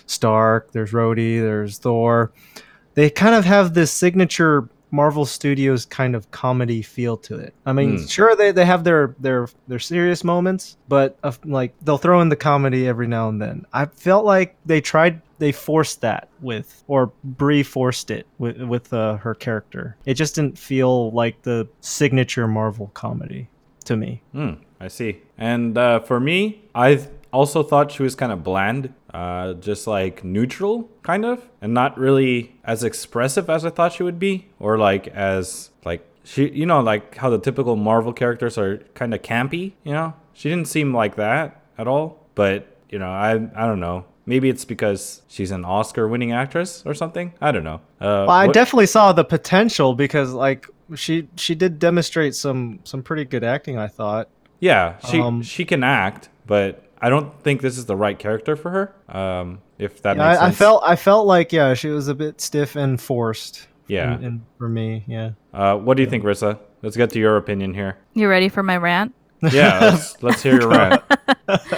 Stark, 0.07 0.73
there's 0.73 0.93
Rhodey, 0.93 1.41
there's 1.41 1.79
Thor. 1.79 2.33
They 2.95 3.11
kind 3.11 3.35
of 3.35 3.45
have 3.45 3.75
this 3.75 3.91
signature 3.91 4.69
Marvel 4.95 5.25
Studios 5.27 5.85
kind 5.85 6.15
of 6.15 6.31
comedy 6.31 6.81
feel 6.83 7.17
to 7.29 7.37
it. 7.39 7.53
I 7.67 7.73
mean, 7.73 7.99
Hmm. 7.99 8.07
sure 8.07 8.37
they, 8.37 8.53
they 8.53 8.65
have 8.65 8.85
their 8.85 9.15
their 9.19 9.49
their 9.69 9.79
serious 9.81 10.23
moments, 10.23 10.77
but 10.89 11.19
uh, 11.23 11.33
like 11.45 11.75
they'll 11.83 11.99
throw 12.05 12.21
in 12.21 12.29
the 12.29 12.37
comedy 12.51 12.87
every 12.87 13.09
now 13.09 13.29
and 13.29 13.43
then. 13.43 13.67
I 13.73 13.87
felt 13.87 14.25
like 14.25 14.57
they 14.65 14.81
tried 14.81 15.21
they 15.39 15.51
forced 15.53 16.01
that 16.03 16.29
with 16.41 16.85
or 16.87 17.13
Brie 17.25 17.65
forced 17.65 18.11
it 18.11 18.27
with 18.39 18.61
with 18.63 18.93
uh, 18.93 19.17
her 19.17 19.35
character. 19.35 19.97
It 20.07 20.15
just 20.15 20.37
didn't 20.37 20.59
feel 20.59 21.11
like 21.11 21.43
the 21.43 21.67
signature 21.81 22.47
Marvel 22.47 22.91
comedy 22.95 23.49
to 23.85 23.97
me. 23.97 24.23
Hmm, 24.33 24.53
I 24.81 24.89
see. 24.89 25.21
And 25.37 25.77
uh, 25.77 26.01
for 26.01 26.21
me, 26.21 26.63
I 26.75 27.01
also 27.35 27.63
thought 27.63 27.91
she 27.93 28.03
was 28.03 28.15
kind 28.15 28.33
of 28.33 28.43
bland, 28.45 28.95
uh, 29.13 29.55
just 29.55 29.87
like 29.87 30.23
neutral, 30.25 30.89
kind 31.03 31.25
of, 31.25 31.37
and 31.61 31.75
not 31.75 31.99
really 31.99 32.55
as 32.65 32.83
expressive 32.85 33.51
as 33.51 33.65
I 33.65 33.71
thought 33.71 33.93
she 33.93 34.03
would 34.03 34.19
be, 34.19 34.47
or 34.59 34.79
like 34.79 35.09
as 35.09 35.71
like 35.85 36.03
she, 36.25 36.49
you 36.51 36.67
know, 36.67 36.81
like 36.81 37.17
how 37.17 37.29
the 37.31 37.39
typical 37.39 37.77
Marvel 37.77 38.13
characters 38.13 38.57
are 38.57 38.79
kind 38.95 39.13
of 39.15 39.21
campy. 39.23 39.73
You 39.85 39.93
know, 39.93 40.15
she 40.33 40.49
didn't 40.49 40.69
seem 40.69 40.95
like 40.95 41.17
that 41.17 41.61
at 41.77 41.87
all. 41.87 42.07
But 42.35 42.59
you 42.89 42.99
know, 42.99 43.11
I 43.11 43.33
I 43.55 43.67
don't 43.67 43.81
know. 43.81 44.05
Maybe 44.27 44.49
it's 44.49 44.65
because 44.65 45.21
she's 45.29 45.51
an 45.51 45.65
Oscar-winning 45.67 46.33
actress 46.33 46.83
or 46.87 46.95
something. 46.95 47.35
I 47.43 47.53
don't 47.53 47.65
know. 47.65 47.81
Uh, 48.01 48.25
Well, 48.27 48.31
I 48.31 48.47
what- 48.47 48.55
definitely 48.55 48.87
saw 48.87 49.13
the 49.13 49.25
potential 49.25 49.95
because 49.95 50.33
like 50.33 50.67
she 50.95 51.29
she 51.37 51.55
did 51.55 51.79
demonstrate 51.79 52.35
some 52.35 52.79
some 52.85 53.03
pretty 53.03 53.25
good 53.25 53.45
acting. 53.45 53.77
I 53.79 53.89
thought. 53.89 54.29
Yeah, 54.61 54.97
she 55.11 55.21
Um, 55.21 55.43
she 55.43 55.65
can 55.67 55.85
act, 55.85 56.31
but 56.47 56.84
I 57.05 57.11
don't 57.11 57.39
think 57.43 57.61
this 57.61 57.77
is 57.77 57.85
the 57.85 57.97
right 57.97 58.19
character 58.19 58.57
for 58.57 58.71
her. 58.71 58.95
Um, 59.15 59.61
if 59.79 60.01
that 60.03 60.17
Yeah, 60.17 60.29
makes 60.29 60.41
I, 60.41 60.43
I 60.45 60.47
sense. 60.49 60.59
felt 60.59 60.83
I 60.87 60.97
felt 60.97 61.27
like 61.27 61.53
yeah 61.53 61.75
she 61.75 61.89
was 61.91 62.09
a 62.09 62.15
bit 62.15 62.41
stiff 62.41 62.77
and 62.77 62.99
forced. 63.01 63.69
Yeah. 63.89 64.15
And, 64.15 64.25
and 64.25 64.41
for 64.57 64.69
me, 64.69 65.05
yeah. 65.07 65.33
Uh, 65.53 65.77
what 65.77 65.97
do 65.99 66.03
you 66.03 66.09
think, 66.09 66.25
Rissa? 66.25 66.59
Let's 66.81 66.97
get 66.97 67.11
to 67.11 67.19
your 67.19 67.37
opinion 67.37 67.75
here. 67.75 67.99
You 68.15 68.29
ready 68.29 68.49
for 68.49 68.63
my 68.63 68.79
rant? 68.79 69.15
Yeah, 69.53 69.79
let's, 69.81 70.17
let's 70.23 70.43
hear 70.43 70.59
your 70.61 70.71
rant. 70.71 71.03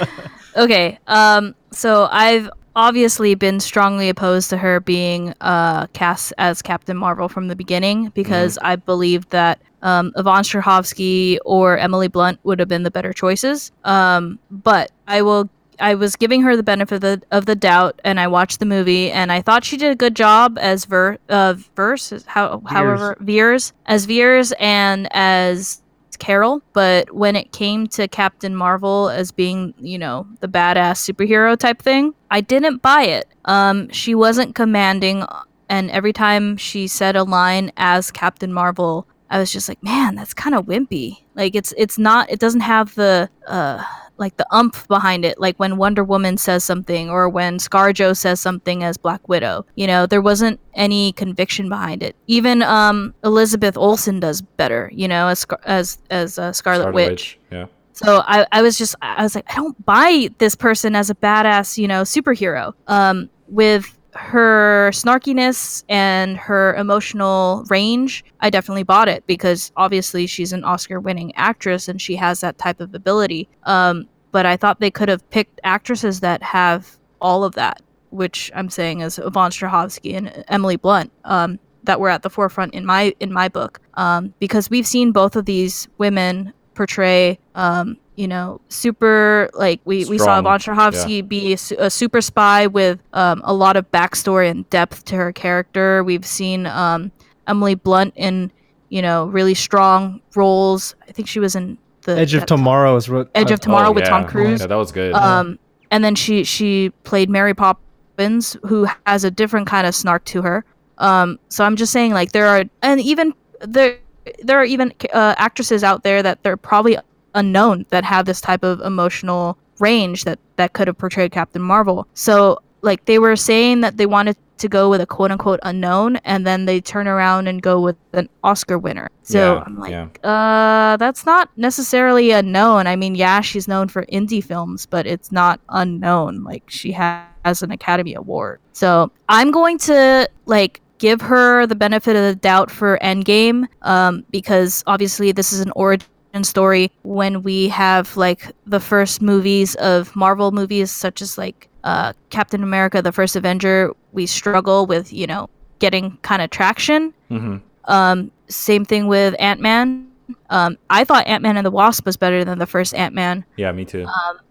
Okay. 0.56 0.98
Um. 1.06 1.54
So 1.70 2.08
I've 2.10 2.48
obviously 2.74 3.34
been 3.34 3.58
strongly 3.60 4.08
opposed 4.08 4.48
to 4.50 4.56
her 4.56 4.80
being 4.80 5.34
uh 5.40 5.86
cast 5.88 6.32
as 6.38 6.62
Captain 6.62 6.96
Marvel 6.96 7.28
from 7.28 7.48
the 7.48 7.56
beginning 7.56 8.08
because 8.14 8.58
I 8.62 8.76
believed 8.76 9.30
that 9.30 9.60
um, 9.82 10.12
Yvonne 10.16 10.44
Strahovski 10.44 11.38
or 11.44 11.76
Emily 11.78 12.08
Blunt 12.08 12.38
would 12.44 12.58
have 12.58 12.68
been 12.68 12.84
the 12.84 12.90
better 12.90 13.12
choices. 13.12 13.70
Um. 13.84 14.38
But 14.50 14.92
I 15.06 15.22
will. 15.22 15.50
I 15.78 15.94
was 15.94 16.16
giving 16.16 16.40
her 16.40 16.56
the 16.56 16.62
benefit 16.62 16.94
of 16.94 17.00
the, 17.02 17.22
of 17.30 17.44
the 17.44 17.54
doubt, 17.54 18.00
and 18.02 18.18
I 18.18 18.28
watched 18.28 18.60
the 18.60 18.66
movie, 18.66 19.10
and 19.10 19.30
I 19.30 19.42
thought 19.42 19.62
she 19.62 19.76
did 19.76 19.92
a 19.92 19.94
good 19.94 20.16
job 20.16 20.56
as 20.58 20.86
Ver, 20.86 21.18
uh, 21.28 21.54
Verse, 21.74 22.24
how, 22.24 22.62
however, 22.66 23.14
Veers, 23.20 23.74
as 23.84 24.06
Veers, 24.06 24.54
and 24.58 25.06
as 25.10 25.82
Carol, 26.16 26.62
but 26.72 27.14
when 27.14 27.36
it 27.36 27.52
came 27.52 27.86
to 27.88 28.08
Captain 28.08 28.56
Marvel 28.56 29.10
as 29.10 29.30
being, 29.30 29.74
you 29.78 29.98
know, 29.98 30.26
the 30.40 30.48
badass 30.48 31.08
superhero 31.08 31.56
type 31.56 31.82
thing, 31.82 32.14
I 32.30 32.40
didn't 32.40 32.78
buy 32.82 33.02
it. 33.02 33.28
Um, 33.44 33.88
she 33.90 34.14
wasn't 34.14 34.54
commanding, 34.54 35.24
and 35.68 35.90
every 35.90 36.12
time 36.12 36.56
she 36.56 36.88
said 36.88 37.16
a 37.16 37.22
line 37.22 37.70
as 37.76 38.10
Captain 38.10 38.52
Marvel, 38.52 39.06
I 39.30 39.38
was 39.38 39.52
just 39.52 39.68
like, 39.68 39.82
man, 39.82 40.14
that's 40.14 40.34
kind 40.34 40.54
of 40.54 40.66
wimpy. 40.66 41.18
Like 41.34 41.54
it's 41.54 41.74
it's 41.76 41.98
not. 41.98 42.30
It 42.30 42.38
doesn't 42.38 42.60
have 42.60 42.94
the 42.94 43.28
uh 43.46 43.84
like 44.18 44.36
the 44.36 44.46
umph 44.50 44.86
behind 44.88 45.24
it. 45.24 45.38
Like 45.40 45.58
when 45.58 45.76
Wonder 45.76 46.04
Woman 46.04 46.36
says 46.36 46.64
something, 46.64 47.10
or 47.10 47.28
when 47.28 47.58
ScarJo 47.58 48.16
says 48.16 48.40
something 48.40 48.82
as 48.82 48.96
Black 48.96 49.28
Widow. 49.28 49.66
You 49.74 49.86
know, 49.86 50.06
there 50.06 50.22
wasn't 50.22 50.60
any 50.74 51.12
conviction 51.12 51.68
behind 51.68 52.02
it. 52.02 52.16
Even 52.26 52.62
um 52.62 53.14
Elizabeth 53.24 53.76
Olsen 53.76 54.20
does 54.20 54.42
better. 54.42 54.90
You 54.92 55.08
know, 55.08 55.28
as 55.28 55.46
as 55.64 55.98
as 56.10 56.38
uh, 56.38 56.52
Scarlet, 56.52 56.82
Scarlet 56.82 56.94
Witch. 56.94 57.38
Yeah. 57.50 57.66
So 57.92 58.22
I, 58.26 58.46
I 58.52 58.60
was 58.60 58.76
just 58.76 58.94
I 59.00 59.22
was 59.22 59.34
like 59.34 59.50
I 59.50 59.56
don't 59.56 59.84
buy 59.86 60.28
this 60.38 60.54
person 60.54 60.94
as 60.94 61.08
a 61.08 61.14
badass 61.14 61.78
you 61.78 61.88
know 61.88 62.02
superhero. 62.02 62.74
Um, 62.86 63.30
with 63.48 63.95
her 64.16 64.90
snarkiness 64.92 65.84
and 65.88 66.36
her 66.36 66.74
emotional 66.74 67.64
range, 67.68 68.24
I 68.40 68.50
definitely 68.50 68.82
bought 68.82 69.08
it 69.08 69.26
because 69.26 69.72
obviously 69.76 70.26
she's 70.26 70.52
an 70.52 70.64
Oscar-winning 70.64 71.34
actress 71.36 71.88
and 71.88 72.00
she 72.00 72.16
has 72.16 72.40
that 72.40 72.58
type 72.58 72.80
of 72.80 72.94
ability. 72.94 73.48
Um, 73.64 74.08
but 74.32 74.46
I 74.46 74.56
thought 74.56 74.80
they 74.80 74.90
could 74.90 75.08
have 75.08 75.28
picked 75.30 75.60
actresses 75.64 76.20
that 76.20 76.42
have 76.42 76.98
all 77.20 77.44
of 77.44 77.54
that, 77.54 77.82
which 78.10 78.50
I'm 78.54 78.68
saying 78.68 79.00
is 79.00 79.18
Yvonne 79.18 79.50
Strahovski 79.50 80.16
and 80.16 80.44
Emily 80.48 80.76
Blunt. 80.76 81.12
Um, 81.24 81.58
that 81.86 82.00
were 82.00 82.10
at 82.10 82.22
the 82.22 82.30
forefront 82.30 82.74
in 82.74 82.84
my 82.84 83.14
in 83.20 83.32
my 83.32 83.48
book 83.48 83.80
um, 83.94 84.34
because 84.40 84.68
we've 84.68 84.86
seen 84.86 85.12
both 85.12 85.36
of 85.36 85.44
these 85.44 85.88
women 85.98 86.52
portray 86.74 87.38
um, 87.54 87.96
you 88.16 88.26
know 88.26 88.60
super 88.68 89.48
like 89.54 89.80
we, 89.84 90.04
we 90.06 90.18
saw 90.18 90.24
Strong, 90.24 90.38
Yvonne 90.40 90.60
Strahovski 90.60 91.26
be 91.28 91.52
a, 91.52 91.84
a 91.84 91.90
super 91.90 92.20
spy 92.20 92.66
with 92.66 92.98
um, 93.12 93.40
a 93.44 93.52
lot 93.54 93.76
of 93.76 93.90
backstory 93.92 94.50
and 94.50 94.68
depth 94.70 95.04
to 95.06 95.16
her 95.16 95.32
character 95.32 96.02
we've 96.02 96.24
seen 96.26 96.66
um, 96.66 97.12
Emily 97.46 97.74
Blunt 97.74 98.12
in 98.16 98.50
you 98.88 99.02
know 99.02 99.26
really 99.26 99.54
strong 99.54 100.20
roles 100.34 100.94
I 101.08 101.12
think 101.12 101.28
she 101.28 101.38
was 101.40 101.54
in 101.54 101.78
the 102.02 102.16
Edge 102.18 102.34
of 102.34 102.40
that- 102.40 102.48
Tomorrow 102.48 102.96
is 102.96 103.08
what 103.08 103.30
Edge 103.34 103.50
of 103.50 103.60
Tomorrow 103.60 103.88
Oh, 103.88 103.92
with 103.92 104.04
yeah. 104.04 104.10
Tom 104.10 104.26
Cruise 104.26 104.60
Yeah, 104.60 104.66
that 104.68 104.76
was 104.76 104.92
good. 104.92 105.12
um, 105.12 105.58
and 105.90 106.02
then 106.04 106.14
she 106.14 106.42
she 106.44 106.90
played 107.04 107.28
Mary 107.28 107.52
Poppins, 107.54 108.56
who 108.64 108.86
has 109.06 109.24
a 109.24 109.30
different 109.30 109.66
kind 109.66 109.86
of 109.86 109.94
snark 109.94 110.24
to 110.26 110.42
her. 110.42 110.64
Um, 110.98 111.38
so 111.48 111.64
I'm 111.64 111.76
just 111.76 111.92
saying, 111.92 112.12
like 112.12 112.32
there 112.32 112.46
are, 112.48 112.64
and 112.82 113.00
even 113.00 113.34
there 113.60 113.98
there 114.42 114.58
are 114.58 114.64
even 114.64 114.92
uh, 115.12 115.34
actresses 115.38 115.84
out 115.84 116.02
there 116.02 116.22
that 116.22 116.42
they're 116.42 116.56
probably 116.56 116.96
unknown 117.36 117.86
that 117.90 118.04
have 118.04 118.26
this 118.26 118.40
type 118.40 118.64
of 118.64 118.80
emotional 118.80 119.56
range 119.78 120.24
that 120.24 120.38
that 120.56 120.72
could 120.72 120.88
have 120.88 120.98
portrayed 120.98 121.30
Captain 121.30 121.62
Marvel. 121.62 122.08
So 122.14 122.58
like 122.82 123.04
they 123.04 123.18
were 123.18 123.36
saying 123.36 123.80
that 123.82 123.96
they 123.96 124.06
wanted 124.06 124.36
to 124.58 124.68
go 124.68 124.88
with 124.88 125.02
a 125.02 125.06
quote 125.06 125.30
unquote 125.30 125.60
unknown, 125.64 126.16
and 126.24 126.46
then 126.46 126.64
they 126.64 126.80
turn 126.80 127.06
around 127.06 127.46
and 127.46 127.60
go 127.60 127.78
with 127.80 127.96
an 128.14 128.26
Oscar 128.42 128.78
winner. 128.78 129.10
So 129.22 129.56
Yeah, 129.56 129.62
I'm 129.66 129.78
like, 129.78 129.90
yeah. 129.90 130.08
uh, 130.24 130.96
that's 130.96 131.26
not 131.26 131.50
necessarily 131.58 132.30
unknown. 132.30 132.86
I 132.86 132.96
mean, 132.96 133.14
yeah, 133.14 133.42
she's 133.42 133.68
known 133.68 133.88
for 133.88 134.06
indie 134.06 134.42
films, 134.42 134.86
but 134.86 135.06
it's 135.06 135.30
not 135.30 135.60
unknown. 135.68 136.42
Like 136.42 136.62
she 136.68 136.92
ha- 136.92 137.28
has 137.44 137.62
an 137.62 137.70
Academy 137.70 138.14
Award. 138.14 138.60
So 138.72 139.10
I'm 139.28 139.50
going 139.50 139.76
to 139.80 140.28
like 140.46 140.80
give 140.98 141.20
her 141.20 141.66
the 141.66 141.76
benefit 141.76 142.16
of 142.16 142.22
the 142.22 142.34
doubt 142.36 142.70
for 142.70 142.98
Endgame, 143.02 143.66
um, 143.82 144.24
because 144.30 144.82
obviously 144.86 145.32
this 145.32 145.52
is 145.52 145.60
an 145.60 145.70
origin 145.76 146.08
story. 146.44 146.90
When 147.02 147.42
we 147.42 147.68
have 147.68 148.16
like 148.16 148.52
the 148.66 148.80
first 148.80 149.22
movies 149.22 149.74
of 149.76 150.14
Marvel 150.16 150.52
movies, 150.52 150.90
such 150.90 151.22
as 151.22 151.38
like 151.38 151.68
uh, 151.84 152.12
Captain 152.30 152.62
America: 152.62 153.02
The 153.02 153.12
First 153.12 153.36
Avenger, 153.36 153.92
we 154.12 154.26
struggle 154.26 154.86
with 154.86 155.12
you 155.12 155.26
know 155.26 155.48
getting 155.78 156.16
kind 156.22 156.42
of 156.42 156.50
traction. 156.50 157.12
hmm 157.28 157.56
Um, 157.84 158.30
same 158.48 158.84
thing 158.84 159.06
with 159.06 159.34
Ant 159.38 159.60
Man. 159.60 160.08
Um, 160.50 160.76
I 160.90 161.04
thought 161.04 161.26
Ant 161.26 161.42
Man 161.42 161.56
and 161.56 161.64
the 161.64 161.70
Wasp 161.70 162.04
was 162.04 162.16
better 162.16 162.44
than 162.44 162.58
the 162.58 162.66
first 162.66 162.94
Ant 162.94 163.14
Man. 163.14 163.44
Yeah, 163.56 163.72
me 163.72 163.84
too. 163.84 164.06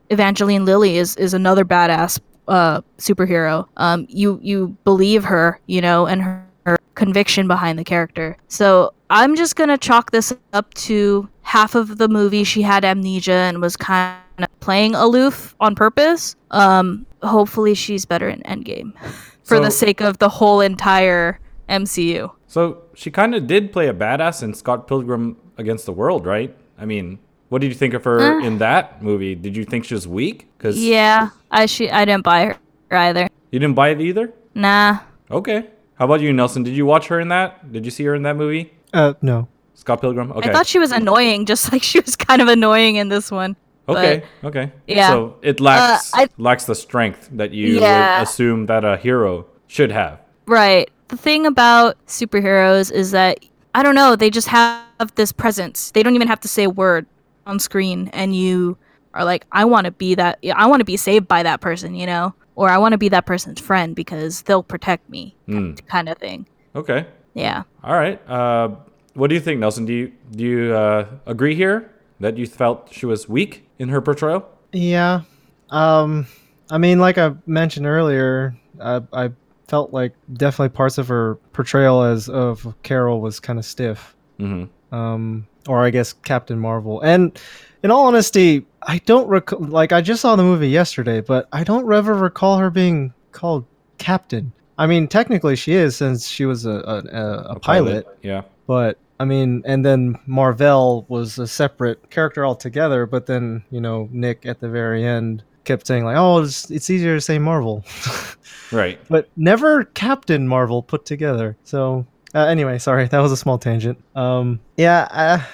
Evangeline 0.10 0.66
Lilly 0.66 0.98
is 0.98 1.16
is 1.18 1.34
another 1.34 1.66
badass 1.66 2.20
uh, 2.48 2.82
superhero. 2.98 3.68
Um, 3.78 4.06
you 4.10 4.40
you 4.42 4.78
believe 4.84 5.24
her, 5.26 5.60
you 5.68 5.82
know, 5.82 6.06
and 6.06 6.22
her, 6.22 6.45
her 6.66 6.78
conviction 6.96 7.48
behind 7.48 7.78
the 7.80 7.84
character. 7.84 8.38
So 8.48 8.94
I'm 9.10 9.36
just 9.36 9.56
gonna 9.56 9.78
chalk 9.78 10.12
this 10.12 10.34
up 10.54 10.74
to 10.76 11.30
half 11.44 11.76
of 11.76 11.98
the 11.98 12.08
movie 12.08 12.44
she 12.44 12.62
had 12.64 12.84
amnesia 12.84 13.32
and 13.34 13.62
was 13.62 13.78
kind 13.78 14.18
of 14.40 14.48
playing 14.60 14.96
aloof 14.96 15.56
on 15.60 15.76
purpose. 15.76 16.36
Um, 16.52 17.06
hopefully 17.22 17.74
she's 17.76 18.06
better 18.06 18.28
in 18.30 18.42
Endgame, 18.42 18.94
for 19.44 19.60
the 19.60 19.70
sake 19.72 20.02
of 20.02 20.18
the 20.18 20.30
whole 20.30 20.62
entire 20.62 21.40
MCU. 21.70 22.32
So 22.48 22.82
she 22.96 23.12
kind 23.12 23.36
of 23.36 23.48
did 23.48 23.72
play 23.72 23.88
a 23.88 23.94
badass 23.94 24.42
in 24.42 24.54
Scott 24.54 24.88
Pilgrim 24.88 25.38
Against 25.58 25.86
the 25.86 25.92
World, 25.92 26.26
right? 26.26 26.56
I 26.80 26.86
mean, 26.86 27.20
what 27.50 27.62
did 27.62 27.68
you 27.68 27.74
think 27.76 27.94
of 27.94 28.04
her 28.06 28.20
Uh. 28.40 28.44
in 28.44 28.58
that 28.58 29.02
movie? 29.04 29.36
Did 29.36 29.56
you 29.56 29.64
think 29.66 29.86
she 29.86 29.94
was 29.94 30.08
weak? 30.08 30.48
Because 30.58 30.78
Yeah, 30.84 31.30
I 31.52 31.66
she 31.68 31.90
I 31.90 32.06
didn't 32.06 32.24
buy 32.24 32.58
her 32.90 32.98
either. 32.98 33.30
you 33.52 33.60
didn't 33.60 33.76
buy 33.76 33.90
it 33.90 34.02
either. 34.02 34.34
Nah. 34.56 35.00
Okay. 35.30 35.68
How 35.96 36.06
about 36.06 36.22
you, 36.22 36.34
Nelson? 36.34 36.64
Did 36.64 36.76
you 36.76 36.86
watch 36.86 37.08
her 37.08 37.20
in 37.20 37.30
that? 37.30 37.72
Did 37.72 37.86
you 37.86 37.92
see 37.92 38.04
her 38.06 38.16
in 38.16 38.24
that 38.24 38.36
movie? 38.36 38.74
Uh, 38.94 39.14
no. 39.22 39.48
Scott 39.74 40.02
Pilgrim. 40.02 40.32
Okay. 40.32 40.50
I 40.50 40.54
thought 40.54 40.68
she 40.68 40.80
was 40.80 40.92
annoying, 40.92 41.46
just 41.46 41.72
like 41.72 41.84
she 41.84 42.00
was 42.00 42.16
kind 42.16 42.42
of 42.42 42.48
annoying 42.48 42.96
in 42.98 43.10
this 43.10 43.32
one. 43.32 43.56
okay. 43.88 44.24
okay. 44.44 44.72
yeah. 44.88 45.10
So 45.10 45.36
it 45.42 45.60
lacks 45.60 46.14
Uh, 46.14 46.18
I- 46.22 46.28
lacks 46.38 46.66
the 46.66 46.76
strength 46.76 47.30
that 47.34 47.52
you 47.52 47.80
Yeah. 47.80 48.20
would 48.20 48.28
assume 48.28 48.66
that 48.68 48.84
a 48.84 48.98
hero 48.98 49.46
should 49.68 49.92
have. 49.92 50.20
Right. 50.48 50.90
The 51.10 51.18
thing 51.18 51.46
about 51.46 52.04
superheroes 52.08 52.92
is 52.92 53.12
that 53.12 53.40
I 53.76 53.84
don't 53.84 53.96
know. 53.96 54.16
They 54.16 54.30
just 54.30 54.48
have 54.48 54.86
this 55.16 55.32
presence. 55.32 55.92
They 55.92 56.02
don't 56.04 56.16
even 56.16 56.28
have 56.28 56.40
to 56.42 56.48
say 56.48 56.64
a 56.64 56.70
word 56.70 57.06
on 57.46 57.60
screen, 57.60 58.10
and 58.14 58.34
you 58.36 58.78
are 59.14 59.24
like, 59.26 59.46
I 59.52 59.66
want 59.66 59.86
to 59.86 59.92
be 59.92 60.16
that. 60.16 60.40
I 60.56 60.66
want 60.68 60.80
to 60.80 60.86
be 60.86 60.98
saved 60.98 61.28
by 61.28 61.44
that 61.44 61.60
person, 61.62 61.94
you 61.94 62.06
know, 62.08 62.34
or 62.56 62.70
I 62.70 62.78
want 62.78 62.94
to 62.94 62.98
be 62.98 63.10
that 63.10 63.26
person's 63.26 63.60
friend 63.62 63.96
because 63.96 64.42
they'll 64.44 64.64
protect 64.64 65.10
me, 65.10 65.36
Hmm. 65.46 65.74
kind 65.88 66.10
of 66.10 66.18
thing. 66.18 66.48
Okay. 66.76 67.06
Yeah. 67.34 67.64
All 67.84 67.94
right. 67.96 68.20
Uh, 68.30 68.76
what 69.14 69.28
do 69.30 69.36
you 69.36 69.42
think, 69.42 69.60
Nelson? 69.60 69.86
Do 69.86 69.94
you 69.94 70.12
do 70.32 70.44
you 70.44 70.74
uh, 70.76 71.06
agree 71.26 71.56
here 71.56 71.92
that 72.20 72.38
you 72.38 72.46
felt 72.48 72.90
she 72.92 73.06
was 73.06 73.28
weak 73.30 73.68
in 73.80 73.90
her 73.90 74.02
portrayal? 74.02 74.46
Yeah. 74.74 75.22
Um 75.70 76.28
I 76.70 76.78
mean 76.78 77.00
like 77.00 77.18
I 77.18 77.34
mentioned 77.46 77.86
earlier, 77.86 78.56
I 78.82 79.02
I 79.14 79.30
felt 79.68 79.94
like 79.94 80.14
definitely 80.34 80.70
parts 80.70 80.98
of 80.98 81.08
her 81.08 81.36
portrayal 81.54 82.04
as 82.04 82.30
of 82.30 82.74
Carol 82.84 83.20
was 83.22 83.40
kind 83.40 83.58
of 83.60 83.66
stiff. 83.66 84.16
Mm-hmm. 84.40 84.96
Um 84.96 85.48
or 85.68 85.84
I 85.84 85.90
guess 85.90 86.14
Captain 86.14 86.60
Marvel. 86.60 87.02
And 87.02 87.40
in 87.84 87.92
all 87.92 88.06
honesty, 88.08 88.66
I 88.84 89.00
don't 89.00 89.28
recall 89.28 89.60
like 89.60 89.92
I 89.92 90.02
just 90.02 90.22
saw 90.22 90.36
the 90.36 90.44
movie 90.44 90.70
yesterday, 90.70 91.22
but 91.22 91.48
I 91.52 91.64
don't 91.64 91.92
ever 91.92 92.14
recall 92.14 92.58
her 92.58 92.70
being 92.70 93.14
called 93.32 93.66
Captain. 93.98 94.52
I 94.78 94.88
mean, 94.88 95.08
technically 95.08 95.56
she 95.56 95.74
is 95.74 95.96
since 95.96 96.28
she 96.28 96.46
was 96.46 96.66
a 96.66 96.72
a, 96.72 97.18
a, 97.18 97.38
a 97.56 97.60
pilot, 97.60 98.06
Yeah. 98.22 98.42
but 98.68 98.98
I 99.20 99.24
mean, 99.24 99.62
and 99.66 99.86
then 99.86 100.18
Mar-Vell 100.26 101.06
was 101.08 101.40
a 101.40 101.48
separate 101.48 102.10
character 102.10 102.46
altogether. 102.46 103.06
But 103.06 103.26
then 103.28 103.64
you 103.72 103.80
know 103.80 104.10
Nick 104.12 104.46
at 104.46 104.60
the 104.60 104.68
very 104.70 105.06
end 105.06 105.44
kept 105.64 105.88
saying 105.88 106.04
like, 106.04 106.18
"Oh, 106.18 106.40
it's, 106.44 106.70
it's 106.70 106.90
easier 106.90 107.16
to 107.16 107.22
say 107.22 107.40
Marvel," 107.40 107.86
Right. 108.72 109.00
but 109.10 109.30
never 109.38 109.86
Captain 109.86 110.48
Marvel 110.48 110.84
put 110.84 111.06
together. 111.06 111.56
So 111.64 112.06
uh, 112.36 112.46
anyway, 112.46 112.78
sorry, 112.78 113.08
that 113.08 113.20
was 113.20 113.32
a 113.32 113.38
small 113.38 113.58
tangent. 113.58 113.98
Um, 114.16 114.60
yeah, 114.78 115.08
I, 115.10 115.48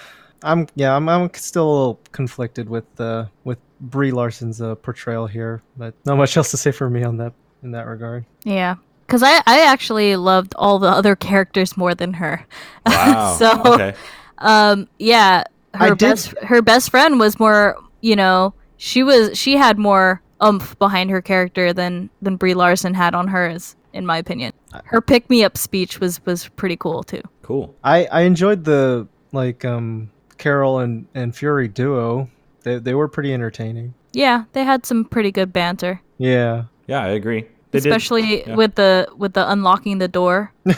I'm 0.44 0.68
yeah, 0.76 0.96
I'm, 0.96 1.08
I'm 1.08 1.34
still 1.36 1.70
a 1.70 1.72
little 1.72 2.00
conflicted 2.12 2.68
with 2.70 3.00
uh, 3.00 3.26
with 3.44 3.60
Brie 3.80 4.12
Larson's 4.12 4.62
uh, 4.62 4.76
portrayal 4.76 5.28
here, 5.28 5.62
but 5.78 5.94
not 6.06 6.18
much 6.18 6.36
else 6.36 6.52
to 6.52 6.58
say 6.58 6.72
for 6.72 6.90
me 6.90 7.04
on 7.04 7.18
that 7.18 7.34
in 7.64 7.72
that 7.72 7.86
regard. 7.88 8.26
Yeah. 8.44 8.76
Because 9.06 9.24
I, 9.24 9.42
I 9.46 9.66
actually 9.66 10.16
loved 10.16 10.54
all 10.56 10.80
the 10.80 10.88
other 10.88 11.18
characters 11.18 11.76
more 11.76 11.94
than 11.94 12.14
her. 12.14 12.46
Wow. 12.86 13.36
so, 13.38 13.62
okay. 13.74 13.94
um, 14.38 14.88
yeah, 15.00 15.44
I 15.74 15.90
her 15.90 15.96
did- 15.96 16.00
best 16.00 16.34
her 16.40 16.62
best 16.62 16.90
friend 16.90 17.20
was 17.20 17.40
more, 17.40 17.78
you 18.02 18.16
know, 18.16 18.54
she 18.78 19.04
was 19.04 19.38
she 19.38 19.58
had 19.58 19.78
more 19.78 20.22
umph 20.40 20.78
behind 20.80 21.10
her 21.12 21.22
character 21.22 21.74
than 21.74 22.10
than 22.22 22.38
Brie 22.38 22.54
Larson 22.56 22.94
had 22.96 23.14
on 23.14 23.28
hers, 23.28 23.76
in 23.94 24.06
my 24.06 24.18
opinion. 24.18 24.54
Her 24.86 25.02
pick 25.02 25.30
me 25.30 25.44
up 25.44 25.58
speech 25.58 26.00
was 26.00 26.24
was 26.26 26.48
pretty 26.50 26.78
cool 26.78 27.04
too. 27.04 27.22
Cool. 27.42 27.76
I 27.84 28.06
I 28.06 28.22
enjoyed 28.22 28.64
the 28.64 29.08
like 29.32 29.66
um 29.66 30.10
Carol 30.38 30.80
and 30.80 31.06
and 31.14 31.36
Fury 31.36 31.68
duo. 31.68 32.30
They 32.64 32.80
they 32.80 32.94
were 32.94 33.08
pretty 33.08 33.34
entertaining. 33.34 33.94
Yeah, 34.14 34.44
they 34.54 34.64
had 34.64 34.86
some 34.86 35.06
pretty 35.06 35.32
good 35.32 35.54
banter, 35.54 36.02
Yeah. 36.18 36.66
Yeah, 36.88 37.02
I 37.04 37.10
agree. 37.10 37.48
They 37.72 37.78
especially 37.78 38.46
yeah. 38.46 38.56
with 38.56 38.76
the 38.76 39.08
with 39.16 39.34
the 39.34 39.50
unlocking 39.50 39.98
the 40.00 40.08
door. 40.08 40.54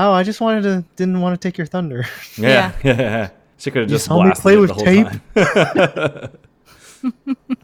Oh, 0.00 0.12
I 0.12 0.22
just 0.22 0.40
wanted 0.40 0.62
to 0.62 0.84
didn't 0.94 1.20
want 1.20 1.34
to 1.40 1.48
take 1.48 1.58
your 1.58 1.66
thunder. 1.66 2.06
Yeah. 2.38 2.72
Yeah. 2.84 3.30
She 3.60 3.72
could 3.72 3.80
have 3.82 3.90
just 3.90 4.04
saw 4.04 4.22
me 4.22 4.30
play 4.36 4.56
with 4.56 4.76
tape? 4.76 5.08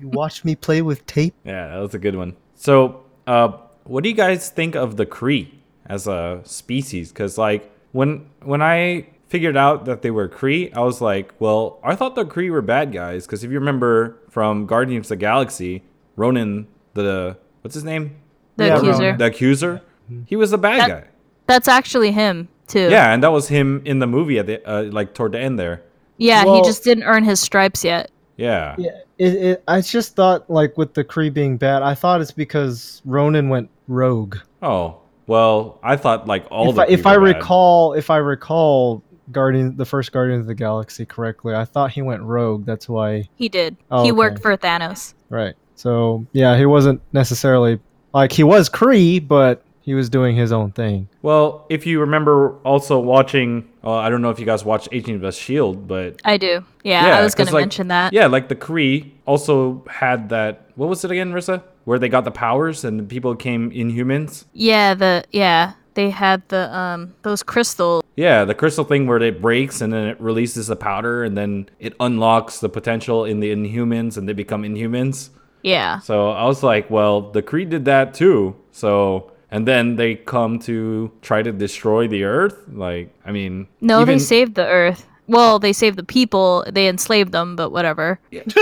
you 0.00 0.08
watched 0.08 0.44
me 0.44 0.56
play 0.56 0.82
with 0.82 1.06
tape. 1.06 1.34
Yeah, 1.44 1.68
that 1.68 1.78
was 1.78 1.94
a 1.94 2.00
good 2.00 2.16
one. 2.16 2.34
So, 2.56 3.04
uh, 3.28 3.52
what 3.84 4.02
do 4.02 4.08
you 4.08 4.14
guys 4.14 4.48
think 4.50 4.74
of 4.74 4.96
the 4.96 5.06
Kree 5.06 5.48
as 5.86 6.06
a 6.06 6.40
species? 6.44 7.10
Because 7.12 7.38
like 7.38 7.70
when 7.92 8.26
when 8.42 8.62
I 8.62 9.06
figured 9.28 9.56
out 9.56 9.84
that 9.86 10.02
they 10.02 10.10
were 10.10 10.28
Kree, 10.28 10.74
I 10.76 10.80
was 10.80 11.00
like, 11.00 11.32
well, 11.40 11.80
I 11.82 11.94
thought 11.94 12.14
the 12.14 12.24
Kree 12.24 12.50
were 12.50 12.62
bad 12.62 12.92
guys. 12.92 13.26
Because 13.26 13.42
if 13.44 13.50
you 13.50 13.58
remember 13.58 14.16
from 14.30 14.66
Guardians 14.66 15.06
of 15.06 15.08
the 15.10 15.16
Galaxy, 15.16 15.82
Ronan, 16.16 16.66
the 16.94 17.36
what's 17.62 17.74
his 17.74 17.84
name, 17.84 18.16
The 18.56 18.66
Yeah, 18.66 18.76
accuser. 18.76 19.02
Ronan. 19.02 19.18
the 19.18 19.24
Accuser, 19.26 19.82
he 20.26 20.36
was 20.36 20.52
a 20.52 20.58
bad 20.58 20.80
That- 20.80 20.88
guy. 20.88 21.04
That's 21.46 21.68
actually 21.68 22.12
him 22.12 22.48
too. 22.68 22.88
Yeah, 22.90 23.12
and 23.12 23.22
that 23.22 23.30
was 23.32 23.48
him 23.48 23.82
in 23.84 23.98
the 23.98 24.06
movie 24.06 24.38
at 24.38 24.46
the 24.46 24.66
uh, 24.66 24.84
like 24.84 25.12
toward 25.12 25.32
the 25.32 25.38
end 25.40 25.58
there. 25.58 25.82
Yeah, 26.16 26.44
Well- 26.44 26.56
he 26.56 26.62
just 26.62 26.84
didn't 26.84 27.04
earn 27.04 27.24
his 27.24 27.38
stripes 27.40 27.84
yet. 27.84 28.10
Yeah. 28.36 28.74
Yeah, 28.78 28.90
it, 29.18 29.34
it, 29.34 29.64
I 29.68 29.80
just 29.80 30.16
thought 30.16 30.48
like 30.50 30.76
with 30.76 30.94
the 30.94 31.04
Kree 31.04 31.32
being 31.32 31.56
bad, 31.56 31.82
I 31.82 31.94
thought 31.94 32.20
it's 32.20 32.32
because 32.32 33.00
Ronan 33.04 33.48
went 33.48 33.70
rogue. 33.88 34.36
Oh 34.62 34.98
well, 35.26 35.78
I 35.82 35.96
thought 35.96 36.26
like 36.26 36.46
all 36.50 36.70
if 36.70 36.76
the 36.76 36.82
I, 36.82 36.86
if 36.86 37.06
I 37.06 37.14
bad. 37.14 37.22
recall, 37.22 37.94
if 37.94 38.10
I 38.10 38.16
recall 38.18 39.02
Guardian 39.32 39.76
the 39.76 39.86
first 39.86 40.12
Guardian 40.12 40.40
of 40.40 40.46
the 40.46 40.54
Galaxy 40.54 41.06
correctly, 41.06 41.54
I 41.54 41.64
thought 41.64 41.90
he 41.90 42.02
went 42.02 42.22
rogue. 42.22 42.66
That's 42.66 42.88
why. 42.88 43.28
He 43.36 43.48
did. 43.48 43.76
Oh, 43.90 44.02
he 44.02 44.10
okay. 44.10 44.18
worked 44.18 44.42
for 44.42 44.56
Thanos. 44.56 45.14
Right. 45.30 45.54
So 45.76 46.26
yeah, 46.32 46.56
he 46.56 46.66
wasn't 46.66 47.00
necessarily 47.12 47.80
like 48.12 48.32
he 48.32 48.44
was 48.44 48.68
Kree, 48.68 49.26
but 49.26 49.64
he 49.84 49.92
was 49.92 50.08
doing 50.08 50.34
his 50.34 50.50
own 50.50 50.72
thing. 50.72 51.08
Well, 51.20 51.66
if 51.68 51.86
you 51.86 52.00
remember 52.00 52.54
also 52.64 52.98
watching, 52.98 53.68
uh, 53.84 53.92
I 53.96 54.08
don't 54.08 54.22
know 54.22 54.30
if 54.30 54.38
you 54.40 54.46
guys 54.46 54.64
watched 54.64 54.88
Agent 54.92 55.16
of 55.16 55.20
the 55.20 55.30
Shield, 55.32 55.86
but 55.86 56.20
I 56.24 56.38
do. 56.38 56.64
Yeah, 56.82 57.06
Yeah, 57.08 57.18
I 57.18 57.22
was 57.22 57.34
going 57.34 57.48
to 57.48 57.52
like, 57.54 57.62
mention 57.62 57.88
that. 57.88 58.12
yeah, 58.14 58.26
like 58.26 58.48
the 58.48 58.56
Kree 58.56 59.10
also 59.26 59.84
had 59.88 60.30
that. 60.30 60.70
What 60.76 60.88
was 60.88 61.04
it 61.04 61.10
again, 61.10 61.32
Rissa? 61.32 61.62
Where 61.84 61.98
they 61.98 62.08
got 62.08 62.24
the 62.24 62.30
powers 62.30 62.82
and 62.84 62.98
the 62.98 63.04
people 63.04 63.34
became 63.34 63.70
Inhumans. 63.72 64.44
Yeah, 64.54 64.94
the 64.94 65.24
yeah, 65.32 65.74
they 65.92 66.08
had 66.08 66.48
the 66.48 66.74
um 66.74 67.14
those 67.22 67.42
crystals. 67.42 68.02
Yeah, 68.16 68.46
the 68.46 68.54
crystal 68.54 68.84
thing 68.84 69.06
where 69.06 69.20
it 69.22 69.42
breaks 69.42 69.82
and 69.82 69.92
then 69.92 70.06
it 70.06 70.18
releases 70.18 70.68
the 70.68 70.76
powder 70.76 71.24
and 71.24 71.36
then 71.36 71.68
it 71.78 71.94
unlocks 72.00 72.60
the 72.60 72.70
potential 72.70 73.26
in 73.26 73.40
the 73.40 73.54
Inhumans 73.54 74.16
and 74.16 74.26
they 74.26 74.32
become 74.32 74.62
Inhumans. 74.62 75.28
Yeah. 75.62 75.98
So 75.98 76.30
I 76.30 76.44
was 76.44 76.62
like, 76.62 76.88
well, 76.90 77.30
the 77.32 77.42
Kree 77.42 77.68
did 77.68 77.84
that 77.84 78.14
too. 78.14 78.56
So 78.72 79.32
and 79.54 79.66
then 79.68 79.96
they 79.96 80.16
come 80.16 80.58
to 80.70 81.10
try 81.22 81.40
to 81.42 81.52
destroy 81.52 82.08
the 82.08 82.24
Earth. 82.24 82.56
Like, 82.72 83.14
I 83.24 83.30
mean, 83.30 83.68
No, 83.80 84.04
they 84.04 84.18
saved 84.18 84.54
the 84.56 84.66
earth. 84.66 85.06
Well, 85.28 85.58
they 85.58 85.72
saved 85.72 85.96
the 85.96 86.04
people. 86.04 86.64
They 86.70 86.86
enslaved 86.88 87.30
them, 87.32 87.54
but 87.56 87.70
whatever. 87.70 88.18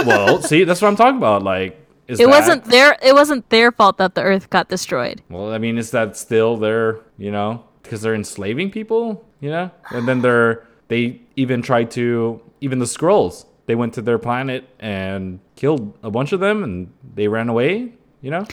well, 0.06 0.40
see, 0.50 0.64
that's 0.64 0.80
what 0.82 0.88
I'm 0.88 0.96
talking 0.96 1.16
about. 1.16 1.42
Like, 1.42 1.72
is 2.08 2.20
It 2.20 2.26
that- 2.26 2.30
wasn't 2.36 2.64
their 2.66 2.96
it 3.02 3.14
wasn't 3.14 3.48
their 3.48 3.72
fault 3.72 3.96
that 3.98 4.14
the 4.14 4.22
earth 4.22 4.50
got 4.50 4.68
destroyed. 4.68 5.22
Well, 5.30 5.50
I 5.52 5.58
mean, 5.58 5.78
is 5.78 5.90
that 5.92 6.16
still 6.16 6.56
their, 6.56 6.98
you 7.18 7.30
know, 7.32 7.64
because 7.82 8.02
they're 8.02 8.14
enslaving 8.14 8.70
people, 8.70 9.24
you 9.40 9.50
know, 9.50 9.70
and 9.90 10.06
then 10.06 10.20
they're 10.20 10.66
they 10.88 11.20
even 11.36 11.62
tried 11.62 11.90
to 11.92 12.40
even 12.60 12.78
the 12.78 12.84
Skrulls. 12.96 13.46
They 13.66 13.74
went 13.74 13.94
to 13.94 14.02
their 14.02 14.18
planet 14.18 14.68
and 14.78 15.40
killed 15.56 15.96
a 16.02 16.10
bunch 16.10 16.32
of 16.32 16.40
them, 16.40 16.62
and 16.62 16.92
they 17.14 17.26
ran 17.28 17.48
away. 17.48 17.92
You 18.20 18.30
know, 18.30 18.44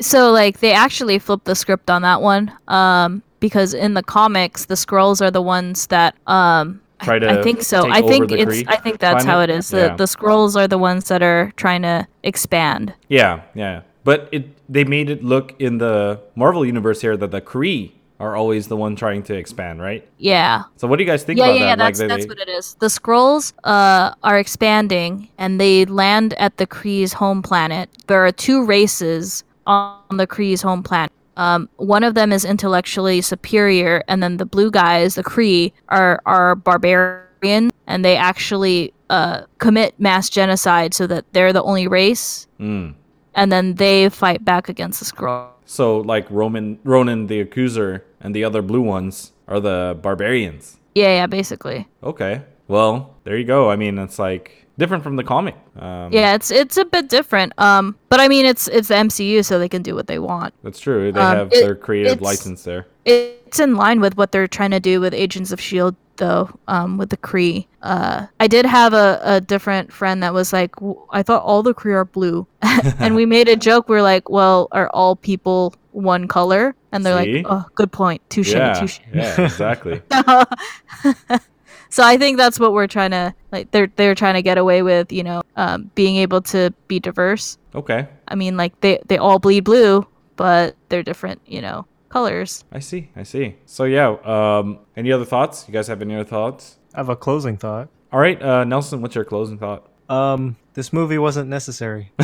So 0.00 0.30
like 0.32 0.60
they 0.60 0.72
actually 0.72 1.18
flipped 1.18 1.44
the 1.46 1.54
script 1.54 1.90
on 1.90 2.02
that 2.02 2.22
one. 2.22 2.52
Um 2.68 3.22
because 3.40 3.74
in 3.74 3.94
the 3.94 4.02
comics 4.02 4.66
the 4.66 4.74
Skrulls 4.74 5.20
are 5.20 5.30
the 5.30 5.42
ones 5.42 5.86
that 5.88 6.14
um 6.26 6.80
Try 7.02 7.16
I, 7.16 7.18
to 7.18 7.30
I 7.40 7.42
think 7.42 7.62
so. 7.62 7.90
I 7.90 8.00
think 8.00 8.32
it's 8.32 8.62
I 8.68 8.76
think 8.76 8.98
that's 8.98 9.24
how 9.24 9.40
it 9.40 9.50
is. 9.50 9.68
The 9.68 9.78
Yeah. 9.78 9.96
the 9.96 10.04
Skrulls 10.04 10.56
are 10.56 10.66
the 10.66 10.78
ones 10.78 11.08
that 11.08 11.22
are 11.22 11.52
trying 11.56 11.82
to 11.82 12.06
expand. 12.22 12.94
yeah, 13.08 13.42
yeah. 13.54 13.82
But 14.04 14.28
it 14.32 14.44
they 14.72 14.84
made 14.84 15.10
it 15.10 15.22
look 15.22 15.54
in 15.60 15.78
the 15.78 16.20
Marvel 16.34 16.64
universe 16.64 17.00
here 17.00 17.16
that 17.16 17.30
the 17.32 17.40
Kree 17.40 17.92
are 18.18 18.34
always 18.34 18.68
the 18.68 18.76
one 18.76 18.96
trying 18.96 19.22
to 19.24 19.34
expand, 19.34 19.82
right? 19.82 20.06
Yeah. 20.16 20.62
So 20.76 20.88
what 20.88 20.96
do 20.96 21.04
you 21.04 21.10
guys 21.10 21.22
think 21.22 21.38
yeah, 21.38 21.46
about 21.46 21.54
yeah, 21.58 21.66
yeah. 21.66 21.76
that? 21.76 21.84
That's 21.84 21.98
they- 21.98 22.06
that's 22.06 22.26
what 22.26 22.38
it 22.38 22.48
is. 22.48 22.74
The 22.80 22.86
Skrulls 22.86 23.52
uh, 23.64 24.14
are 24.22 24.38
expanding, 24.38 25.28
and 25.36 25.60
they 25.60 25.84
land 25.84 26.32
at 26.38 26.56
the 26.56 26.66
Kree's 26.66 27.12
home 27.12 27.42
planet. 27.42 27.90
There 28.06 28.24
are 28.24 28.32
two 28.32 28.64
races 28.64 29.44
on 29.66 30.16
the 30.16 30.26
Kree's 30.26 30.62
home 30.62 30.82
planet. 30.82 31.12
Um, 31.36 31.68
one 31.76 32.02
of 32.02 32.14
them 32.14 32.32
is 32.32 32.44
intellectually 32.44 33.20
superior, 33.20 34.02
and 34.08 34.22
then 34.22 34.38
the 34.38 34.46
blue 34.46 34.70
guys, 34.70 35.16
the 35.16 35.22
Kree, 35.24 35.72
are 35.90 36.22
are 36.24 36.54
barbarian, 36.54 37.70
and 37.86 38.04
they 38.04 38.16
actually 38.16 38.94
uh, 39.10 39.42
commit 39.58 39.98
mass 40.00 40.30
genocide 40.30 40.94
so 40.94 41.06
that 41.06 41.24
they're 41.32 41.52
the 41.52 41.62
only 41.62 41.86
race, 41.88 42.46
Mm. 42.58 42.94
and 43.34 43.52
then 43.52 43.74
they 43.74 44.08
fight 44.08 44.44
back 44.44 44.68
against 44.68 44.98
the 45.00 45.06
Skrull. 45.06 45.48
So 45.66 45.98
like 45.98 46.26
Roman, 46.30 46.78
Ronan 46.84 47.26
the 47.26 47.40
Accuser, 47.40 48.02
and 48.20 48.34
the 48.34 48.42
other 48.44 48.62
blue 48.62 48.80
ones 48.80 49.32
are 49.46 49.60
the 49.60 49.98
barbarians. 50.00 50.78
Yeah, 50.94 51.08
yeah, 51.08 51.26
basically. 51.26 51.86
Okay. 52.02 52.42
Well, 52.68 53.14
there 53.24 53.36
you 53.36 53.44
go. 53.44 53.70
I 53.70 53.76
mean, 53.76 53.98
it's 53.98 54.18
like 54.18 54.65
different 54.78 55.02
from 55.04 55.16
the 55.16 55.24
comic. 55.24 55.54
Um, 55.78 56.12
Yeah, 56.12 56.34
it's 56.34 56.50
it's 56.50 56.76
a 56.76 56.84
bit 56.84 57.08
different. 57.08 57.52
Um, 57.58 57.96
but 58.08 58.20
I 58.20 58.28
mean, 58.28 58.44
it's 58.46 58.68
it's 58.68 58.88
the 58.88 58.94
MCU, 58.94 59.44
so 59.44 59.58
they 59.58 59.68
can 59.68 59.82
do 59.82 59.94
what 59.94 60.06
they 60.06 60.18
want. 60.18 60.54
That's 60.62 60.78
true. 60.80 61.12
They 61.12 61.20
Um, 61.20 61.36
have 61.36 61.52
it- 61.52 61.64
their 61.64 61.74
creative 61.74 62.20
license 62.20 62.64
there. 62.64 62.86
It's 63.04 63.60
in 63.60 63.76
line 63.76 64.00
with 64.00 64.16
what 64.16 64.32
they're 64.32 64.48
trying 64.48 64.72
to 64.72 64.80
do 64.80 65.00
with 65.00 65.14
Agents 65.14 65.52
of 65.52 65.60
Shield, 65.60 65.94
though. 66.16 66.50
Um, 66.66 66.98
with 66.98 67.10
the 67.10 67.16
Kree. 67.16 67.66
Uh, 67.82 68.26
I 68.40 68.48
did 68.48 68.66
have 68.66 68.92
a, 68.94 69.20
a 69.22 69.40
different 69.40 69.92
friend 69.92 70.20
that 70.24 70.34
was 70.34 70.52
like, 70.52 70.74
"W- 70.76 71.00
I 71.10 71.22
thought 71.22 71.42
all 71.42 71.62
the 71.62 71.72
Kree 71.72 71.92
are 71.94 72.04
blue, 72.04 72.46
and 72.98 73.14
we 73.14 73.24
made 73.26 73.48
a 73.48 73.54
joke. 73.54 73.88
We're 73.88 74.02
like, 74.02 74.28
well, 74.28 74.66
are 74.72 74.90
all 74.92 75.14
people 75.14 75.72
one 75.92 76.26
color? 76.26 76.74
And 76.90 77.04
they're 77.06 77.22
See? 77.22 77.36
like, 77.36 77.46
oh, 77.48 77.64
good 77.76 77.92
point. 77.92 78.22
Touche, 78.28 78.54
yeah, 78.54 78.74
touche. 78.74 78.98
yeah, 79.14 79.40
exactly. 79.40 80.02
so 81.90 82.02
I 82.02 82.16
think 82.16 82.36
that's 82.36 82.58
what 82.58 82.72
we're 82.72 82.86
trying 82.86 83.10
to 83.12 83.34
like. 83.52 83.70
They're 83.70 83.88
they're 83.96 84.14
trying 84.14 84.34
to 84.34 84.42
get 84.42 84.58
away 84.58 84.82
with, 84.82 85.12
you 85.12 85.22
know, 85.22 85.42
um, 85.56 85.90
being 85.94 86.16
able 86.16 86.40
to 86.42 86.72
be 86.88 86.98
diverse. 87.00 87.58
Okay, 87.74 88.08
I 88.28 88.34
mean, 88.34 88.56
like 88.56 88.80
they 88.80 89.00
they 89.06 89.18
all 89.18 89.38
bleed 89.38 89.60
blue, 89.64 90.06
but 90.36 90.76
they're 90.88 91.02
different, 91.02 91.40
you 91.46 91.60
know, 91.60 91.86
colors. 92.08 92.64
I 92.72 92.78
see. 92.80 93.10
I 93.16 93.22
see. 93.22 93.56
So 93.66 93.84
yeah. 93.84 94.16
Um, 94.24 94.78
any 94.96 95.12
other 95.12 95.24
thoughts? 95.24 95.64
You 95.68 95.72
guys 95.72 95.86
have 95.88 96.02
any 96.02 96.14
other 96.14 96.24
thoughts? 96.24 96.76
I 96.94 96.98
have 96.98 97.08
a 97.08 97.16
closing 97.16 97.56
thought. 97.56 97.88
All 98.12 98.20
right, 98.20 98.40
uh, 98.40 98.64
Nelson. 98.64 99.02
What's 99.02 99.14
your 99.14 99.24
closing 99.24 99.58
thought? 99.58 99.88
Um, 100.08 100.56
this 100.74 100.92
movie 100.92 101.18
wasn't 101.18 101.48
necessary. 101.48 102.12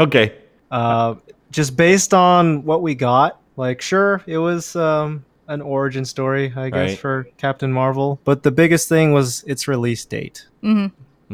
Okay. 0.00 0.34
uh, 0.72 1.14
just 1.52 1.76
based 1.76 2.12
on 2.12 2.64
what 2.64 2.82
we 2.82 2.96
got, 2.96 3.40
like, 3.56 3.80
sure, 3.80 4.22
it 4.26 4.38
was 4.38 4.74
um, 4.74 5.24
an 5.48 5.60
origin 5.60 6.04
story, 6.04 6.52
I 6.56 6.70
guess, 6.70 6.90
Right. 6.90 6.98
for 6.98 7.26
Captain 7.38 7.72
Marvel. 7.72 8.20
But 8.24 8.42
the 8.42 8.50
biggest 8.50 8.88
thing 8.88 9.12
was 9.12 9.42
its 9.46 9.68
release 9.68 10.04
date. 10.04 10.46
hmm 10.62 10.86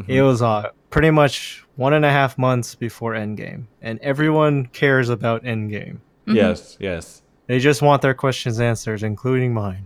It 0.07 0.21
was 0.21 0.41
uh, 0.41 0.69
pretty 0.89 1.11
much 1.11 1.65
one 1.75 1.93
and 1.93 2.03
a 2.05 2.09
half 2.09 2.37
months 2.37 2.75
before 2.75 3.13
Endgame, 3.13 3.65
and 3.81 3.99
everyone 4.01 4.65
cares 4.67 5.09
about 5.09 5.43
Endgame. 5.43 5.97
Mhm. 6.27 6.35
Yes. 6.35 6.77
Yes. 6.79 7.21
They 7.47 7.59
just 7.59 7.81
want 7.81 8.01
their 8.01 8.13
questions 8.13 8.59
answered, 8.59 9.03
including 9.03 9.53
mine. 9.53 9.85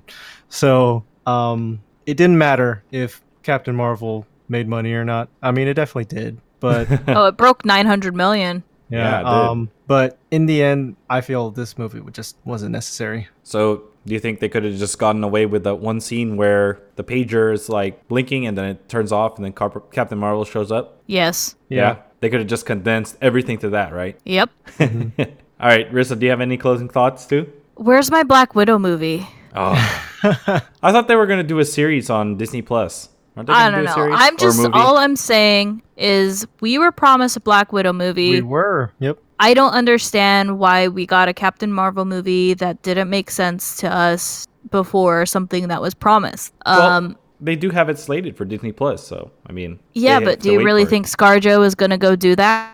So, 0.49 1.03
um, 1.25 1.81
it 2.05 2.17
didn't 2.17 2.37
matter 2.37 2.83
if 2.91 3.21
Captain 3.43 3.75
Marvel 3.75 4.25
made 4.47 4.67
money 4.67 4.93
or 4.93 5.03
not. 5.03 5.29
I 5.41 5.51
mean, 5.51 5.67
it 5.67 5.73
definitely 5.73 6.05
did, 6.05 6.37
but 6.59 6.87
Oh, 7.07 7.25
it 7.27 7.37
broke 7.37 7.65
900 7.65 8.15
million. 8.15 8.63
Yeah, 8.89 9.21
yeah. 9.21 9.49
um, 9.49 9.71
but 9.87 10.17
in 10.29 10.45
the 10.45 10.61
end, 10.61 10.95
I 11.09 11.21
feel 11.21 11.49
this 11.49 11.77
movie 11.77 12.01
just 12.11 12.37
wasn't 12.45 12.71
necessary. 12.71 13.27
So, 13.43 13.83
do 14.05 14.13
you 14.13 14.19
think 14.19 14.39
they 14.39 14.49
could 14.49 14.63
have 14.63 14.75
just 14.75 14.99
gotten 14.99 15.23
away 15.23 15.45
with 15.45 15.63
that 15.63 15.75
one 15.75 15.99
scene 15.99 16.37
where 16.37 16.79
the 16.95 17.03
pager 17.03 17.53
is 17.53 17.69
like 17.69 18.07
blinking 18.07 18.45
and 18.45 18.57
then 18.57 18.65
it 18.65 18.87
turns 18.87 19.11
off 19.11 19.37
and 19.37 19.45
then 19.45 19.53
Cap- 19.53 19.91
Captain 19.91 20.17
Marvel 20.17 20.45
shows 20.45 20.71
up? 20.71 21.01
Yes. 21.07 21.55
Yeah. 21.69 21.97
They 22.19 22.29
could 22.29 22.39
have 22.39 22.49
just 22.49 22.65
condensed 22.65 23.17
everything 23.21 23.57
to 23.59 23.69
that, 23.71 23.93
right? 23.93 24.17
Yep. 24.25 24.49
All 24.79 25.69
right, 25.69 25.91
Rissa, 25.91 26.17
do 26.19 26.25
you 26.25 26.31
have 26.31 26.41
any 26.41 26.57
closing 26.57 26.89
thoughts 26.89 27.25
too? 27.25 27.51
Where's 27.75 28.11
my 28.11 28.23
Black 28.23 28.55
Widow 28.55 28.77
movie? 28.79 29.27
Oh, 29.55 29.73
I 30.23 30.91
thought 30.91 31.07
they 31.07 31.15
were 31.15 31.27
going 31.27 31.39
to 31.39 31.47
do 31.47 31.59
a 31.59 31.65
series 31.65 32.09
on 32.09 32.37
Disney 32.37 32.61
Plus. 32.61 33.09
I 33.37 33.43
don't 33.43 33.79
do 33.79 33.83
know. 33.83 34.11
I'm 34.13 34.37
just 34.37 34.65
all 34.73 34.97
I'm 34.97 35.15
saying 35.15 35.81
is 35.97 36.47
we 36.61 36.77
were 36.77 36.91
promised 36.91 37.35
a 37.37 37.41
Black 37.41 37.73
Widow 37.73 37.93
movie. 37.93 38.29
We 38.31 38.41
were. 38.41 38.93
Yep. 38.99 39.19
I 39.39 39.53
don't 39.53 39.73
understand 39.73 40.59
why 40.59 40.87
we 40.87 41.05
got 41.05 41.27
a 41.27 41.33
Captain 41.33 41.71
Marvel 41.71 42.05
movie 42.05 42.53
that 42.55 42.81
didn't 42.83 43.09
make 43.09 43.29
sense 43.29 43.75
to 43.77 43.87
us 43.93 44.45
before 44.71 45.25
something 45.25 45.67
that 45.67 45.81
was 45.81 45.93
promised. 45.93 46.53
Well, 46.65 46.81
Um 46.81 47.17
they 47.41 47.55
do 47.57 47.69
have 47.69 47.89
it 47.89 47.99
slated 47.99 48.37
for 48.37 48.45
Disney 48.45 48.71
Plus, 48.71 49.05
so 49.05 49.29
I 49.45 49.51
mean. 49.51 49.79
yeah, 49.93 50.19
but 50.21 50.39
do 50.39 50.51
you 50.51 50.63
really 50.63 50.85
think 50.85 51.05
ScarJo 51.05 51.65
is 51.65 51.75
going 51.75 51.91
to 51.91 51.97
go 51.97 52.15
do 52.15 52.35
that? 52.37 52.71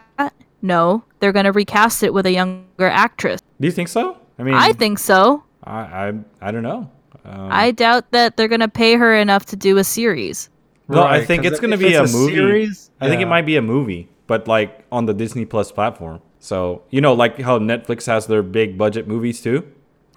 No, 0.61 1.03
they're 1.19 1.31
going 1.31 1.45
to 1.45 1.51
recast 1.51 2.03
it 2.03 2.13
with 2.13 2.27
a 2.27 2.31
younger 2.31 2.85
actress. 2.87 3.41
Do 3.59 3.67
you 3.67 3.71
think 3.71 3.87
so? 3.87 4.17
I 4.37 4.43
mean, 4.43 4.53
I 4.53 4.73
think 4.73 4.99
so. 4.99 5.43
I 5.63 5.79
I, 5.81 6.13
I 6.41 6.51
don't 6.51 6.61
know. 6.61 6.89
Um, 7.25 7.49
I 7.51 7.71
doubt 7.71 8.11
that 8.11 8.37
they're 8.37 8.47
going 8.47 8.61
to 8.61 8.67
pay 8.69 8.93
her 8.95 9.15
enough 9.15 9.45
to 9.47 9.55
do 9.55 9.77
a 9.77 9.83
series. 9.83 10.49
No, 10.87 11.01
I 11.01 11.17
Right, 11.17 11.27
think 11.27 11.43
'cause 11.43 11.51
it's 11.53 11.59
gonna 11.59 11.77
be 11.77 11.93
a 11.95 12.03
it's 12.03 12.13
movie. 12.13 12.35
series, 12.35 12.91
I 12.99 13.07
think 13.09 13.21
it 13.21 13.27
might 13.27 13.45
be 13.45 13.55
a 13.55 13.61
movie, 13.61 14.09
but 14.27 14.47
like 14.47 14.85
on 14.91 15.05
the 15.05 15.13
Disney 15.13 15.45
Plus 15.45 15.71
platform. 15.71 16.21
So 16.41 16.81
you 16.89 16.99
know, 16.99 17.13
like 17.13 17.39
how 17.39 17.57
Netflix 17.59 18.05
has 18.07 18.27
their 18.27 18.43
big 18.43 18.77
budget 18.77 19.07
movies 19.07 19.41
too. 19.41 19.63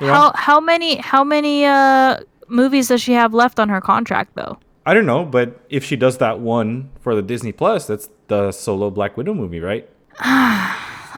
You 0.01 0.09
know? 0.09 0.13
How 0.15 0.33
how 0.35 0.59
many 0.61 0.97
how 0.97 1.23
many 1.23 1.65
uh 1.67 2.19
movies 2.49 2.89
does 2.89 3.01
she 3.01 3.13
have 3.13 3.33
left 3.33 3.61
on 3.61 3.69
her 3.69 3.81
contract 3.81 4.35
though? 4.35 4.59
I 4.87 4.93
don't 4.95 5.07
know, 5.07 5.25
but 5.25 5.61
if 5.71 5.85
she 5.85 5.97
does 5.97 6.19
that 6.19 6.41
one 6.41 6.91
for 7.01 7.15
the 7.15 7.23
Disney 7.23 7.53
Plus, 7.53 7.87
that's 7.87 8.09
the 8.29 8.51
solo 8.53 8.91
Black 8.91 9.17
Widow 9.17 9.33
movie, 9.35 9.61
right? 9.61 9.89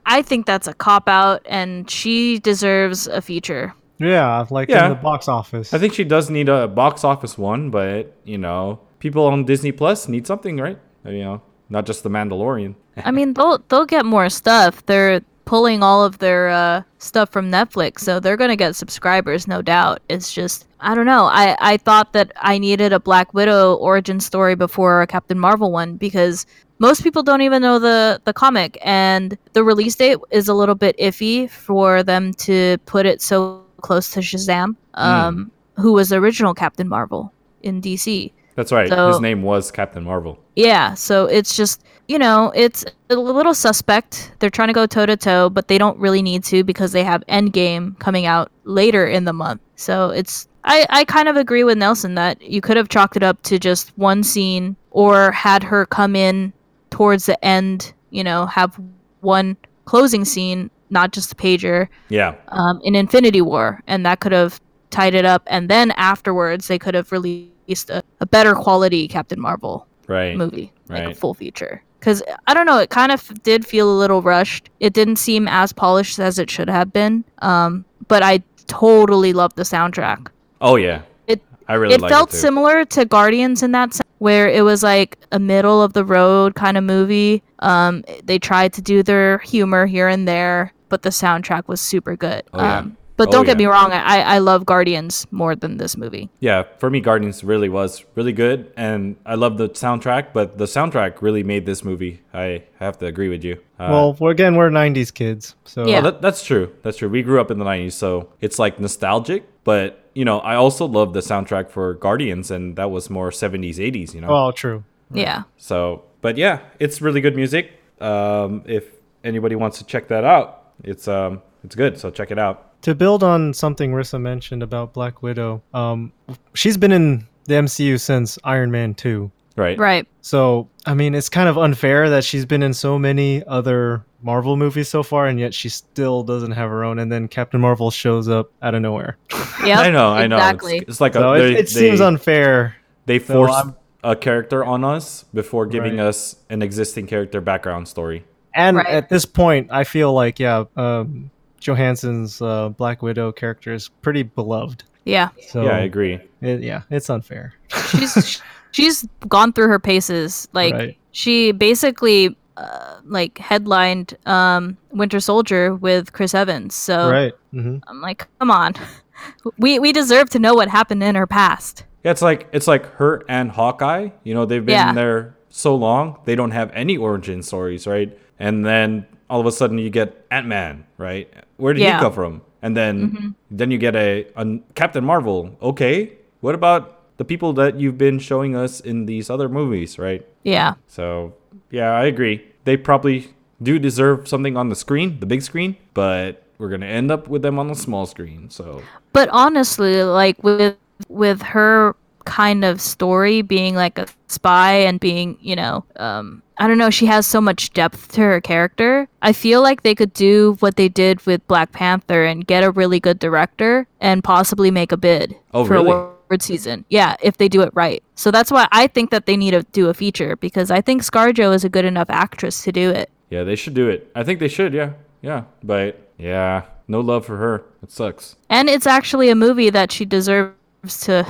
I 0.08 0.22
think 0.22 0.46
that's 0.46 0.68
a 0.68 0.74
cop 0.74 1.08
out 1.08 1.42
and 1.46 1.90
she 1.90 2.38
deserves 2.38 3.06
a 3.08 3.20
feature. 3.22 3.74
Yeah, 3.98 4.46
like 4.50 4.68
Yeah. 4.68 4.84
in 4.86 4.90
the 4.90 4.96
box 4.96 5.26
office. 5.28 5.72
I 5.74 5.78
think 5.78 5.94
she 5.94 6.04
does 6.04 6.30
need 6.30 6.48
a 6.48 6.68
box 6.68 7.02
office 7.02 7.36
one, 7.38 7.70
but 7.70 8.14
you 8.24 8.38
know, 8.38 8.78
people 8.98 9.26
on 9.26 9.44
Disney 9.44 9.72
Plus 9.72 10.06
need 10.08 10.26
something, 10.26 10.58
right? 10.58 10.78
You 11.04 11.24
know, 11.24 11.42
not 11.68 11.86
just 11.86 12.02
the 12.02 12.10
Mandalorian. 12.10 12.74
I 13.04 13.10
mean, 13.10 13.34
they'll 13.34 13.58
they'll 13.68 13.86
get 13.86 14.04
more 14.04 14.28
stuff. 14.28 14.84
They're 14.86 15.20
pulling 15.44 15.82
all 15.82 16.04
of 16.04 16.18
their 16.18 16.48
uh, 16.48 16.82
stuff 16.98 17.30
from 17.30 17.50
Netflix, 17.50 18.00
so 18.00 18.20
they're 18.20 18.36
gonna 18.36 18.56
get 18.56 18.76
subscribers, 18.76 19.46
no 19.46 19.62
doubt. 19.62 20.00
It's 20.08 20.32
just 20.32 20.66
I 20.80 20.94
don't 20.94 21.06
know. 21.06 21.24
I 21.24 21.56
I 21.60 21.76
thought 21.76 22.12
that 22.12 22.32
I 22.36 22.58
needed 22.58 22.92
a 22.92 23.00
Black 23.00 23.32
Widow 23.34 23.74
origin 23.76 24.20
story 24.20 24.54
before 24.54 25.02
a 25.02 25.06
Captain 25.06 25.38
Marvel 25.38 25.72
one 25.72 25.96
because 25.96 26.46
most 26.78 27.02
people 27.02 27.22
don't 27.22 27.42
even 27.42 27.62
know 27.62 27.78
the 27.78 28.20
the 28.24 28.32
comic, 28.32 28.78
and 28.82 29.36
the 29.52 29.64
release 29.64 29.94
date 29.94 30.18
is 30.30 30.48
a 30.48 30.54
little 30.54 30.74
bit 30.74 30.96
iffy 30.98 31.48
for 31.50 32.02
them 32.02 32.32
to 32.34 32.78
put 32.86 33.06
it 33.06 33.22
so 33.22 33.62
close 33.80 34.10
to 34.10 34.20
Shazam, 34.20 34.76
um, 34.94 35.50
who 35.76 35.92
was 35.92 36.08
the 36.10 36.16
original 36.16 36.54
Captain 36.54 36.88
Marvel 36.88 37.32
in 37.62 37.80
DC. 37.80 38.32
That's 38.56 38.72
right. 38.72 38.88
So- 38.88 39.08
His 39.08 39.20
name 39.20 39.42
was 39.42 39.70
Captain 39.70 40.02
Marvel. 40.02 40.38
Yeah, 40.56 40.94
so 40.94 41.26
it's 41.26 41.54
just, 41.54 41.84
you 42.08 42.18
know, 42.18 42.50
it's 42.54 42.84
a 43.10 43.14
little 43.14 43.52
suspect. 43.54 44.32
They're 44.38 44.50
trying 44.50 44.68
to 44.68 44.74
go 44.74 44.86
toe 44.86 45.06
to 45.06 45.16
toe, 45.16 45.50
but 45.50 45.68
they 45.68 45.76
don't 45.78 45.98
really 45.98 46.22
need 46.22 46.42
to 46.44 46.64
because 46.64 46.92
they 46.92 47.04
have 47.04 47.22
Endgame 47.28 47.98
coming 47.98 48.24
out 48.26 48.50
later 48.64 49.06
in 49.06 49.24
the 49.24 49.34
month. 49.34 49.60
So 49.76 50.08
it's, 50.10 50.48
I, 50.64 50.86
I 50.88 51.04
kind 51.04 51.28
of 51.28 51.36
agree 51.36 51.62
with 51.62 51.76
Nelson 51.78 52.14
that 52.14 52.40
you 52.40 52.60
could 52.62 52.78
have 52.78 52.88
chalked 52.88 53.16
it 53.16 53.22
up 53.22 53.42
to 53.42 53.58
just 53.58 53.96
one 53.98 54.22
scene 54.22 54.74
or 54.90 55.30
had 55.32 55.62
her 55.62 55.84
come 55.86 56.16
in 56.16 56.52
towards 56.88 57.26
the 57.26 57.44
end, 57.44 57.92
you 58.10 58.24
know, 58.24 58.46
have 58.46 58.80
one 59.20 59.56
closing 59.84 60.24
scene, 60.24 60.70
not 60.88 61.12
just 61.12 61.32
a 61.32 61.34
pager, 61.36 61.88
Yeah. 62.08 62.34
um, 62.48 62.80
in 62.82 62.94
Infinity 62.94 63.42
War, 63.42 63.82
and 63.86 64.06
that 64.06 64.20
could 64.20 64.32
have 64.32 64.58
tied 64.90 65.14
it 65.14 65.26
up. 65.26 65.42
And 65.48 65.68
then 65.68 65.90
afterwards, 65.92 66.68
they 66.68 66.78
could 66.78 66.94
have 66.94 67.12
released 67.12 67.50
a, 67.90 68.02
a 68.20 68.26
better 68.26 68.54
quality 68.54 69.08
Captain 69.08 69.40
Marvel 69.40 69.86
Right. 70.06 70.36
movie, 70.36 70.72
like 70.88 71.04
a 71.04 71.14
full 71.14 71.34
feature. 71.34 71.82
Because 71.98 72.22
I 72.46 72.54
don't 72.54 72.66
know, 72.66 72.78
it 72.78 72.90
kind 72.90 73.10
of 73.10 73.42
did 73.42 73.66
feel 73.66 73.90
a 73.90 73.96
little 73.98 74.22
rushed. 74.22 74.70
It 74.80 74.92
didn't 74.92 75.16
seem 75.16 75.48
as 75.48 75.72
polished 75.72 76.18
as 76.20 76.38
it 76.38 76.48
should 76.50 76.68
have 76.70 76.92
been. 76.92 77.24
Um, 77.38 77.84
but 78.06 78.22
I 78.22 78.42
totally 78.68 79.32
loved 79.32 79.56
the 79.56 79.62
soundtrack. 79.64 80.28
Oh 80.60 80.76
yeah. 80.76 81.02
It- 81.26 81.42
I 81.68 81.74
really 81.74 81.94
it 81.94 82.00
felt 82.02 82.32
it 82.32 82.36
similar 82.36 82.84
to 82.84 83.04
Guardians 83.04 83.62
in 83.64 83.72
that 83.72 83.94
sense, 83.94 84.08
where 84.18 84.48
it 84.48 84.62
was 84.62 84.84
like 84.84 85.18
a 85.32 85.38
middle 85.40 85.82
of 85.82 85.94
the 85.94 86.04
road 86.04 86.54
kind 86.54 86.76
of 86.76 86.84
movie. 86.84 87.42
Um, 87.58 88.04
they 88.22 88.38
tried 88.38 88.72
to 88.74 88.82
do 88.82 89.02
their 89.02 89.38
humor 89.38 89.86
here 89.86 90.06
and 90.06 90.28
there, 90.28 90.72
but 90.88 91.02
the 91.02 91.10
soundtrack 91.10 91.66
was 91.66 91.80
super 91.80 92.14
good. 92.14 92.44
Oh, 92.54 92.62
yeah. 92.62 92.78
um, 92.78 92.96
but 93.16 93.28
Oh, 93.28 93.32
don't 93.32 93.44
get 93.46 93.58
yeah. 93.58 93.66
me 93.66 93.72
wrong, 93.72 93.92
I, 93.92 94.22
I 94.22 94.38
love 94.38 94.66
Guardians 94.66 95.26
more 95.30 95.56
than 95.56 95.76
this 95.78 95.96
movie. 95.96 96.28
Yeah, 96.40 96.64
for 96.78 96.90
me, 96.90 97.00
Guardians 97.00 97.42
really 97.42 97.68
was 97.68 98.04
really 98.14 98.32
good, 98.32 98.72
and 98.76 99.16
I 99.24 99.34
love 99.36 99.56
the 99.58 99.68
soundtrack. 99.70 100.32
But 100.32 100.58
the 100.58 100.64
soundtrack 100.66 101.22
really 101.22 101.42
made 101.42 101.66
this 101.66 101.82
movie. 101.84 102.22
I 102.34 102.64
have 102.78 102.98
to 102.98 103.06
agree 103.06 103.28
with 103.28 103.42
you. 103.44 103.54
Uh, 103.78 103.88
well, 103.90 104.16
we're, 104.20 104.30
again, 104.30 104.54
we're 104.56 104.70
'90s 104.70 105.12
kids, 105.12 105.54
so 105.64 105.86
Yeah. 105.86 105.94
well, 106.00 106.12
that, 106.12 106.22
that's 106.22 106.44
true. 106.44 106.72
That's 106.82 106.96
true. 106.98 107.08
We 107.08 107.22
grew 107.22 107.40
up 107.40 107.50
in 107.50 107.58
the 107.58 107.64
'90s, 107.64 107.92
so 107.92 108.28
it's 108.40 108.58
like 108.58 108.78
nostalgic. 108.80 109.44
But 109.64 110.02
you 110.14 110.24
know, 110.24 110.38
I 110.40 110.54
also 110.54 110.86
love 110.86 111.12
the 111.12 111.20
soundtrack 111.20 111.70
for 111.70 111.94
Guardians, 111.94 112.50
and 112.50 112.76
that 112.76 112.90
was 112.90 113.10
more 113.10 113.30
'70s, 113.30 113.76
'80s. 113.78 114.14
You 114.14 114.20
know, 114.22 114.28
Oh, 114.30 114.50
true. 114.52 114.84
Yeah. 115.12 115.44
so 115.56 116.04
but 116.20 116.36
yeah, 116.36 116.60
it's 116.80 117.00
really 117.00 117.20
good 117.20 117.36
music. 117.36 117.72
Um, 118.00 118.62
if 118.66 118.84
anybody 119.24 119.54
wants 119.56 119.78
to 119.78 119.84
check 119.84 120.08
that 120.08 120.24
out, 120.24 120.72
it's 120.84 121.06
um, 121.08 121.42
it's 121.64 121.74
good. 121.74 121.98
So 121.98 122.10
check 122.10 122.30
it 122.30 122.38
out. 122.38 122.75
To 122.86 122.94
build 122.94 123.24
on 123.24 123.52
something 123.52 123.90
Rissa 123.90 124.20
mentioned 124.20 124.62
about 124.62 124.92
Black 124.94 125.20
Widow, 125.20 125.60
um, 125.74 126.12
she's 126.54 126.76
been 126.76 126.92
in 126.92 127.26
the 127.46 127.54
MCU 127.54 127.98
since 127.98 128.38
Iron 128.44 128.70
Man 128.70 128.94
2. 128.94 129.28
Right. 129.56 129.76
Right. 129.76 130.06
So, 130.20 130.68
I 130.86 130.94
mean, 130.94 131.12
it's 131.16 131.28
kind 131.28 131.48
of 131.48 131.58
unfair 131.58 132.08
that 132.10 132.22
she's 132.22 132.44
been 132.44 132.62
in 132.62 132.72
so 132.72 132.96
many 132.96 133.42
other 133.44 134.04
Marvel 134.22 134.56
movies 134.56 134.88
so 134.88 135.02
far, 135.02 135.26
and 135.26 135.40
yet 135.40 135.52
she 135.52 135.68
still 135.68 136.22
doesn't 136.22 136.52
have 136.52 136.70
her 136.70 136.84
own. 136.84 137.00
And 137.00 137.10
then 137.10 137.26
Captain 137.26 137.60
Marvel 137.60 137.90
shows 137.90 138.28
up 138.28 138.52
out 138.62 138.76
of 138.76 138.82
nowhere. 138.82 139.16
Yep, 139.32 139.40
I 139.78 139.90
know. 139.90 140.10
I 140.12 140.28
know. 140.28 140.36
It's- 140.36 140.50
Exactly. 140.52 140.78
It's, 140.86 141.00
like 141.00 141.14
So 141.14 141.32
a, 141.32 141.40
it, 141.40 141.54
they, 141.56 141.64
seems 141.64 142.00
unfair. 142.00 142.76
they 143.06 143.18
force 143.18 143.50
I'm- 143.50 143.74
a 144.04 144.14
character 144.14 144.64
on 144.64 144.84
us 144.84 145.24
before 145.34 145.66
giving 145.66 145.96
Right. 145.96 146.06
us 146.06 146.36
an 146.50 146.62
existing 146.62 147.08
character 147.08 147.40
background 147.40 147.88
story. 147.88 148.24
And 148.54 148.76
Right. 148.76 148.86
at 148.86 149.08
this 149.08 149.26
point, 149.26 149.70
I 149.72 149.82
feel 149.82 150.12
like, 150.12 150.38
yeah, 150.38 150.66
um, 150.76 151.32
Johansson's 151.66 152.40
uh, 152.42 152.68
Black 152.70 153.02
Widow 153.02 153.32
character 153.32 153.72
is 153.72 153.88
pretty 154.02 154.22
beloved. 154.22 154.84
Yeah. 155.04 155.28
So, 155.48 155.62
yeah, 155.64 155.76
I 155.76 155.80
agree. 155.80 156.18
it- 156.40 156.60
yeah, 156.62 156.82
it's 156.90 157.08
unfair. 157.10 157.54
she's 157.90 158.42
she's 158.72 159.06
gone 159.28 159.52
through 159.52 159.68
her 159.68 159.78
paces. 159.78 160.48
Like 160.52 160.74
Right. 160.74 160.98
she 161.12 161.52
basically 161.52 162.36
uh, 162.56 162.96
like 163.04 163.38
headlined 163.38 164.16
um, 164.26 164.76
Winter 164.90 165.20
Soldier 165.20 165.74
with 165.74 166.12
Chris 166.12 166.34
Evans. 166.34 166.74
So 166.74 167.10
right. 167.10 167.32
hmm 167.52 167.78
I'm 167.86 168.00
like, 168.00 168.26
come 168.40 168.50
on, 168.50 168.74
we 169.58 169.78
we 169.78 169.92
deserve 169.92 170.30
to 170.30 170.38
know 170.38 170.54
what 170.54 170.68
happened 170.68 171.02
in 171.02 171.14
her 171.14 171.26
past. 171.26 171.84
Yeah, 172.04 172.10
it's 172.12 172.22
like 172.22 172.48
it's 172.52 172.66
like 172.66 172.86
her 172.94 173.22
and 173.28 173.50
Hawkeye. 173.50 174.08
You 174.24 174.34
know, 174.34 174.44
they've 174.46 174.64
been 174.64 174.72
Yeah. 174.74 174.92
there 174.92 175.36
so 175.50 175.74
long, 175.74 176.18
they 176.24 176.34
don't 176.34 176.50
have 176.52 176.70
any 176.72 176.96
origin 176.96 177.42
stories, 177.42 177.86
right? 177.86 178.16
And 178.38 178.64
then 178.64 179.06
all 179.28 179.40
of 179.40 179.46
a 179.46 179.52
sudden 179.52 179.78
you 179.78 179.90
get 179.90 180.26
Ant 180.30 180.46
Man, 180.46 180.86
right? 180.98 181.32
Where 181.56 181.72
did 181.72 181.82
Yeah. 181.82 181.96
he 181.96 182.02
come 182.02 182.12
from? 182.12 182.42
And 182.62 182.76
then 182.76 183.10
mm-hmm. 183.10 183.28
then 183.50 183.70
you 183.70 183.78
get 183.78 183.94
a, 183.94 184.26
a 184.36 184.58
Captain 184.74 185.04
Marvel. 185.04 185.56
Okay, 185.62 186.12
what 186.40 186.54
about 186.54 187.16
the 187.16 187.24
people 187.24 187.52
that 187.54 187.78
you've 187.80 187.98
been 187.98 188.18
showing 188.18 188.54
us 188.56 188.80
in 188.80 189.06
these 189.06 189.30
other 189.30 189.48
movies, 189.48 189.98
right? 189.98 190.26
Yeah. 190.42 190.74
So 190.86 191.34
yeah, 191.70 191.90
I 191.92 192.04
agree. 192.06 192.44
They 192.64 192.76
probably 192.76 193.34
do 193.62 193.78
deserve 193.78 194.28
something 194.28 194.56
on 194.56 194.68
the 194.68 194.76
screen, 194.76 195.20
the 195.20 195.26
big 195.26 195.42
screen, 195.42 195.76
but 195.94 196.42
we're 196.58 196.68
gonna 196.68 196.86
end 196.86 197.10
up 197.10 197.28
with 197.28 197.42
them 197.42 197.58
on 197.58 197.68
the 197.68 197.74
small 197.74 198.06
screen. 198.06 198.50
So 198.50 198.82
But 199.12 199.28
honestly, 199.30 200.02
like 200.02 200.42
with 200.42 200.76
with 201.08 201.42
her 201.42 201.94
kind 202.26 202.64
of 202.64 202.80
story 202.80 203.40
being 203.40 203.74
like 203.74 203.98
a 203.98 204.06
spy 204.28 204.72
and 204.74 205.00
being, 205.00 205.38
you 205.40 205.56
know, 205.56 205.84
um 205.96 206.42
I 206.58 206.66
don't 206.68 206.78
know, 206.78 206.88
she 206.90 207.04
has 207.06 207.26
so 207.26 207.40
much 207.40 207.70
depth 207.74 208.12
to 208.12 208.22
her 208.22 208.40
character. 208.40 209.08
I 209.20 209.32
feel 209.34 209.62
like 209.62 209.82
they 209.82 209.94
could 209.94 210.12
do 210.14 210.56
what 210.60 210.76
they 210.76 210.88
did 210.88 211.24
with 211.26 211.46
Black 211.48 211.72
Panther 211.72 212.24
and 212.24 212.46
get 212.46 212.64
a 212.64 212.70
really 212.70 212.98
good 212.98 213.18
director 213.18 213.86
and 214.00 214.24
possibly 214.24 214.70
make 214.70 214.90
a 214.90 214.96
bid 214.96 215.36
Oh, 215.52 215.64
for 215.66 215.74
really? 215.74 215.90
a 215.90 215.94
award 215.94 216.40
season. 216.42 216.84
Yeah, 216.88 217.14
if 217.22 217.36
they 217.36 217.48
do 217.48 217.60
it 217.60 217.70
right. 217.74 218.02
So 218.14 218.30
that's 218.30 218.50
why 218.50 218.66
I 218.72 218.86
think 218.86 219.10
that 219.10 219.26
they 219.26 219.36
need 219.36 219.50
to 219.50 219.64
do 219.72 219.88
a 219.90 219.94
feature 219.94 220.34
because 220.36 220.70
I 220.70 220.80
think 220.80 221.02
ScarJo 221.02 221.54
is 221.54 221.62
a 221.62 221.68
good 221.68 221.84
enough 221.84 222.08
actress 222.10 222.62
to 222.64 222.72
do 222.72 222.88
it. 222.90 223.10
yeah, 223.28 223.44
they 223.44 223.54
should 223.56 223.74
do 223.74 223.88
it. 223.90 224.10
I 224.14 224.24
think 224.24 224.40
they 224.40 224.48
should. 224.48 224.72
Yeah, 224.72 224.92
yeah. 225.20 225.44
But 225.62 226.08
yeah, 226.16 226.62
no 226.88 227.00
love 227.00 227.26
for 227.26 227.36
her. 227.36 227.64
It 227.82 227.90
sucks. 227.92 228.34
And 228.48 228.70
it's 228.70 228.86
actually 228.86 229.28
a 229.28 229.34
movie 229.34 229.68
that 229.70 229.92
she 229.92 230.04
deserves 230.06 230.54
to 230.88 231.26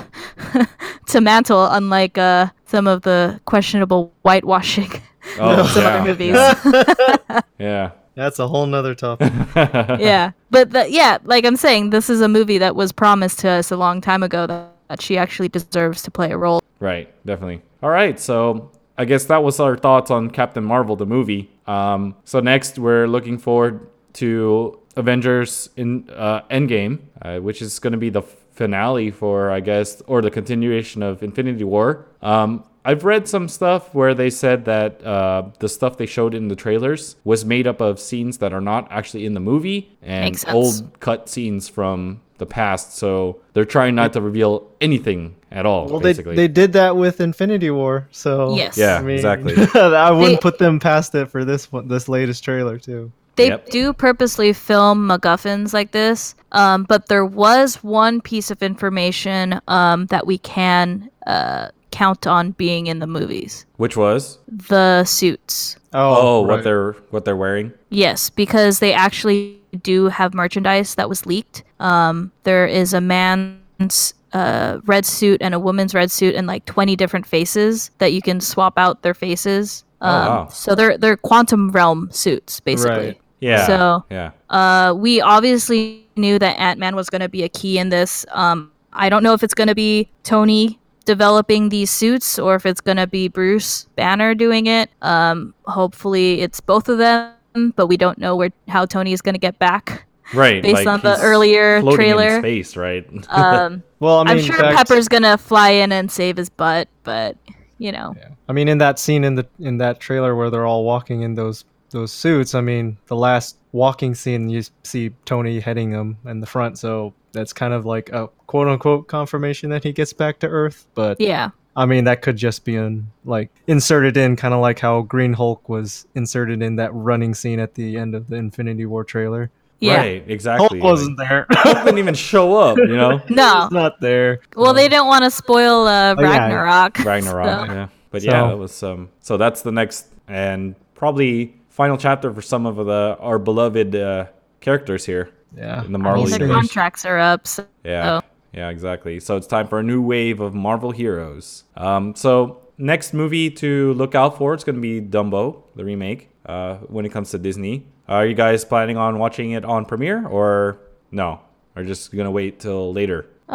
to 1.09 1.21
mantle, 1.21 1.67
unlike 1.67 2.19
uh, 2.19 2.49
some 2.67 2.87
of 2.87 3.03
the 3.03 3.41
questionable 3.45 4.13
whitewashing 4.23 4.91
Oh, 5.39 5.61
of 5.61 5.71
some 5.71 5.83
yeah, 5.83 5.89
other 5.89 6.09
movies. 6.09 6.35
Yeah. 6.35 7.41
yeah. 7.59 7.91
That's 8.15 8.39
a 8.39 8.49
whole 8.49 8.65
nother 8.65 8.95
topic. 8.95 9.31
yeah, 9.55 10.31
but 10.51 10.71
the, 10.71 10.91
yeah, 10.91 11.19
like 11.25 11.45
I'm 11.45 11.57
saying, 11.57 11.91
this 11.91 12.09
is 12.09 12.23
a 12.23 12.29
movie 12.29 12.57
that 12.59 12.75
was 12.75 12.91
promised 12.91 13.41
to 13.41 13.49
us 13.51 13.71
a 13.71 13.77
long 13.77 14.01
time 14.01 14.23
ago 14.23 14.47
that, 14.47 14.73
that 14.89 15.03
she 15.03 15.19
actually 15.19 15.49
deserves 15.49 16.01
to 16.03 16.11
play 16.11 16.31
a 16.31 16.39
role. 16.39 16.63
Right, 16.81 17.13
definitely. 17.27 17.61
All 17.83 17.91
right, 17.91 18.19
so 18.19 18.71
I 18.97 19.05
guess 19.05 19.27
that 19.27 19.43
was 19.43 19.61
our 19.61 19.77
thoughts 19.77 20.11
on 20.11 20.31
Captain 20.31 20.65
Marvel, 20.65 20.97
the 20.97 21.05
movie. 21.05 21.51
Um, 21.67 22.15
so 22.25 22.41
next, 22.41 22.79
we're 22.79 23.07
looking 23.07 23.37
forward 23.37 23.87
to 24.15 24.81
Avengers 24.97 25.69
in 25.77 26.09
uh, 26.11 26.43
Endgame, 26.51 26.99
uh, 27.23 27.39
which 27.39 27.63
is 27.63 27.79
going 27.79 27.93
to 27.93 27.99
be 27.99 28.11
the 28.11 28.23
finale 28.23 29.11
for, 29.11 29.51
I 29.51 29.61
guess, 29.61 30.03
or 30.07 30.23
the 30.23 30.31
continuation 30.31 31.03
of 31.03 31.23
Infinity 31.23 31.65
War. 31.65 32.07
Um, 32.23 32.65
I've 32.85 33.05
read 33.05 33.27
some 33.29 33.49
stuff 33.49 33.93
where 33.95 34.15
they 34.15 34.31
said 34.31 34.65
that 34.67 35.05
uh, 35.05 35.49
the 35.59 35.69
stuff 35.69 35.97
they 35.99 36.07
showed 36.07 36.35
in 36.35 36.49
the 36.49 36.55
trailers 36.57 37.17
was 37.25 37.45
made 37.45 37.67
up 37.67 37.81
of 37.81 37.99
scenes 37.99 38.39
that 38.39 38.53
are 38.53 38.61
not 38.61 38.87
actually 38.91 39.27
in 39.27 39.35
the 39.35 39.41
movie 39.41 39.97
and 40.03 40.43
old 40.49 40.93
cut 41.01 41.29
scenes 41.29 41.69
from 41.69 42.21
the 42.39 42.47
past. 42.47 42.97
So 42.97 43.41
they're 43.55 43.65
trying 43.65 43.97
not 43.97 44.13
to 44.13 44.21
reveal 44.21 44.71
anything 44.81 45.35
at 45.51 45.67
all. 45.67 45.89
Well, 45.89 46.01
they 46.01 46.13
they 46.13 46.47
did 46.49 46.75
that 46.75 46.97
with 46.97 47.21
Infinity 47.21 47.71
War, 47.71 48.07
so 48.13 48.55
Yes. 48.57 48.79
Yeah, 48.79 48.99
I 48.99 49.03
mean, 49.03 49.17
exactly. 49.17 49.55
I 49.75 50.13
wouldn't 50.13 50.41
They- 50.41 50.43
put 50.51 50.59
them 50.59 50.79
past 50.79 51.15
it 51.17 51.27
for 51.27 51.45
this 51.45 51.73
one, 51.73 51.89
this 51.89 52.09
latest 52.09 52.45
trailer 52.45 52.79
too. 52.79 53.11
They 53.37 53.49
Yep. 53.49 53.69
do 53.71 53.93
purposely 53.93 54.53
film 54.53 55.09
MacGuffins 55.09 55.73
like 55.75 55.93
this, 55.93 56.35
um, 56.53 56.85
but 56.85 57.09
there 57.09 57.25
was 57.25 57.77
one 57.85 58.21
piece 58.21 58.51
of 58.51 58.63
information 58.63 59.61
um, 59.69 60.07
that 60.07 60.27
we 60.27 60.39
can 60.39 61.11
uh, 61.27 61.69
count 61.91 62.27
on 62.27 62.53
being 62.53 62.87
in 62.87 62.99
the 62.99 63.07
movies: 63.07 63.67
Which 63.77 63.97
was 63.97 64.39
the 64.49 65.05
suits. 65.05 65.77
oh, 65.93 66.41
what 66.43 66.49
right. 66.57 66.65
they're 66.65 66.93
what 67.11 67.25
they're 67.25 67.37
wearing. 67.37 67.73
Yes, 67.91 68.31
because 68.31 68.79
they 68.81 68.93
actually 68.93 69.59
do 69.83 70.07
have 70.09 70.33
merchandise 70.35 70.95
that 70.95 71.09
was 71.09 71.27
leaked. 71.27 71.63
Um, 71.81 72.33
there 72.45 72.67
is 72.67 72.95
a 72.95 73.01
man's 73.03 74.15
uh, 74.33 74.79
red 74.87 75.05
suit 75.05 75.43
and 75.43 75.55
a 75.55 75.59
woman's 75.59 75.95
red 75.95 76.11
suit 76.11 76.35
and 76.35 76.47
like 76.47 76.65
20 76.65 76.97
different 76.97 77.27
faces 77.27 77.91
that 77.99 78.13
you 78.13 78.23
can 78.23 78.41
swap 78.41 78.79
out 78.79 79.03
their 79.03 79.15
faces. 79.15 79.85
Oh, 80.01 80.09
Um, 80.09 80.27
wow. 80.29 80.49
So 80.49 80.75
they're 80.75 80.97
they're 80.99 81.17
quantum 81.17 81.71
realm 81.71 82.09
suits 82.11 82.61
basically. 82.61 83.07
Right. 83.07 83.21
Yeah. 83.41 83.67
So- 83.67 84.05
yeah. 84.11 84.31
Uh, 84.51 84.95
we 84.97 85.21
obviously 85.21 86.07
knew 86.17 86.39
that 86.39 86.59
Ant 86.59 86.79
Man 86.79 86.97
was 86.97 87.11
going 87.11 87.21
to 87.21 87.29
be 87.29 87.43
a 87.43 87.49
key 87.49 87.79
in 87.79 87.89
this. 87.91 88.25
Um, 88.33 88.71
I 88.93 89.09
don't 89.09 89.23
know 89.23 89.35
if 89.35 89.43
it's 89.43 89.55
going 89.55 89.69
to 89.69 89.75
be 89.75 90.09
Tony 90.23 90.79
developing 91.05 91.69
these 91.69 91.91
suits 91.91 92.39
or 92.39 92.55
if 92.57 92.65
it's 92.67 92.81
going 92.81 92.97
to 92.97 93.07
be 93.07 93.29
Bruce 93.29 93.85
Banner 93.97 94.35
doing 94.35 94.67
it. 94.67 94.91
Um, 95.03 95.55
hopefully, 95.67 96.41
it's 96.41 96.61
both 96.61 96.89
of 96.89 96.99
them, 96.99 97.35
but 97.77 97.87
we 97.87 97.97
don't 97.97 98.19
know 98.19 98.35
where 98.37 98.51
how 98.69 98.87
Tony 98.87 99.13
is 99.13 99.21
going 99.23 99.35
to 99.35 99.39
get 99.39 99.59
back 99.59 100.05
Right. 100.35 100.61
based 100.63 100.75
like 100.75 100.87
on 100.89 101.01
the 101.03 101.21
earlier 101.21 101.81
trailer. 101.83 102.37
in 102.37 102.41
space, 102.41 102.77
right? 102.77 103.07
Um, 103.29 103.83
Well, 104.01 104.19
I 104.21 104.25
mean, 104.25 104.39
I'm 104.39 104.43
sure 104.45 104.59
back- 104.61 104.77
Pepper's 104.77 105.09
going 105.09 105.23
to 105.23 105.39
fly 105.39 105.71
in 105.71 105.91
and 105.93 106.11
save 106.11 106.37
his 106.37 106.49
butt, 106.51 106.89
but 107.05 107.37
you 107.79 107.93
know, 107.93 108.15
Yeah. 108.17 108.29
I 108.49 108.53
mean, 108.53 108.69
in 108.69 108.79
that 108.79 108.99
scene 108.99 109.23
in 109.25 109.35
the 109.37 109.47
in 109.61 109.79
that 109.79 110.01
trailer 110.01 110.35
where 110.35 110.51
they're 110.51 110.67
all 110.67 110.85
walking 110.85 111.21
in 111.23 111.35
those 111.35 111.65
those 111.91 112.13
suits, 112.13 112.55
I 112.55 112.61
mean, 112.61 112.97
the 113.07 113.17
last 113.17 113.57
walking 113.73 114.15
scene 114.15 114.49
you 114.49 114.63
see 114.83 115.11
Tony 115.25 115.61
heading 115.61 115.91
them 115.91 116.19
in 116.27 116.41
the 116.41 116.47
front, 116.47 116.79
so 116.79 117.13
that's 117.33 117.53
kind 117.53 117.73
of 117.75 117.85
like 117.87 118.11
a 118.11 118.29
quote 118.47 118.69
unquote 118.69 119.07
confirmation 119.09 119.71
that 119.71 119.85
he 119.85 119.93
gets 119.93 120.13
back 120.13 120.39
to 120.41 120.49
Earth. 120.49 120.87
But 120.95 121.21
yeah, 121.21 121.51
I 121.77 121.87
mean, 121.87 122.05
that 122.05 122.23
could 122.23 122.37
just 122.37 122.65
be 122.65 122.77
in 122.77 123.09
like 123.25 123.51
inserted 123.67 124.17
in, 124.17 124.37
kind 124.37 124.55
of 124.55 124.61
like 124.61 124.79
how 124.79 125.03
Green 125.03 125.33
Hulk 125.35 125.69
was 125.69 126.07
inserted 126.15 126.63
in 126.63 126.77
that 126.77 126.93
running 126.95 127.35
scene 127.35 127.61
at 127.61 127.75
the 127.75 127.97
end 127.99 128.15
of 128.15 128.29
the 128.29 128.37
Infinity 128.37 128.87
War 128.87 129.05
trailer. 129.05 129.51
yeah. 129.79 129.97
Right. 129.99 130.25
Exactly. 130.27 130.81
Hulk 130.81 130.83
wasn't 130.83 131.19
there. 131.19 131.45
Like, 131.51 131.59
Hulk 131.59 131.85
didn't 131.85 131.99
even 131.99 132.15
show 132.15 132.57
up. 132.57 132.79
You 132.79 132.97
know. 132.97 133.21
No. 133.29 133.63
He's 133.65 133.71
not 133.73 134.01
there. 134.01 134.41
Well, 134.57 134.73
they 134.73 134.89
didn't 134.89 135.07
want 135.07 135.25
to 135.25 135.31
spoil 135.31 135.87
uh, 135.87 136.15
Oh, 136.17 136.23
yeah. 136.23 136.31
Ragnarok. 136.31 136.99
Ragnarok. 137.01 137.69
so- 137.69 137.73
Yeah. 137.75 137.89
But 138.11 138.23
So- 138.23 138.29
yeah, 138.31 138.49
that 138.49 138.57
was 138.57 138.83
um. 138.83 139.11
So 139.21 139.37
that's 139.37 139.61
the 139.63 139.73
next 139.73 140.07
and 140.29 140.75
probably 140.95 141.55
final 141.77 141.99
chapter 141.99 142.33
for 142.33 142.41
some 142.41 142.65
of 142.65 142.77
the 142.87 143.17
our 143.21 143.39
beloved 143.39 143.95
uh, 143.95 144.25
characters 144.61 145.05
here 145.05 145.29
Yeah. 145.55 145.85
in 145.85 145.93
the 145.93 145.99
I 145.99 146.03
Marvel 146.03 146.23
mean, 146.23 146.31
their 146.31 146.41
universe. 146.41 146.61
contracts 146.69 147.05
are 147.05 147.19
up. 147.19 147.47
So. 147.47 147.67
Yeah. 147.85 148.21
Yeah, 148.55 148.71
exactly. 148.71 149.21
So 149.21 149.37
it's 149.37 149.47
time 149.47 149.69
for 149.69 149.79
a 149.79 149.83
new 149.83 150.01
wave 150.01 150.41
of 150.41 150.55
Marvel 150.55 150.91
heroes. 150.91 151.65
Um, 151.77 152.15
so 152.15 152.63
next 152.79 153.13
movie 153.13 153.51
to 153.51 153.93
look 153.95 154.15
out 154.15 154.39
for 154.39 154.55
it's 154.55 154.65
going 154.65 154.77
to 154.77 154.81
be 154.81 155.03
Dumbo, 155.03 155.63
the 155.75 155.85
remake. 155.85 156.31
Uh, 156.47 156.77
when 156.89 157.05
it 157.05 157.11
comes 157.11 157.31
to 157.33 157.39
Disney, 157.39 157.87
are 158.09 158.25
you 158.25 158.33
guys 158.35 158.65
planning 158.65 158.97
on 158.97 159.19
watching 159.19 159.51
it 159.51 159.65
on 159.65 159.85
premiere 159.85 160.27
or 160.27 160.79
no? 161.11 161.41
Or 161.75 161.83
just 161.85 162.15
gonna 162.17 162.31
wait 162.31 162.59
till 162.61 162.93
later? 162.95 163.27
Uh, 163.51 163.53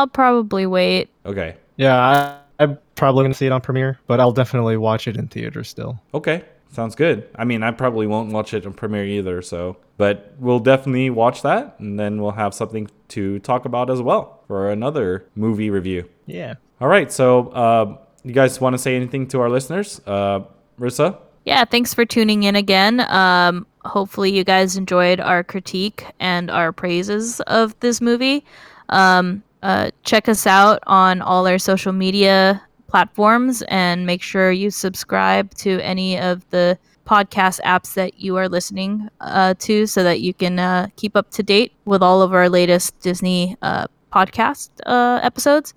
I'll 0.00 0.06
probably 0.06 0.64
wait. 0.64 1.10
Okay. 1.26 1.56
Yeah, 1.76 1.94
I, 1.98 2.38
I'm 2.62 2.78
probably 2.94 3.24
gonna 3.24 3.34
see 3.34 3.44
it 3.44 3.52
on 3.52 3.60
Premiere, 3.60 3.98
but 4.06 4.20
I'll 4.20 4.32
definitely 4.32 4.78
watch 4.78 5.06
it 5.08 5.16
in 5.18 5.28
theater 5.28 5.62
still. 5.64 6.00
Okay. 6.14 6.44
Sounds 6.72 6.94
good. 6.94 7.28
I 7.34 7.44
mean, 7.44 7.62
I 7.62 7.70
probably 7.70 8.06
won't 8.06 8.32
watch 8.32 8.52
it 8.52 8.64
in 8.64 8.72
premiere 8.72 9.06
either, 9.06 9.40
so 9.42 9.76
but 9.96 10.34
we'll 10.38 10.58
definitely 10.58 11.10
watch 11.10 11.42
that 11.42 11.76
and 11.78 11.98
then 11.98 12.20
we'll 12.20 12.32
have 12.32 12.52
something 12.54 12.88
to 13.08 13.38
talk 13.38 13.64
about 13.64 13.88
as 13.90 14.02
well 14.02 14.42
for 14.46 14.70
another 14.70 15.26
movie 15.34 15.70
review. 15.70 16.08
Yeah. 16.26 16.54
All 16.80 16.88
right. 16.88 17.10
So, 17.10 17.48
uh, 17.48 17.96
you 18.22 18.32
guys 18.32 18.60
want 18.60 18.74
to 18.74 18.78
say 18.78 18.96
anything 18.96 19.28
to 19.28 19.40
our 19.40 19.48
listeners? 19.48 20.00
Uh, 20.06 20.40
Rissa? 20.78 21.18
Yeah, 21.44 21.64
thanks 21.64 21.94
for 21.94 22.04
tuning 22.04 22.42
in 22.42 22.56
again. 22.56 23.00
Um, 23.08 23.66
hopefully, 23.84 24.36
you 24.36 24.42
guys 24.42 24.76
enjoyed 24.76 25.20
our 25.20 25.44
critique 25.44 26.04
and 26.18 26.50
our 26.50 26.72
praises 26.72 27.40
of 27.42 27.78
this 27.80 28.00
movie. 28.00 28.44
Um, 28.88 29.44
uh, 29.62 29.92
check 30.02 30.28
us 30.28 30.46
out 30.46 30.80
on 30.88 31.22
all 31.22 31.46
our 31.46 31.58
social 31.58 31.92
media 31.92 32.60
platforms 32.96 33.62
and 33.68 34.06
make 34.06 34.22
sure 34.22 34.50
you 34.50 34.70
subscribe 34.70 35.52
to 35.52 35.78
any 35.80 36.18
of 36.18 36.48
the 36.48 36.78
podcast 37.06 37.60
apps 37.60 37.92
that 37.92 38.18
you 38.18 38.36
are 38.36 38.48
listening 38.48 39.06
uh, 39.20 39.52
to 39.58 39.86
so 39.86 40.02
that 40.02 40.22
you 40.22 40.32
can 40.32 40.58
uh, 40.58 40.86
keep 40.96 41.14
up 41.14 41.30
to 41.30 41.42
date 41.42 41.74
with 41.84 42.02
all 42.02 42.22
of 42.22 42.32
our 42.32 42.48
latest 42.48 42.98
Disney 43.00 43.54
uh, 43.60 43.86
podcast 44.10 44.70
uh, 44.86 45.20
episodes. 45.22 45.74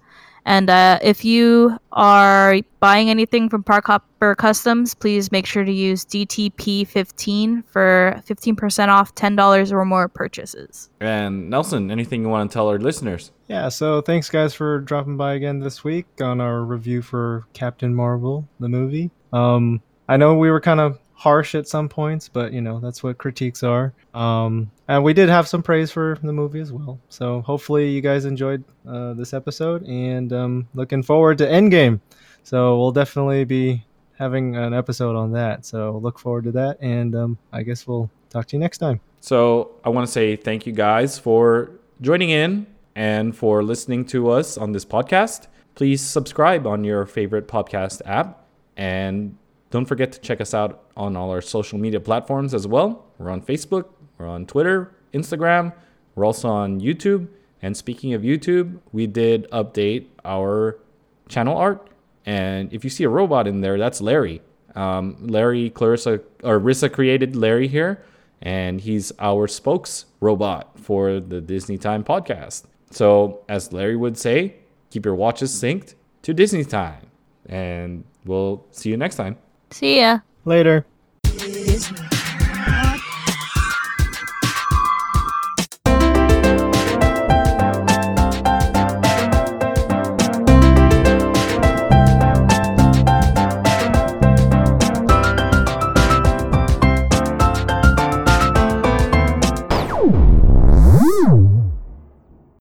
And 0.49 0.67
uh, 0.67 0.97
if 1.03 1.23
you 1.23 1.77
are 1.91 2.55
buying 2.79 3.11
anything 3.11 3.49
from 3.49 3.61
Park 3.61 3.85
Hopper 3.85 4.33
Customs, 4.33 4.95
please 4.95 5.31
make 5.31 5.45
sure 5.45 5.63
to 5.63 5.71
use 5.71 6.03
DTP15 6.05 7.63
for 7.67 8.19
15% 8.27 8.87
off 8.87 9.13
$10 9.13 9.71
or 9.71 9.85
more 9.85 10.07
purchases. 10.07 10.89
And 11.01 11.51
Nelson, 11.51 11.91
anything 11.91 12.23
you 12.23 12.29
want 12.29 12.49
to 12.49 12.53
tell 12.53 12.67
our 12.67 12.79
listeners? 12.79 13.31
Yeah, 13.47 13.69
so 13.69 14.01
thanks 14.01 14.27
guys 14.31 14.55
for 14.55 14.79
dropping 14.79 15.17
by 15.17 15.35
again 15.35 15.59
this 15.59 15.83
week 15.83 16.07
on 16.19 16.41
our 16.41 16.63
review 16.63 17.03
for 17.03 17.43
Captain 17.53 17.93
Marvel, 17.93 18.49
the 18.59 18.69
movie. 18.69 19.11
Um, 19.31 19.83
I 20.07 20.17
know 20.17 20.33
we 20.33 20.49
were 20.49 20.61
kind 20.61 20.79
of 20.79 20.97
harsh 21.19 21.53
at 21.53 21.67
some 21.67 21.89
points, 21.89 22.29
but 22.29 22.53
you 22.53 22.61
know 22.61 22.79
that's 22.79 23.03
what 23.03 23.17
critiques 23.17 23.61
are. 23.61 23.93
Um, 24.13 24.71
and 24.87 25.03
we 25.03 25.13
did 25.13 25.27
have 25.27 25.49
some 25.49 25.61
praise 25.61 25.91
for 25.91 26.17
the 26.23 26.31
movie 26.31 26.61
as 26.61 26.71
well. 26.71 26.97
So 27.09 27.41
hopefully 27.41 27.89
you 27.89 27.99
guys 27.99 28.23
enjoyed 28.23 28.63
uh, 28.87 29.13
this 29.13 29.33
episode, 29.33 29.83
and 29.83 30.31
um, 30.31 30.67
looking 30.73 31.03
forward 31.03 31.37
to 31.39 31.45
Endgame. 31.45 31.99
So 32.43 32.79
we'll 32.79 32.93
definitely 32.93 33.43
be 33.43 33.85
having 34.17 34.55
an 34.55 34.73
episode 34.73 35.17
on 35.17 35.33
that. 35.33 35.65
So 35.65 35.99
look 36.01 36.17
forward 36.17 36.45
to 36.45 36.51
that, 36.53 36.77
and 36.81 37.13
um, 37.15 37.37
I 37.51 37.63
guess 37.63 37.85
we'll 37.85 38.09
talk 38.29 38.45
to 38.47 38.55
you 38.55 38.61
next 38.61 38.77
time. 38.77 39.01
So 39.19 39.71
I 39.83 39.89
want 39.89 40.07
to 40.07 40.11
say 40.11 40.37
thank 40.37 40.65
you 40.65 40.71
guys 40.71 41.19
for 41.19 41.71
joining 41.99 42.29
in 42.29 42.65
and 42.95 43.35
for 43.35 43.61
listening 43.61 44.05
to 44.05 44.29
us 44.29 44.57
on 44.57 44.71
this 44.71 44.85
podcast. 44.85 45.47
Please 45.75 46.01
subscribe 46.01 46.65
on 46.65 46.85
your 46.85 47.05
favorite 47.05 47.49
podcast 47.49 48.01
app 48.05 48.45
and 48.77 49.37
don't 49.69 49.85
forget 49.85 50.11
to 50.13 50.19
check 50.19 50.41
us 50.41 50.53
out 50.53 50.85
on 50.97 51.15
all 51.15 51.29
our 51.31 51.41
social 51.41 51.77
media 51.77 51.99
platforms 51.99 52.53
as 52.53 52.67
well. 52.67 53.05
We're 53.17 53.29
on 53.29 53.41
Facebook, 53.41 53.85
we're 54.17 54.27
on 54.27 54.45
Twitter, 54.45 54.93
Instagram, 55.13 55.73
we're 56.15 56.25
also 56.25 56.49
on 56.49 56.81
YouTube. 56.81 57.27
And 57.61 57.75
speaking 57.75 58.13
of 58.13 58.21
YouTube, 58.21 58.79
we 58.91 59.05
did 59.05 59.49
update 59.51 60.07
our 60.23 60.79
channel 61.27 61.57
art. 61.57 61.89
And 62.25 62.71
if 62.73 62.83
you 62.83 62.89
see 62.89 63.03
a 63.03 63.09
robot 63.09 63.47
in 63.47 63.61
there, 63.61 63.77
that's 63.77 64.01
Larry. 64.01 64.41
Um, 64.75 65.17
Larry, 65.19 65.69
Clarissa, 65.69 66.21
or 66.43 66.59
Rissa 66.59 66.91
created 66.91 67.35
Larry 67.35 67.67
here, 67.67 68.03
and 68.41 68.79
he's 68.79 69.11
our 69.19 69.47
spokes 69.47 70.05
robot 70.19 70.79
for 70.79 71.19
the 71.19 71.41
Disney 71.41 71.77
Time 71.77 72.03
podcast. 72.03 72.63
So, 72.91 73.41
as 73.49 73.73
Larry 73.73 73.95
would 73.95 74.17
say, 74.17 74.55
keep 74.89 75.05
your 75.05 75.15
watches 75.15 75.51
synced 75.51 75.95
to 76.21 76.33
Disney 76.33 76.63
Time. 76.63 77.07
And 77.47 78.03
we'll 78.25 78.65
see 78.71 78.89
you 78.89 78.97
next 78.97 79.15
time. 79.15 79.37
See 79.71 79.99
ya. 79.99 80.19
Later. 80.45 80.85
Disney. 81.23 82.18